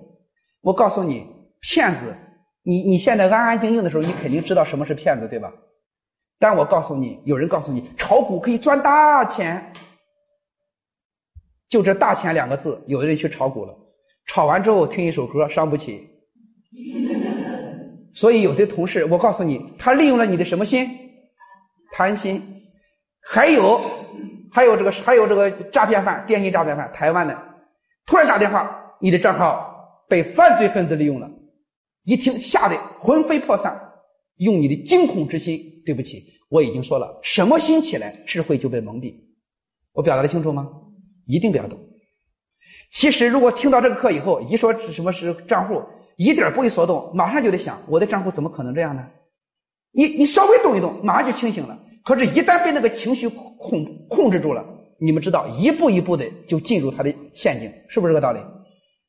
[0.61, 1.25] 我告诉你，
[1.61, 2.15] 骗子，
[2.61, 5.51] 你你现在安安静静的时候，你肯定知道什么是骗子，对吧？
[6.37, 9.73] 但我告诉你，有人告诉你炒股可以赚大钱。
[11.73, 13.75] 就这“大钱”两个字，有的人去炒股了，
[14.27, 16.07] 炒完之后听一首歌，伤不起。
[18.13, 20.87] 所以有的同事，我告诉你，他利用了你的什么心？
[21.91, 22.39] 贪心。
[23.27, 23.81] 还有，
[24.51, 27.35] 还有这个，还有这个诈骗犯，电信诈骗犯，台湾的，
[28.05, 31.31] 突然打电话，你的账号被犯罪分子利用了，
[32.03, 33.93] 一听吓得魂飞魄散，
[34.35, 39.15] 用你的惊恐之心，对不起，我已经说了，什么心起来，智慧就被蒙蔽。
[39.91, 40.69] 我表达的清楚吗？
[41.25, 41.79] 一定不要动。
[42.91, 45.81] 其实，如果听到这个课以后，一说什么是账户，
[46.15, 49.07] 一点不会所动，马上就得想：我的账户怎么可能这样呢？
[49.91, 51.79] 你你稍微动一动，马上就清醒了。
[52.03, 54.65] 可是，一旦被那个情绪控控制住了，
[54.99, 58.39] 你们知道，一步一步的就进入他的陷阱，是不是这个道理？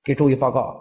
[0.05, 0.81] 给诸位报告：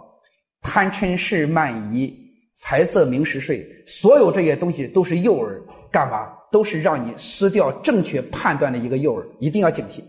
[0.62, 2.14] 贪嗔痴慢疑、
[2.54, 5.60] 财色名食睡，所有这些东西都是诱饵，
[5.92, 6.30] 干嘛？
[6.52, 10.04] 都是让你失掉正确判断的一个诱饵，一定要警惕。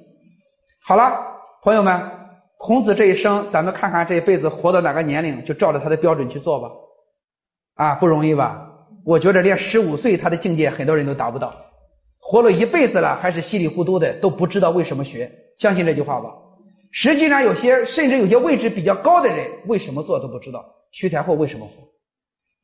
[0.87, 1.99] 好了，朋友们，
[2.59, 6.69] 孔子这一生，咱们看看这一辈子活到哪个年龄，就照着他的标准去做吧。
[7.73, 8.69] 啊，不容易吧？
[9.03, 11.57] 我觉得连十五岁他的境界，很多人都达不到。
[12.19, 15.33] 活了一辈子了，还是稀里糊涂的，都不知道为什么学。
[15.57, 16.29] 相信这句话吧。
[16.91, 20.63] 实际上，有些甚至有些位置比较高的人，为什么做都不知道。
[20.93, 21.73] 徐才厚为什么活？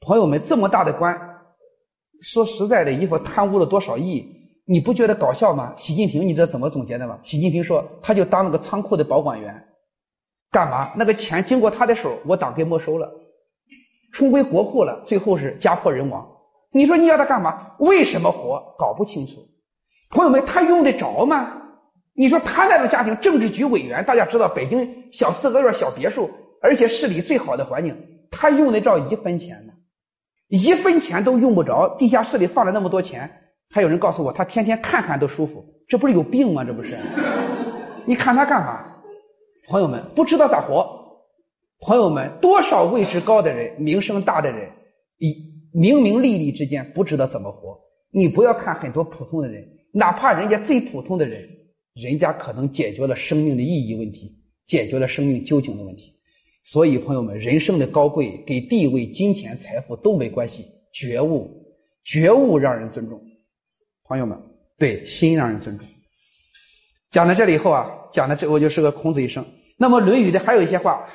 [0.07, 1.19] 朋友们，这么大的官，
[2.21, 4.40] 说实在的，一说贪污了多少亿？
[4.71, 5.75] 你不觉得搞笑吗？
[5.77, 7.19] 习近平，你知道怎么总结的吗？
[7.25, 9.67] 习近平说，他就当了个仓库的保管员，
[10.53, 10.93] 干嘛？
[10.95, 13.11] 那个钱经过他的手，我党给没收了，
[14.13, 16.25] 充归国库了，最后是家破人亡。
[16.71, 17.73] 你说你要他干嘛？
[17.81, 18.63] 为什么活？
[18.79, 19.45] 搞不清楚。
[20.11, 21.51] 朋友们，他用得着吗？
[22.15, 26.31] 你说他那种家庭，政治局委员，大家知道，北京小四合院、小别墅，
[26.63, 27.97] 而且市里最好的环境，
[28.31, 29.75] 他用得着一分钱吗？
[30.47, 33.29] 一分钱都用不着，地下室里放了那么多钱。
[33.71, 36.65] 还有人告诉我，他天天看看都舒服，这不是有病吗？
[36.65, 36.99] 这不是？
[38.05, 38.85] 你看他干嘛？
[39.69, 40.99] 朋友们不知道咋活。
[41.79, 44.69] 朋友们，多少位置高的人、名声大的人，
[45.19, 45.37] 一
[45.73, 47.79] 明明利利之间不知道怎么活。
[48.11, 51.49] 你不要看很多普通的人，哪怕人家最普通的人，
[51.95, 54.37] 人家可能解决了生命的意义问题，
[54.67, 56.13] 解决了生命究竟的问题。
[56.65, 61.49] 所以，朋友们，人生的高贵给地位、金钱、财富都没关系，觉悟，
[62.05, 63.23] 觉悟让人尊重。
[64.11, 64.37] 朋友们，
[64.77, 65.87] 对心让人尊重。
[67.11, 69.47] 讲到这里以后啊，讲的这我就是个孔子一生。
[69.77, 71.09] 那么《论语》的还有一些话，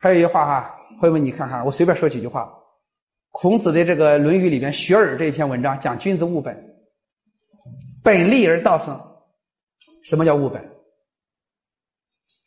[0.00, 2.52] 还有一句话哈，朋友们你看看，我随便说几句话。
[3.30, 6.74] 孔子的这个《论语》里边《学而》这一篇文章讲君子务本，
[8.02, 9.00] 本立而道生。
[10.02, 10.68] 什么叫务本？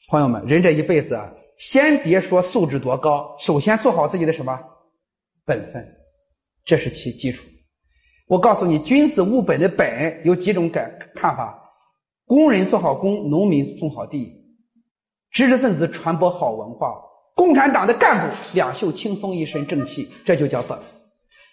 [0.09, 4.59] 朋友们，人这一辈子啊，先别说素质多高，首先做好自己的什么
[5.45, 5.89] 本分，
[6.65, 7.45] 这是其基础。
[8.27, 11.71] 我告诉你，君子务本的本有几种感看法：
[12.25, 14.31] 工人做好工，农民种好地，
[15.31, 16.95] 知识分子传播好文化，
[17.35, 20.79] 共产党的干部两袖清风，一身正气，这就叫本。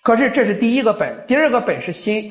[0.02, 2.30] 可是这是第一个本，第二个本是心。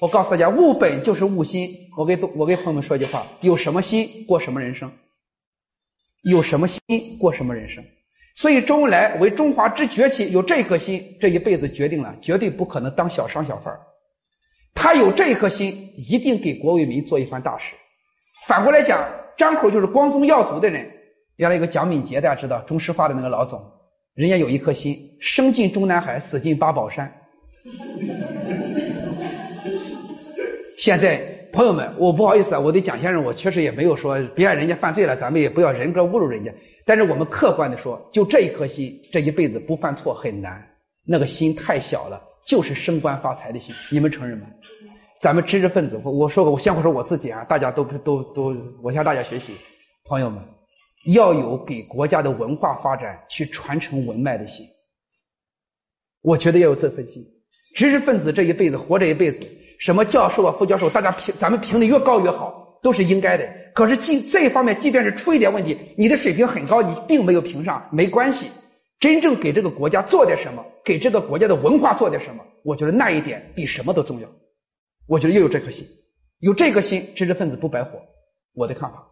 [0.00, 1.74] 我告诉大家，务本就是务心。
[1.96, 4.90] 我给我给朋友们说一句话：有什么心，过什么人生；
[6.22, 6.80] 有什么心，
[7.18, 7.82] 过什么人生。
[8.36, 13.80] 所以周恩来为中华之崛起有这一颗心，这一辈子决定了绝对不可能当小商小贩儿
[14.74, 17.72] 他有这一颗心，一定给国为民做一番大事。
[18.46, 19.08] 反过来讲，
[19.38, 20.86] 张口就是光宗耀祖的人，
[21.36, 23.72] 原来一个蒋敏杰，大家知道中石化的那个老总，
[24.14, 27.10] 人家有一颗心，生进中南海，死进八宝山。
[30.76, 36.52] 现在朋友们，我不好意思啊，我对蒋先生，我确实也没有说别让人家犯罪了，咱们也不要人格侮辱人家。
[36.84, 40.62] 但是我们客观的说，就这一颗心，这一辈子不犯错很难。
[41.02, 44.46] 那个心太小了，就是升官发财的心，你们承认吗？
[45.22, 49.54] 咱们知识分子，我我说过，我先不说我自己啊，大家都都都，我向大家学习，
[50.04, 50.38] 朋友们，
[51.14, 54.66] 要有给国家的文化发展去传承文脉的心。
[56.20, 57.24] 我觉得要有这份心。
[57.74, 63.46] 知识分子这一辈子活这一辈子，什么教授啊、副教授，大家评咱们评的越高越好，都是应该的。
[63.74, 68.46] 可是，即这一方面，即便是出一点问题，你的水平很高，你并没有评上，没关系。
[68.98, 74.28] 真正给这个国家做点什么，给这个国家的文化做点什么，我觉得那一点比什么都重要。
[75.06, 75.86] 我觉得又有这颗心，
[76.40, 78.00] 有这颗心，知识分子不白活。
[78.54, 79.06] 我的看法，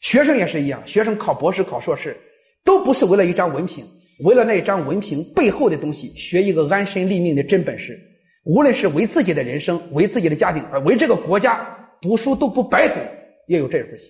[0.00, 2.20] 学生也是一样，学生考博士、考硕士，
[2.64, 3.86] 都不是为了一张文凭，
[4.24, 7.96] 为了那一张文凭背后的东西，学一个安身立命的真本事。
[8.44, 13.00] 无论是为自己的人生、为自己的家庭，而为这个国家，读书都不白读，
[13.46, 14.08] 也有这份心。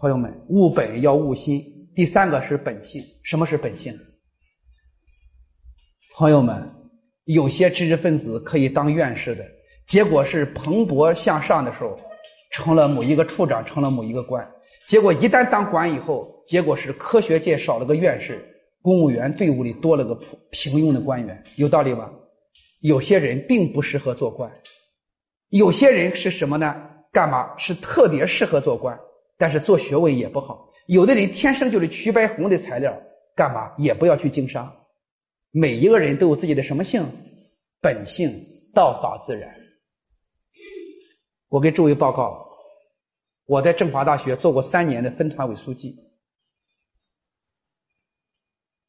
[0.00, 1.62] 朋友们，务本要务心。
[1.94, 3.98] 第三个是本性，什么是本性？
[6.14, 6.62] 朋友们，
[7.24, 9.44] 有些知识分子可以当院士的，
[9.86, 11.98] 结果是蓬勃向上的时候，
[12.52, 14.46] 成了某一个处长，成了某一个官。
[14.86, 18.46] 结果一旦当官以后，结果是科学界少了个院士，
[18.82, 22.12] 公务员队伍里多了个普平庸的官员，有道理吧？
[22.80, 24.52] 有些人并不适合做官，
[25.48, 26.90] 有些人是什么呢？
[27.10, 27.56] 干嘛？
[27.58, 29.00] 是特别适合做官，
[29.36, 30.70] 但是做学问也不好。
[30.86, 33.02] 有的人天生就是瞿白红的材料，
[33.34, 33.74] 干嘛？
[33.78, 34.74] 也不要去经商。
[35.50, 37.04] 每一个人都有自己的什么性？
[37.80, 39.54] 本性，道法自然。
[41.48, 42.46] 我给诸位报告，
[43.46, 45.96] 我在政法大学做过三年的分团委书记，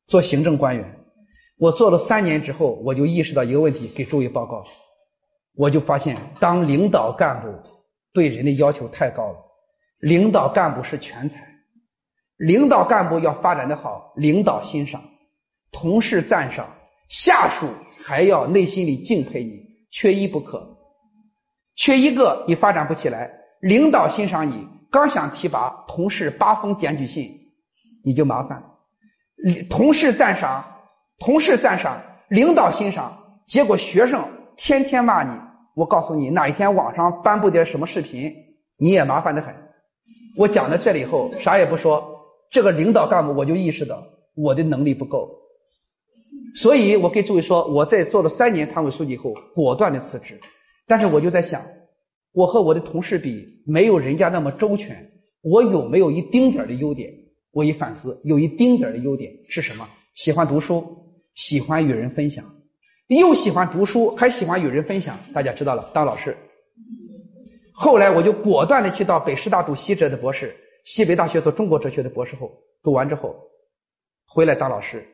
[0.07, 0.98] 做行政官员。
[1.59, 4.63] 我做了三年之后，我就意识到一个问题，给诸位报告，
[5.55, 7.53] 我就发现，当领导干部
[8.13, 9.37] 对人的要求太高了。
[9.99, 11.45] 领导干部是全才，
[12.37, 15.03] 领导干部要发展的好，领导欣赏。
[15.71, 16.77] 同事赞赏，
[17.09, 17.67] 下属
[18.05, 19.59] 还要内心里敬佩你，
[19.91, 20.77] 缺一不可。
[21.75, 23.33] 缺一个你发展不起来。
[23.59, 27.51] 领导欣赏你，刚想提拔，同事八封检举信，
[28.05, 28.63] 你就麻烦。
[29.69, 30.78] 同事赞赏，
[31.19, 34.25] 同事赞赏，领导欣赏，结果学生
[34.55, 35.37] 天天骂你。
[35.75, 38.33] 我告诉你，哪一天网上颁布点什么视频，
[38.77, 39.53] 你也麻烦的很。
[40.37, 45.29] 我讲到这里以后，啥也不说，这个领导干部我就意识到我的能力不够。
[46.55, 50.39] 所以我跟诸位说，我在做了三年团委书记以后，果断的辞职。
[50.87, 51.61] 但是我就在想，
[52.31, 55.11] 我和我的同事比，没有人家那么周全。
[55.41, 57.11] 我有没有一丁点的优点？
[57.51, 59.87] 我一反思，有一丁点的优点是什么？
[60.15, 60.98] 喜欢读书，
[61.39, 62.53] 喜欢与人分享，
[63.07, 65.17] 又喜欢读书，还喜欢与人分享。
[65.33, 66.35] 大家知道了，当老师。
[67.71, 70.53] 后来我就果断的去到北师大读西哲的博士，
[70.83, 72.51] 西北大学做中国哲学的博士后，
[72.83, 73.33] 读完之后，
[74.25, 75.07] 回来当老师。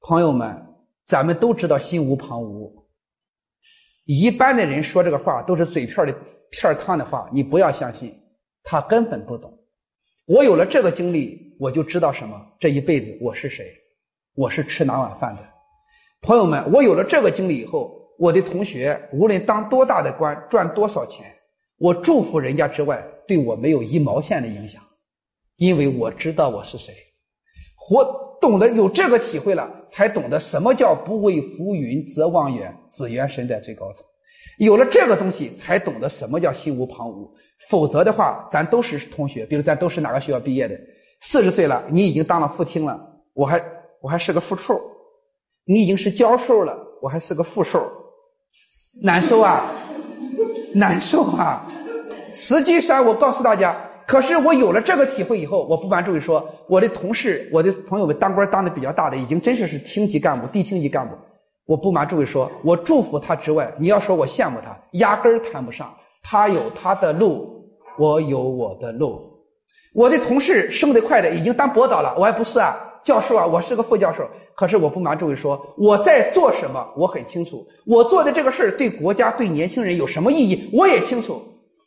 [0.00, 0.66] 朋友们，
[1.06, 2.70] 咱们都知道心无旁骛。
[4.04, 6.14] 一般的人说这个话都是嘴片的
[6.50, 8.14] 片汤的话，你不要相信，
[8.62, 9.60] 他根本不懂。
[10.26, 12.38] 我有了这个经历，我就知道什么？
[12.60, 13.64] 这一辈子我是谁？
[14.34, 15.53] 我是吃哪碗饭的？
[16.24, 21.26] 朋友们，我有了这个经历以后，我的同学无论当多大的官，赚多少钱，
[21.76, 24.80] 我祝福人家之外，对我没有一毛线的影响，
[25.56, 26.94] 因为我知道我是谁。
[27.90, 34.02] 我懂得有这个体会了，才懂得什么叫不为浮云则望远，只缘身在最高层。
[34.58, 37.28] 有了这个东西，才懂得什么叫心无旁骛。
[37.68, 40.74] 否则的话，咱都是同学，比如咱都是哪个学校毕业的，
[41.20, 42.98] 四十岁了，你已经当了副厅了，
[43.34, 43.62] 我还
[44.00, 44.74] 我还是个副处；
[45.64, 47.90] 你已经是教授了，我还是个副授，
[49.02, 49.70] 难受啊，
[50.74, 51.66] 难受啊！
[52.34, 53.76] 实际上，我告诉大家。
[54.06, 61.14] 可是我有了这个体会以后，我不瞒诸位说，我的同事、我的朋友们当官当的比较大的，已经真是是厅级干部、地厅级干部。
[61.64, 65.94] 我不瞒诸位说，我祝福他之外，你要说我羡慕他，压根儿谈不上。
[66.22, 67.66] 他有他的路，
[67.96, 69.40] 我有我的路。
[69.94, 74.28] 我的同事升得快的，已经当博导了，我还不是啊，教授啊，我是个副教授。
[74.56, 77.66] 可是我不瞒诸位说，我在做什么，我很清楚。
[77.84, 81.42] 我做的这个事儿对国家、对年轻人有什么意义，我也清楚。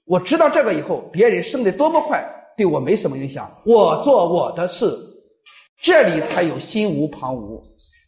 [0.06, 2.24] 我知道这个以后，别人升得多么快，
[2.56, 3.50] 对我没什么影响。
[3.66, 4.86] 我做我的事，
[5.82, 7.62] 这里才有心无旁骛，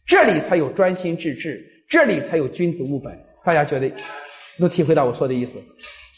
[0.06, 3.12] 这里才有专心致志，这里才有君子务本。
[3.44, 3.90] 大家觉得
[4.58, 5.54] 能体会到我说的意思？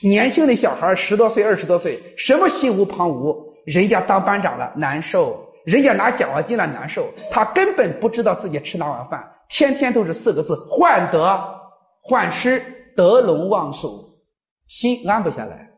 [0.03, 3.37] 年轻的小孩十多岁、二十多岁，什么心无旁骛？
[3.65, 11.61] 人家当班长了难受，人家拿奖学金了难受，他根本不知道自己吃哪碗饭，天天都是四个字：患得
[12.01, 12.61] 患失，
[12.97, 14.19] 得陇望蜀，
[14.67, 15.71] 心安不下来。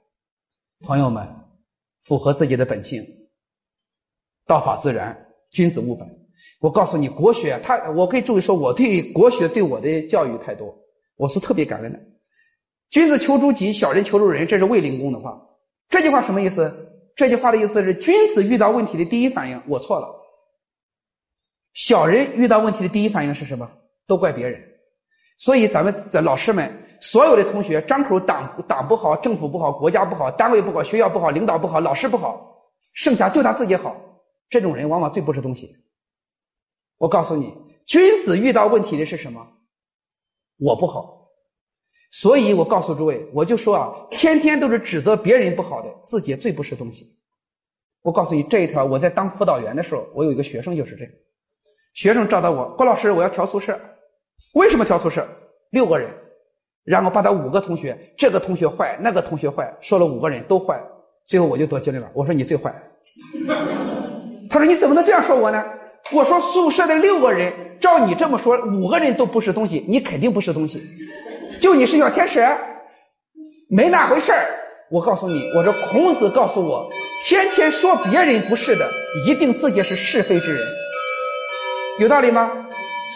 [0.81, 1.27] 朋友们，
[2.03, 3.05] 符合自己的本性，
[4.47, 6.09] 道法自然，君子务本。
[6.61, 10.75] 我告诉你，国学，他我可以注意说，我对国学对我的教育太多，
[11.17, 11.99] 我是特别感恩的。
[12.89, 15.39] 君子求诸己，小人求诸人，这是卫灵公的话。
[15.91, 16.94] 这句话什么意思？
[17.15, 20.09] 这句话的意思是，君子遇到问题的第一反应，我错了；
[21.73, 23.71] 小人遇到问题的第一反应是什么？
[24.07, 24.61] 都怪别人。
[25.39, 33.97] 所以，咱们的老师们，所有的同学，张口党党不好，政府不好，国家不好，单位不好，学校不好，领导不好，老师不好，剩下就他自己好。
[34.49, 35.77] 这种人往往最不是东西。
[36.99, 37.53] 我告诉你，
[37.87, 39.47] 君子遇到问题的是什么？
[40.59, 41.24] 我不好。
[42.15, 47.05] 所以我告诉诸位，我就说啊，天天都是指责别人不好的，自己最不是东西。
[48.03, 51.13] 我告诉你这一条，我在当辅导员的时候，我有一个学生就是这样。
[51.93, 53.81] 学生找到我，郭老师，我要调宿舍。
[54.55, 55.27] 为什么调宿舍？
[55.71, 56.09] 六个人，
[56.85, 60.81] 然后把他五个同学，这个同学坏，那个同学坏，说了五个人都坏，
[61.27, 62.09] 最后我就多精力了。
[62.15, 62.73] 我说你最坏。
[64.49, 65.65] 他说你怎么能这样说我呢？
[66.13, 70.81] 我说宿舍的六个人，照你这么说，五个人都不是东西，你肯定不是东西。
[71.65, 72.47] 就你是小天使，
[73.71, 74.51] 没那回事儿。
[74.91, 76.91] 我告诉你，我说孔子告诉我，
[77.23, 78.87] 天天说别人不是的，
[79.27, 80.63] 一定自己是是非之人，
[82.01, 82.53] 有道理吗？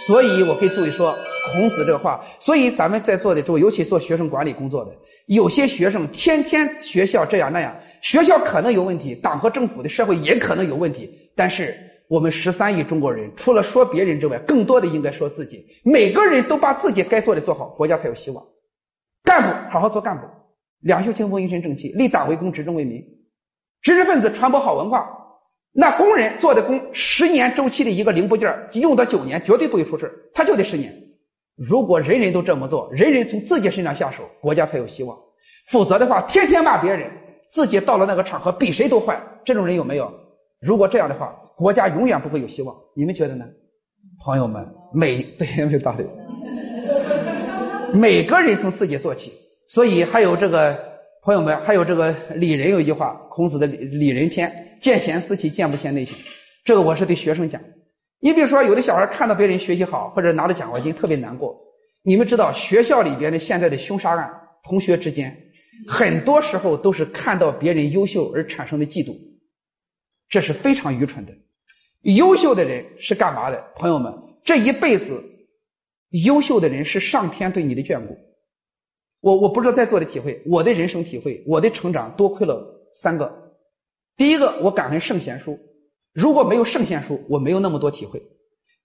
[0.06, 1.14] 所以我可以注意说
[1.52, 2.24] 孔子这个话。
[2.40, 4.92] 所以咱们在座的诸位，尤其做学生管理工作的，
[5.26, 11.76] 有些学生天天学校这样那样，学校可能有问题，党和政府的社会也可能有问题，但是
[12.08, 15.66] 我们十三亿中国人，除了说别人之外，更多的应该说自己。
[15.84, 18.44] 每个人都把自己该做的做好，国家才有希望。
[19.22, 20.26] 干部好好做干部，
[20.80, 23.04] 两袖清风一身正气，立党为公，执政为民。
[23.82, 25.06] 知识分子传播好文化，
[25.70, 30.94] 那工人做的工，十年周期的一个零部件用到九年，绝对不会出事他就得十年。
[31.56, 35.18] 如果人人都这么做，人人从自己身上下手，国家才有希望。
[35.68, 37.10] 否则的话，天天骂别人，
[37.50, 40.10] 自己到了那个场合比谁都坏，这种人有没有？
[40.58, 42.76] 如果这样的话，国家永远不会有希望。
[42.94, 43.44] 你们觉得呢？
[44.24, 44.64] 朋友们，
[44.94, 46.06] 每 对有道理。
[47.92, 49.32] 每个人从自己做起，
[49.66, 50.78] 所以还有这个
[51.24, 56.16] 朋友们，还有这个礼仁有一句话，孔子的礼礼仁篇，见贤思齐，见不贤内省。
[56.64, 57.60] 这个我是对学生讲。
[58.20, 61.58] 你比如说，有的小孩看到别人学习好，或者拿了奖学金，特别难过。
[62.02, 64.30] 你们知道，学校里边的现在的凶杀案，
[64.62, 65.36] 同学之间，
[65.88, 69.16] 很多时候都是看到别人优秀而产生的嫉妒，
[70.28, 71.32] 这是非常愚蠢的。
[72.02, 73.72] 优秀的人是干嘛的？
[73.76, 74.12] 朋友们，
[74.44, 75.24] 这一辈子。
[76.10, 78.16] 优秀的人是上天对你的眷顾，
[79.20, 83.52] 我我不知道在座的体会，我的人生体会，我的成长多亏了三个。
[84.16, 85.58] 第一个，我感恩圣贤书，
[86.14, 88.22] 如果没有圣贤书，我没有那么多体会。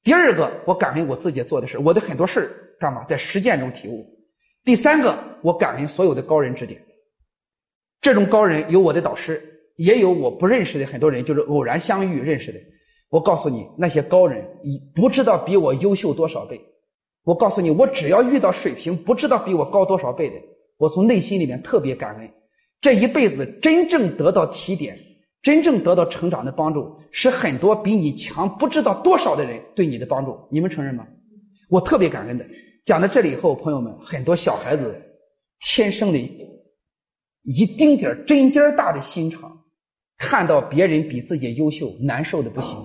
[0.03, 4.05] 第二个，我感恩我自己做的事，我的很多事儿干嘛在实践中体悟。
[4.65, 6.83] 第三个，我感恩所有的高人指点，
[8.01, 12.59] 这种高人有我的导师，也有我不认识的很多人，就是偶然相遇认识的。
[13.13, 14.43] 我告诉你，那些高人，
[14.95, 16.59] 不知道比我优秀多少倍。
[17.23, 20.35] 我告诉你，我只要遇到水平不知道比我高多少倍的，
[20.79, 22.31] 我从内心里面特别感恩。
[22.81, 24.97] 这一辈子真正得到提点、
[25.43, 30.35] 真正得到成长的帮助，是很多比你强不知道多少的人对你的帮助。
[30.49, 31.05] 你们承认吗？
[31.69, 32.47] 我特别感恩的。
[32.83, 34.99] 讲到这里以后，朋友们，很多小孩子
[35.59, 36.17] 天生的
[37.43, 39.59] 一丁点儿针尖大的心肠，
[40.17, 42.75] 看到别人比自己优秀，难受的不行，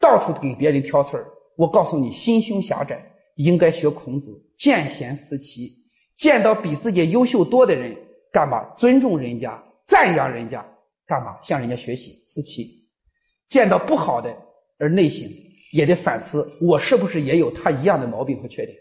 [0.00, 1.26] 到处给别人挑刺儿。
[1.56, 3.06] 我告诉你，心胸狭窄。
[3.36, 5.72] 应该学孔子，见贤思齐，
[6.14, 7.96] 见到比自己优秀多的人，
[8.30, 8.74] 干嘛？
[8.76, 10.66] 尊重人家，赞扬人家，
[11.06, 11.38] 干嘛？
[11.42, 12.86] 向人家学习，思齐。
[13.48, 14.36] 见到不好的
[14.78, 15.26] 而内省，
[15.72, 18.76] 也得反思，我是不是也有他一样的毛病和缺点？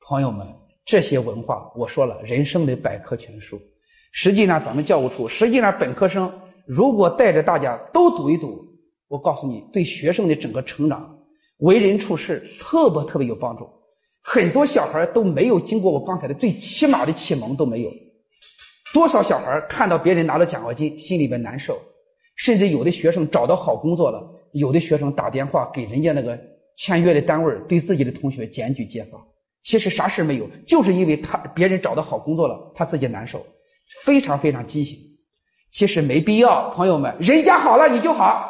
[0.00, 0.46] 朋友们，
[0.86, 3.60] 这些文化，我说了，人生的百科全书。
[4.10, 8.67] 实际上，咱们教务处，实际上本科生如果带着大家都读一读，
[9.08, 11.18] 我告诉你，对学生的整个成长、
[11.58, 13.68] 为人处事，特别特别有帮助。
[14.22, 17.90] 很多小孩都没有经过我刚才的最起码的启蒙都没有，
[18.92, 21.80] 多少小孩看到别人拿了奖学金，心里边难受，
[22.36, 24.22] 甚至有的学生找到好工作了，
[24.52, 26.38] 有的学生打电话给人家那个
[26.76, 29.18] 签约的单位，对自己的同学检举揭发。
[29.62, 33.44] 其实啥事没有，就是因为他别人找到好工作了，他自己难受，
[34.04, 34.98] 非常非常畸形。
[35.70, 38.47] 其实没必要，朋友们，人家好了你就好。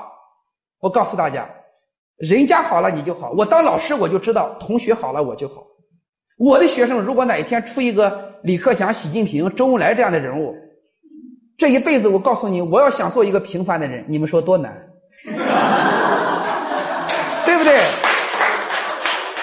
[0.80, 1.48] 我告诉大家
[2.16, 5.64] 人家好了你就好我当老师我就知道同学好了我就好。
[6.38, 10.54] 我的学生如果哪一天出一个李克强习近平周恩来这样的人物
[11.56, 14.72] 这一辈子我告诉你我要想做一个平凡的人你们说多难
[17.44, 17.80] 对不对？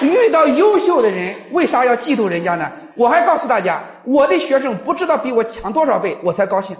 [0.02, 2.72] 遇到优秀的人为啥要嫉妒人家呢？
[2.96, 6.76] 我还告诉大家我的学生不知道比我强多少倍我才高兴。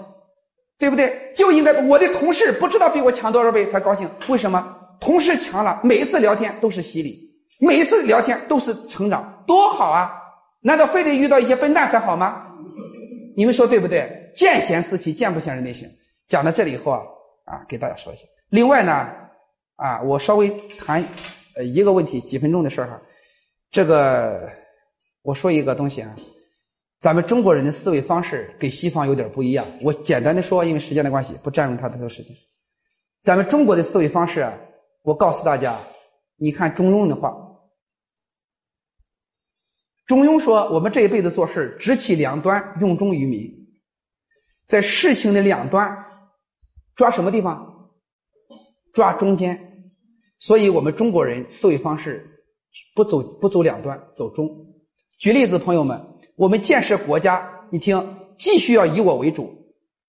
[0.78, 1.32] 对不对？
[1.34, 4.08] 就应该我的同事不知道比我强多少倍才高兴。
[4.28, 4.76] 为什么？
[5.00, 7.18] 同事强了，每一次聊天都是洗礼，
[7.60, 10.10] 每一次聊天都是成长，多好啊！
[10.60, 12.46] 难道非得遇到一些笨蛋才好吗？
[13.36, 14.32] 你们说对不对？
[14.34, 15.88] 见贤思齐，见不贤人内省。
[16.28, 17.02] 讲到这里以后啊，
[17.44, 18.22] 啊，给大家说一下。
[18.48, 19.10] 另外呢，
[19.76, 21.04] 啊，我稍微谈
[21.54, 23.00] 呃一个问题，几分钟的事儿哈。
[23.70, 24.50] 这个
[25.22, 26.16] 我说一个东西啊，
[27.06, 29.64] 咱们中国人的思维方式跟西方有点不一样。
[29.80, 32.34] 我简单的说，因为时间的关系，不占用他太多时间。
[33.22, 34.52] 咱们中国的思维方式啊，
[35.04, 35.78] 我告诉大家，
[36.34, 37.32] 你看中庸的话。
[40.08, 43.52] 中庸说：“我们这一辈子做事，知其两端，用忠于民。
[44.66, 45.96] 在事情的两端，
[46.96, 47.88] 抓什么地方？
[48.92, 49.92] 抓中间。
[50.40, 52.42] 所以我们中国人思维方式
[52.96, 54.50] 不走不走两端，走中。
[55.20, 56.04] 举例子，朋友们，
[56.36, 59.50] 我们建设国家，你听，既需要以我为主，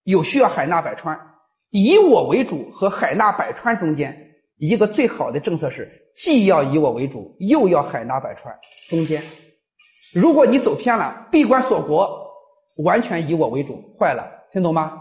[0.04, 1.18] 又需要海纳百川。
[1.70, 8.54] 以我为主和海纳百川中间，一个最好的政策是，既要以我为主，又要海纳百川，
[8.90, 9.22] 中间。”
[10.14, 12.30] 如果你走偏了，闭关锁国，
[12.78, 14.94] 完全以我为主，坏了，听懂吗？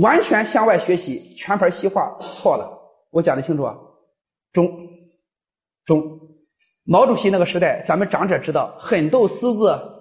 [0.00, 2.70] 完全向外学习，全盘西化，错了。
[3.10, 3.76] 我讲的清楚啊，
[4.52, 4.70] 中，
[5.84, 6.20] 中。
[6.84, 9.99] 毛主席那个时代，咱们长者知道，狠斗私自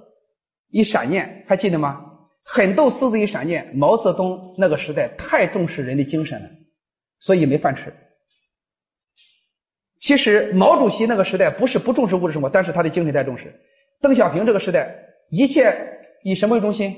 [0.70, 2.06] 一闪念，还记得吗？
[2.44, 6.50] 狠斗私字一闪念，毛泽东那个时代太重视人的精神了，
[7.20, 7.94] 所以没饭吃。
[10.00, 13.54] 其实毛主席那个时代不是不重视物质生活，但是他的精神太重视。
[14.02, 14.96] 邓小平这个时代，
[15.30, 15.74] 一切
[16.24, 16.96] 以什么为中心？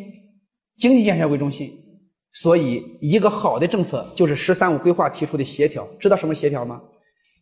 [0.77, 1.77] 经济建设为中心。
[2.34, 5.85] 所以，一个好的政策就是“十三五”规划提出的协调。
[5.99, 6.81] 知道什么协调吗？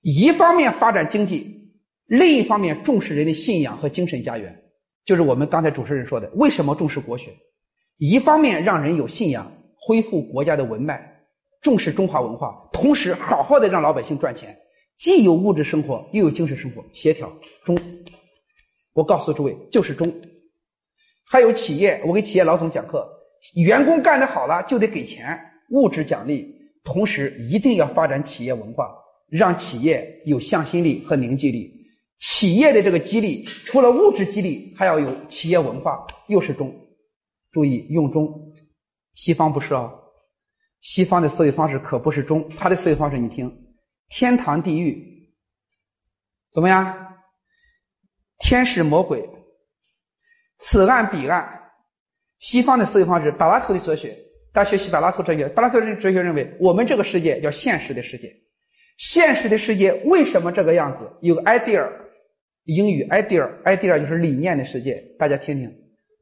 [0.02, 1.76] 一方面发展经济，
[2.08, 4.64] 另一方面重视人的信仰和精神家园。
[5.10, 7.36] 就是我们刚才主持人说的，为什么重视国学？
[7.98, 11.24] 一方面让人有信仰，恢复国家的文脉，
[11.62, 14.56] 重视中华文化，同时好好的让老百姓赚钱，
[15.00, 17.34] 既有物质生活，又有精神生活，协调
[17.66, 17.76] 中。
[18.94, 20.14] 我告诉诸位，就是中。
[21.26, 23.10] 还有企业，我给企业老总讲课，
[23.56, 25.40] 员工干得好了就得给钱，
[25.72, 26.54] 物质奖励，
[26.84, 28.92] 同时一定要发展企业文化，
[29.28, 31.79] 让企业有向心力和凝聚力。
[32.20, 36.88] 企业的这个激励，除了物质激励，还要有企业文化，又是中。
[37.52, 38.54] 注意用中，
[39.16, 39.90] 西方不是啊，
[40.82, 43.74] 西方的思维方式可不是中，他的思维方式你听，
[44.10, 45.34] 天堂地狱，
[46.52, 47.08] 怎么样？
[48.38, 49.28] 天使魔鬼，
[50.58, 51.72] 此岸彼岸，
[52.40, 54.18] 西方的思维方式，柏拉图的哲学，
[54.54, 55.48] 大家学习柏拉图哲学。
[55.50, 58.34] 柏拉图哲学认为，我们这个世界叫现实的世界。
[58.98, 61.18] 现实的世界为什么这个样子？
[61.22, 61.90] 有个 idea，
[62.74, 65.16] 英语 idea，idea 就是理念的世界。
[65.18, 65.76] 大家听听，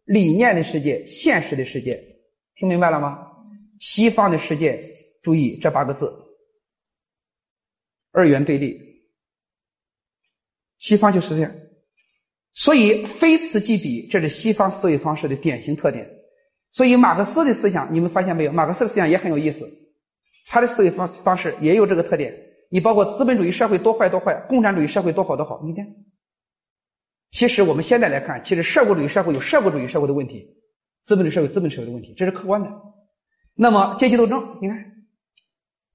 [0.06, 2.02] 理念的世界，现实的世界，
[2.56, 3.20] 听明白了吗？
[3.82, 4.82] 西方的世界，
[5.22, 6.10] 注意这八个字，
[8.12, 8.80] 二元对立。
[10.78, 11.54] 西方就是这样。
[12.54, 16.10] 所以非此即彼，这是西方思维方式的典型特点。
[16.72, 18.54] 所以马克思的思想，你们发现没有？
[18.54, 19.70] 马克思的思想也很有意思，
[20.48, 22.34] 他的思维方方式也有这个特点。
[22.70, 25.86] 你包括资本主义社会多坏多坏，共产主义社会多好多好，你看。
[27.32, 30.56] 其实我们现在来看，其实社会主义社会有社会主义社会的问题，
[31.06, 32.70] 资本主义社会资本社会的问题，这是客观的。
[33.54, 34.78] 那么阶级斗争，你看，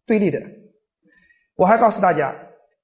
[0.07, 0.43] 对立的。
[1.55, 2.35] 我还告诉大家，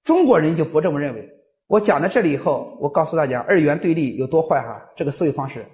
[0.04, 1.28] 中国人就不这么认为。
[1.66, 4.80] 我讲到这里以后，我告诉大家二元对立有多坏哈！
[4.96, 5.66] 这个思维方式，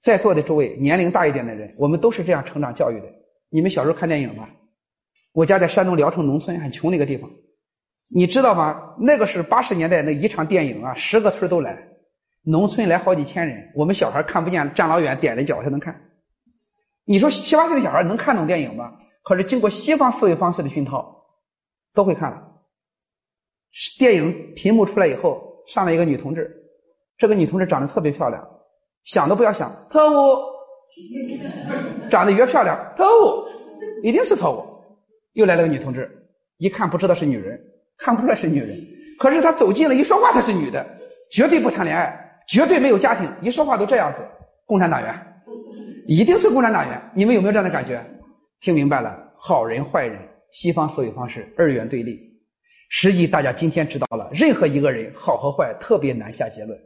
[0.00, 3.06] 在座的诸位年龄大一点的人，我们都是这样成长教育的。
[3.48, 4.48] 你们小时候看电影吗？
[5.32, 7.28] 我家在山东聊城农村，很穷那个地方，
[8.06, 8.94] 你知道吗？
[9.00, 11.88] 那个是八十年代那一场电影啊，十个村都来，
[12.44, 16.02] 农村来好几千人，我们小孩看不见，站老远踮着脚才能看。
[17.04, 18.92] 你说七八岁的小孩能看懂电影吗？
[19.22, 21.24] 可是经过西方思维方式的熏陶，
[21.94, 22.52] 都会看了。
[23.98, 26.54] 电影屏幕出来以后，上来一个女同志，
[27.16, 28.46] 这个女同志长得特别漂亮，
[29.04, 30.36] 想都不要想，特务，
[32.10, 33.46] 长得越漂亮，特务，
[34.02, 34.64] 一定是特务。
[35.32, 37.58] 又来了个女同志，一看不知道是女人，
[37.96, 38.78] 看不出来是女人，
[39.18, 40.86] 可是她走近了，一说话她是女的，
[41.30, 44.18] 绝对不谈恋爱，绝对没有家庭，一说话都这样子，
[44.66, 45.14] 共产党员，
[46.06, 47.00] 一定是共产党员。
[47.14, 48.04] 你们有没有这样的感觉？
[48.60, 50.18] 听明白了，好人坏人，
[50.52, 52.18] 西方思维方式，二元对立。
[52.88, 56.78] 实际大家今天知道了，任何一个人好和坏特别难下结论。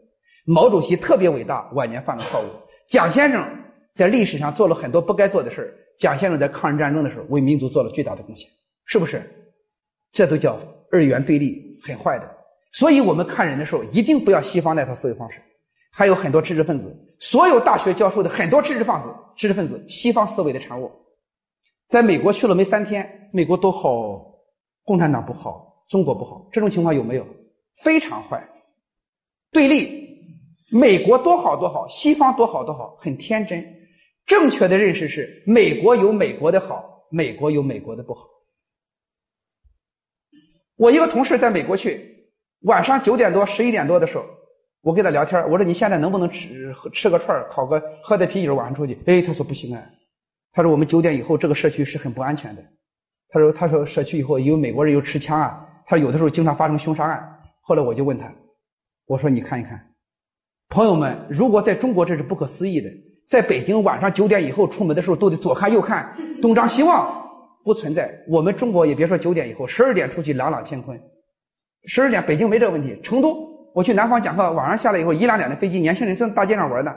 [0.44, 2.46] 毛主席特别伟大，晚年犯了错误。
[2.86, 3.46] 蒋先生
[3.94, 5.74] 在历史上做了很多不该做的事儿。
[5.98, 8.48] 蒋先生在抗日战争的时候为民族做了巨大的贡献，
[8.86, 9.22] 是不是？
[10.12, 10.58] 这都叫
[10.90, 12.28] 二元对立，很坏的。
[12.72, 15.42] 所以我们看人的时候，一定不要西方那套思维方式。
[15.98, 20.88] 还有很多知识分子，所有大学教授的很多知识分子，知识分子西方思维的产物，
[21.88, 24.32] 在美国去了没三天，美国都好，
[24.84, 27.26] 共产党不好，中国不好，这种情况有没有？
[27.82, 28.48] 非常坏，
[29.50, 30.20] 对立，
[30.70, 33.66] 美国多好多好，西方多好多好，很天真。
[34.24, 38.24] 正确的认识是，美国有美国的好，美国有美国的不好。
[40.76, 42.30] 我一个同事在美国去，
[42.60, 44.37] 晚上九点多、十一点多的时候。
[44.82, 48.98] 我跟他聊天，我说你现在能不能吃吃个串烤个喝点啤酒，晚上出去？
[49.06, 49.82] 哎，他说不行啊。
[50.52, 52.62] 他说我们九点以后这个社区是很不安全的。
[53.28, 57.40] 他说他说社区以后因为美国人有持枪啊，他说有的时候经常发生凶杀案。
[57.60, 58.32] 后来我就问他，
[59.06, 59.90] 我说你看一看，
[60.68, 62.88] 朋友们，如果在中国这是不可思议的，
[63.28, 67.28] 在北京晚上九点以后出门的时候都得左看右看，东张西望，
[67.64, 68.24] 不存在。
[68.28, 70.98] 我们中国也别说九点以后，十二点出去朗朗乾坤。
[71.84, 73.47] 十二点北京没这个问题，成都。
[73.78, 76.92] 我去南方讲课，晚上下来以后一两点的飞机，年轻人正大街上玩呢。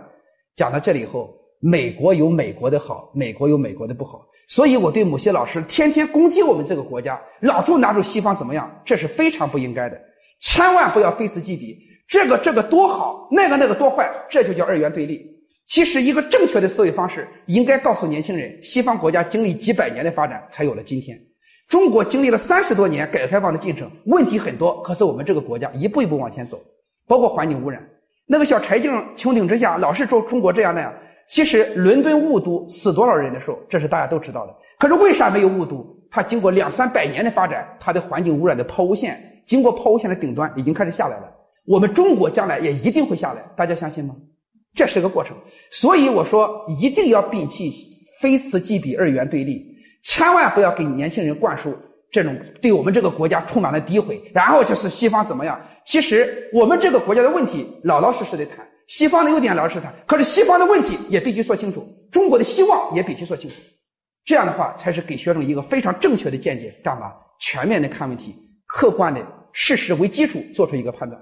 [0.56, 4.26] 讲到这里以后，美国有美国的好，美国有美国的不好。
[4.48, 10.02] 所以我对某些老师天天攻击我们这个国家，老处拿出西方怎么样，这是非常不应该的。
[10.40, 11.78] 千万不要非此即彼，
[12.08, 15.24] 这个这个多好，那个那个多坏，这就叫二元对立。
[15.68, 21.16] 其实一个正确的思维方式，应该告诉年轻人，西方国家经历几百年的发展，才有了今天。
[21.72, 26.62] 中国经历了三十多年改革开放的进程，问题很多，可是我们这个国家一步一步往前走，
[27.08, 27.82] 包括环境污染。
[28.28, 30.94] 那个小柴静穹顶之下老是说中国这样那样，
[31.30, 34.54] 其实伦敦雾都死多少人的时候，这是大家都知道的。
[34.78, 35.98] 可是为啥没有雾都？
[36.12, 41.32] 它经过两三百年的发展，它的环境污染的抛物线，经过抛物线的顶端已经开始下来了。
[41.66, 44.14] 我们中国将来也一定会下来，大家相信吗？
[44.76, 45.38] 这是个过程。
[45.72, 47.72] 所以我说，一定要摒弃
[48.20, 49.71] 非此即彼、二元对立。
[50.04, 51.78] 千万不要给年轻人灌输
[52.12, 55.60] 这种对我们这个国家充满了诋毁，然后就是西方怎么样？
[55.86, 59.94] 其实我们这个国家的问题老老实实的谈，西方的优点老实谈。
[60.06, 63.56] 可是西方的问题也必须说清楚，中国的希望也必须说清楚。
[64.26, 67.12] 这样的话才是给学生一个非常正确的见解，干嘛？
[67.40, 68.36] 全面的看问题，
[68.68, 71.20] 客观的事实为基础做出一个判断。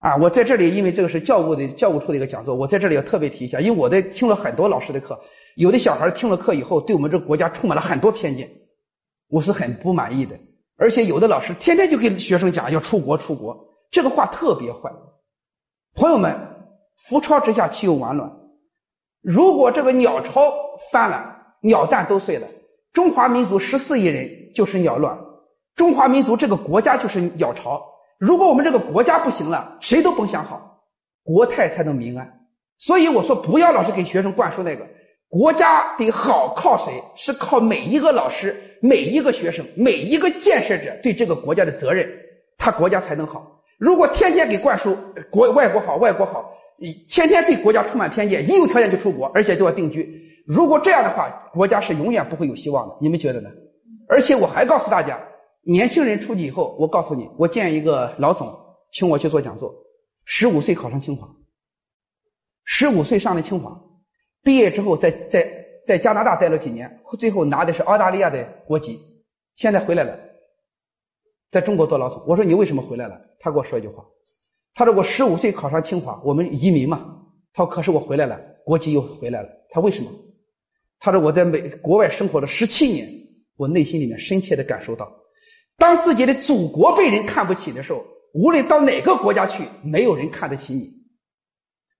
[0.00, 5.18] 啊，我在这里因为这个是教务的教务处的一个讲座，我在这里要特别提一下，因为我在听了很多老师的课。
[5.56, 8.50] 有的小孩听了课以后，对我们这个国家充满了很多偏见，
[9.28, 10.38] 我是很不满意的。
[10.76, 14.90] 而且有的老师天天就给学生讲要出国出国，这个话特别坏。
[15.94, 16.34] 朋友们，
[17.06, 18.32] 覆巢之下岂有完卵？
[19.20, 20.50] 如果这个鸟巢
[20.90, 22.46] 翻了，鸟蛋都碎了，
[22.92, 25.18] 中华民族十四亿人就是鸟卵，
[25.74, 27.84] 中华民族这个国家就是鸟巢。
[28.18, 30.82] 如果我们这个国家不行了，谁都甭想好，
[31.22, 32.46] 国泰才能民安。
[32.78, 34.88] 所以我说，不要老是给学生灌输那个。
[35.30, 36.92] 国家得好靠谁？
[37.16, 42.10] 是靠每一个老师、每一个学生、每一个建设者对这个国家的责任，
[42.58, 43.62] 他国家才能好。
[43.78, 44.96] 如果天天给灌输
[45.30, 50.20] 国外国好、外国好，你天天对国家充满偏见，一有条件就出国，而且就要定居。
[50.46, 52.96] 如果这样的话，国家是永远不会有希望的。
[53.00, 53.48] 你们觉得呢？
[54.08, 55.16] 而且我还告诉大家，
[55.62, 58.52] 年轻人出去以后，我告诉你，我见一个老总
[58.92, 59.72] 请我去做讲座，
[60.24, 61.28] 十五岁考上清华，
[62.64, 63.80] 十五岁上的清华。
[64.42, 68.98] 毕业之后，在在在加拿大待了几年，最后拿的是澳大利亚的国籍，
[69.56, 70.18] 现在回来了，
[71.50, 72.24] 在中国做老总。
[72.26, 73.20] 我说你为什么回来了？
[73.38, 74.04] 他给我说一句话，
[74.74, 77.16] 他说我十五岁考上清华，我们移民嘛。
[77.52, 79.48] 他说可是我回来了，国籍又回来了。
[79.70, 80.10] 他为什么？
[81.00, 83.08] 他说我在美国外生活了十七年，
[83.56, 85.10] 我内心里面深切的感受到，
[85.76, 90.99] 当自己的祖国被人看不起的时候，无论到哪个国家去，没有人看得起你。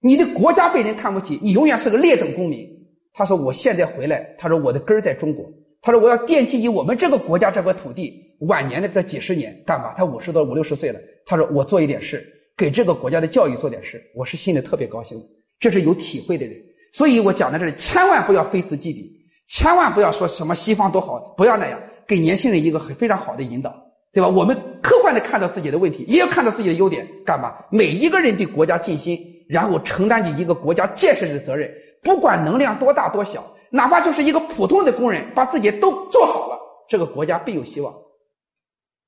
[0.01, 2.66] 你的国家被人看不起，你永远是个劣等公民。
[3.12, 5.44] 他说：“我现在回来，他说我的根儿在中国。
[5.82, 9.93] 他说我要惦记起我们这个国家这块土地晚年的这几十年干嘛？
[9.97, 10.98] 他五十多五六十岁了。
[11.27, 12.24] 他说我做一点事，
[12.56, 15.20] 给这个国家的教育做点事，我是心里特别高兴。
[15.59, 16.56] 这是有体会的人。
[16.93, 19.10] 所以我讲到这里，千万不要非此即彼，
[19.48, 23.74] 千万不要说什么西方多好，不要那样，给年轻人一个很非常好的引导，
[24.12, 24.28] 对吧？
[24.28, 27.55] 我们客观的看到自己的问题，也要看到自己的优点，干嘛？
[27.70, 29.18] 每一个人对国家尽心。”
[29.51, 31.68] 然后承担起一个国家建设的责任，
[32.02, 36.59] 不管能量多大多小，哪怕就是一个普通的工人，把自己都做好了，
[36.89, 37.93] 这个国家必有希望。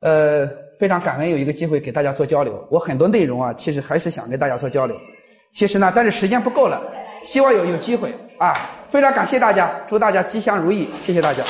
[0.01, 0.51] 呃，
[0.81, 2.67] 非常感恩有一个机会给大家做交流。
[2.71, 4.97] 我很多内容啊，其实还是想跟大家做交流。
[5.55, 6.83] 其实呢，但是时间不够了，
[7.25, 8.53] 希望有有机会啊。
[8.91, 11.45] 非常感谢大家，祝大家吉祥如意，谢谢大家。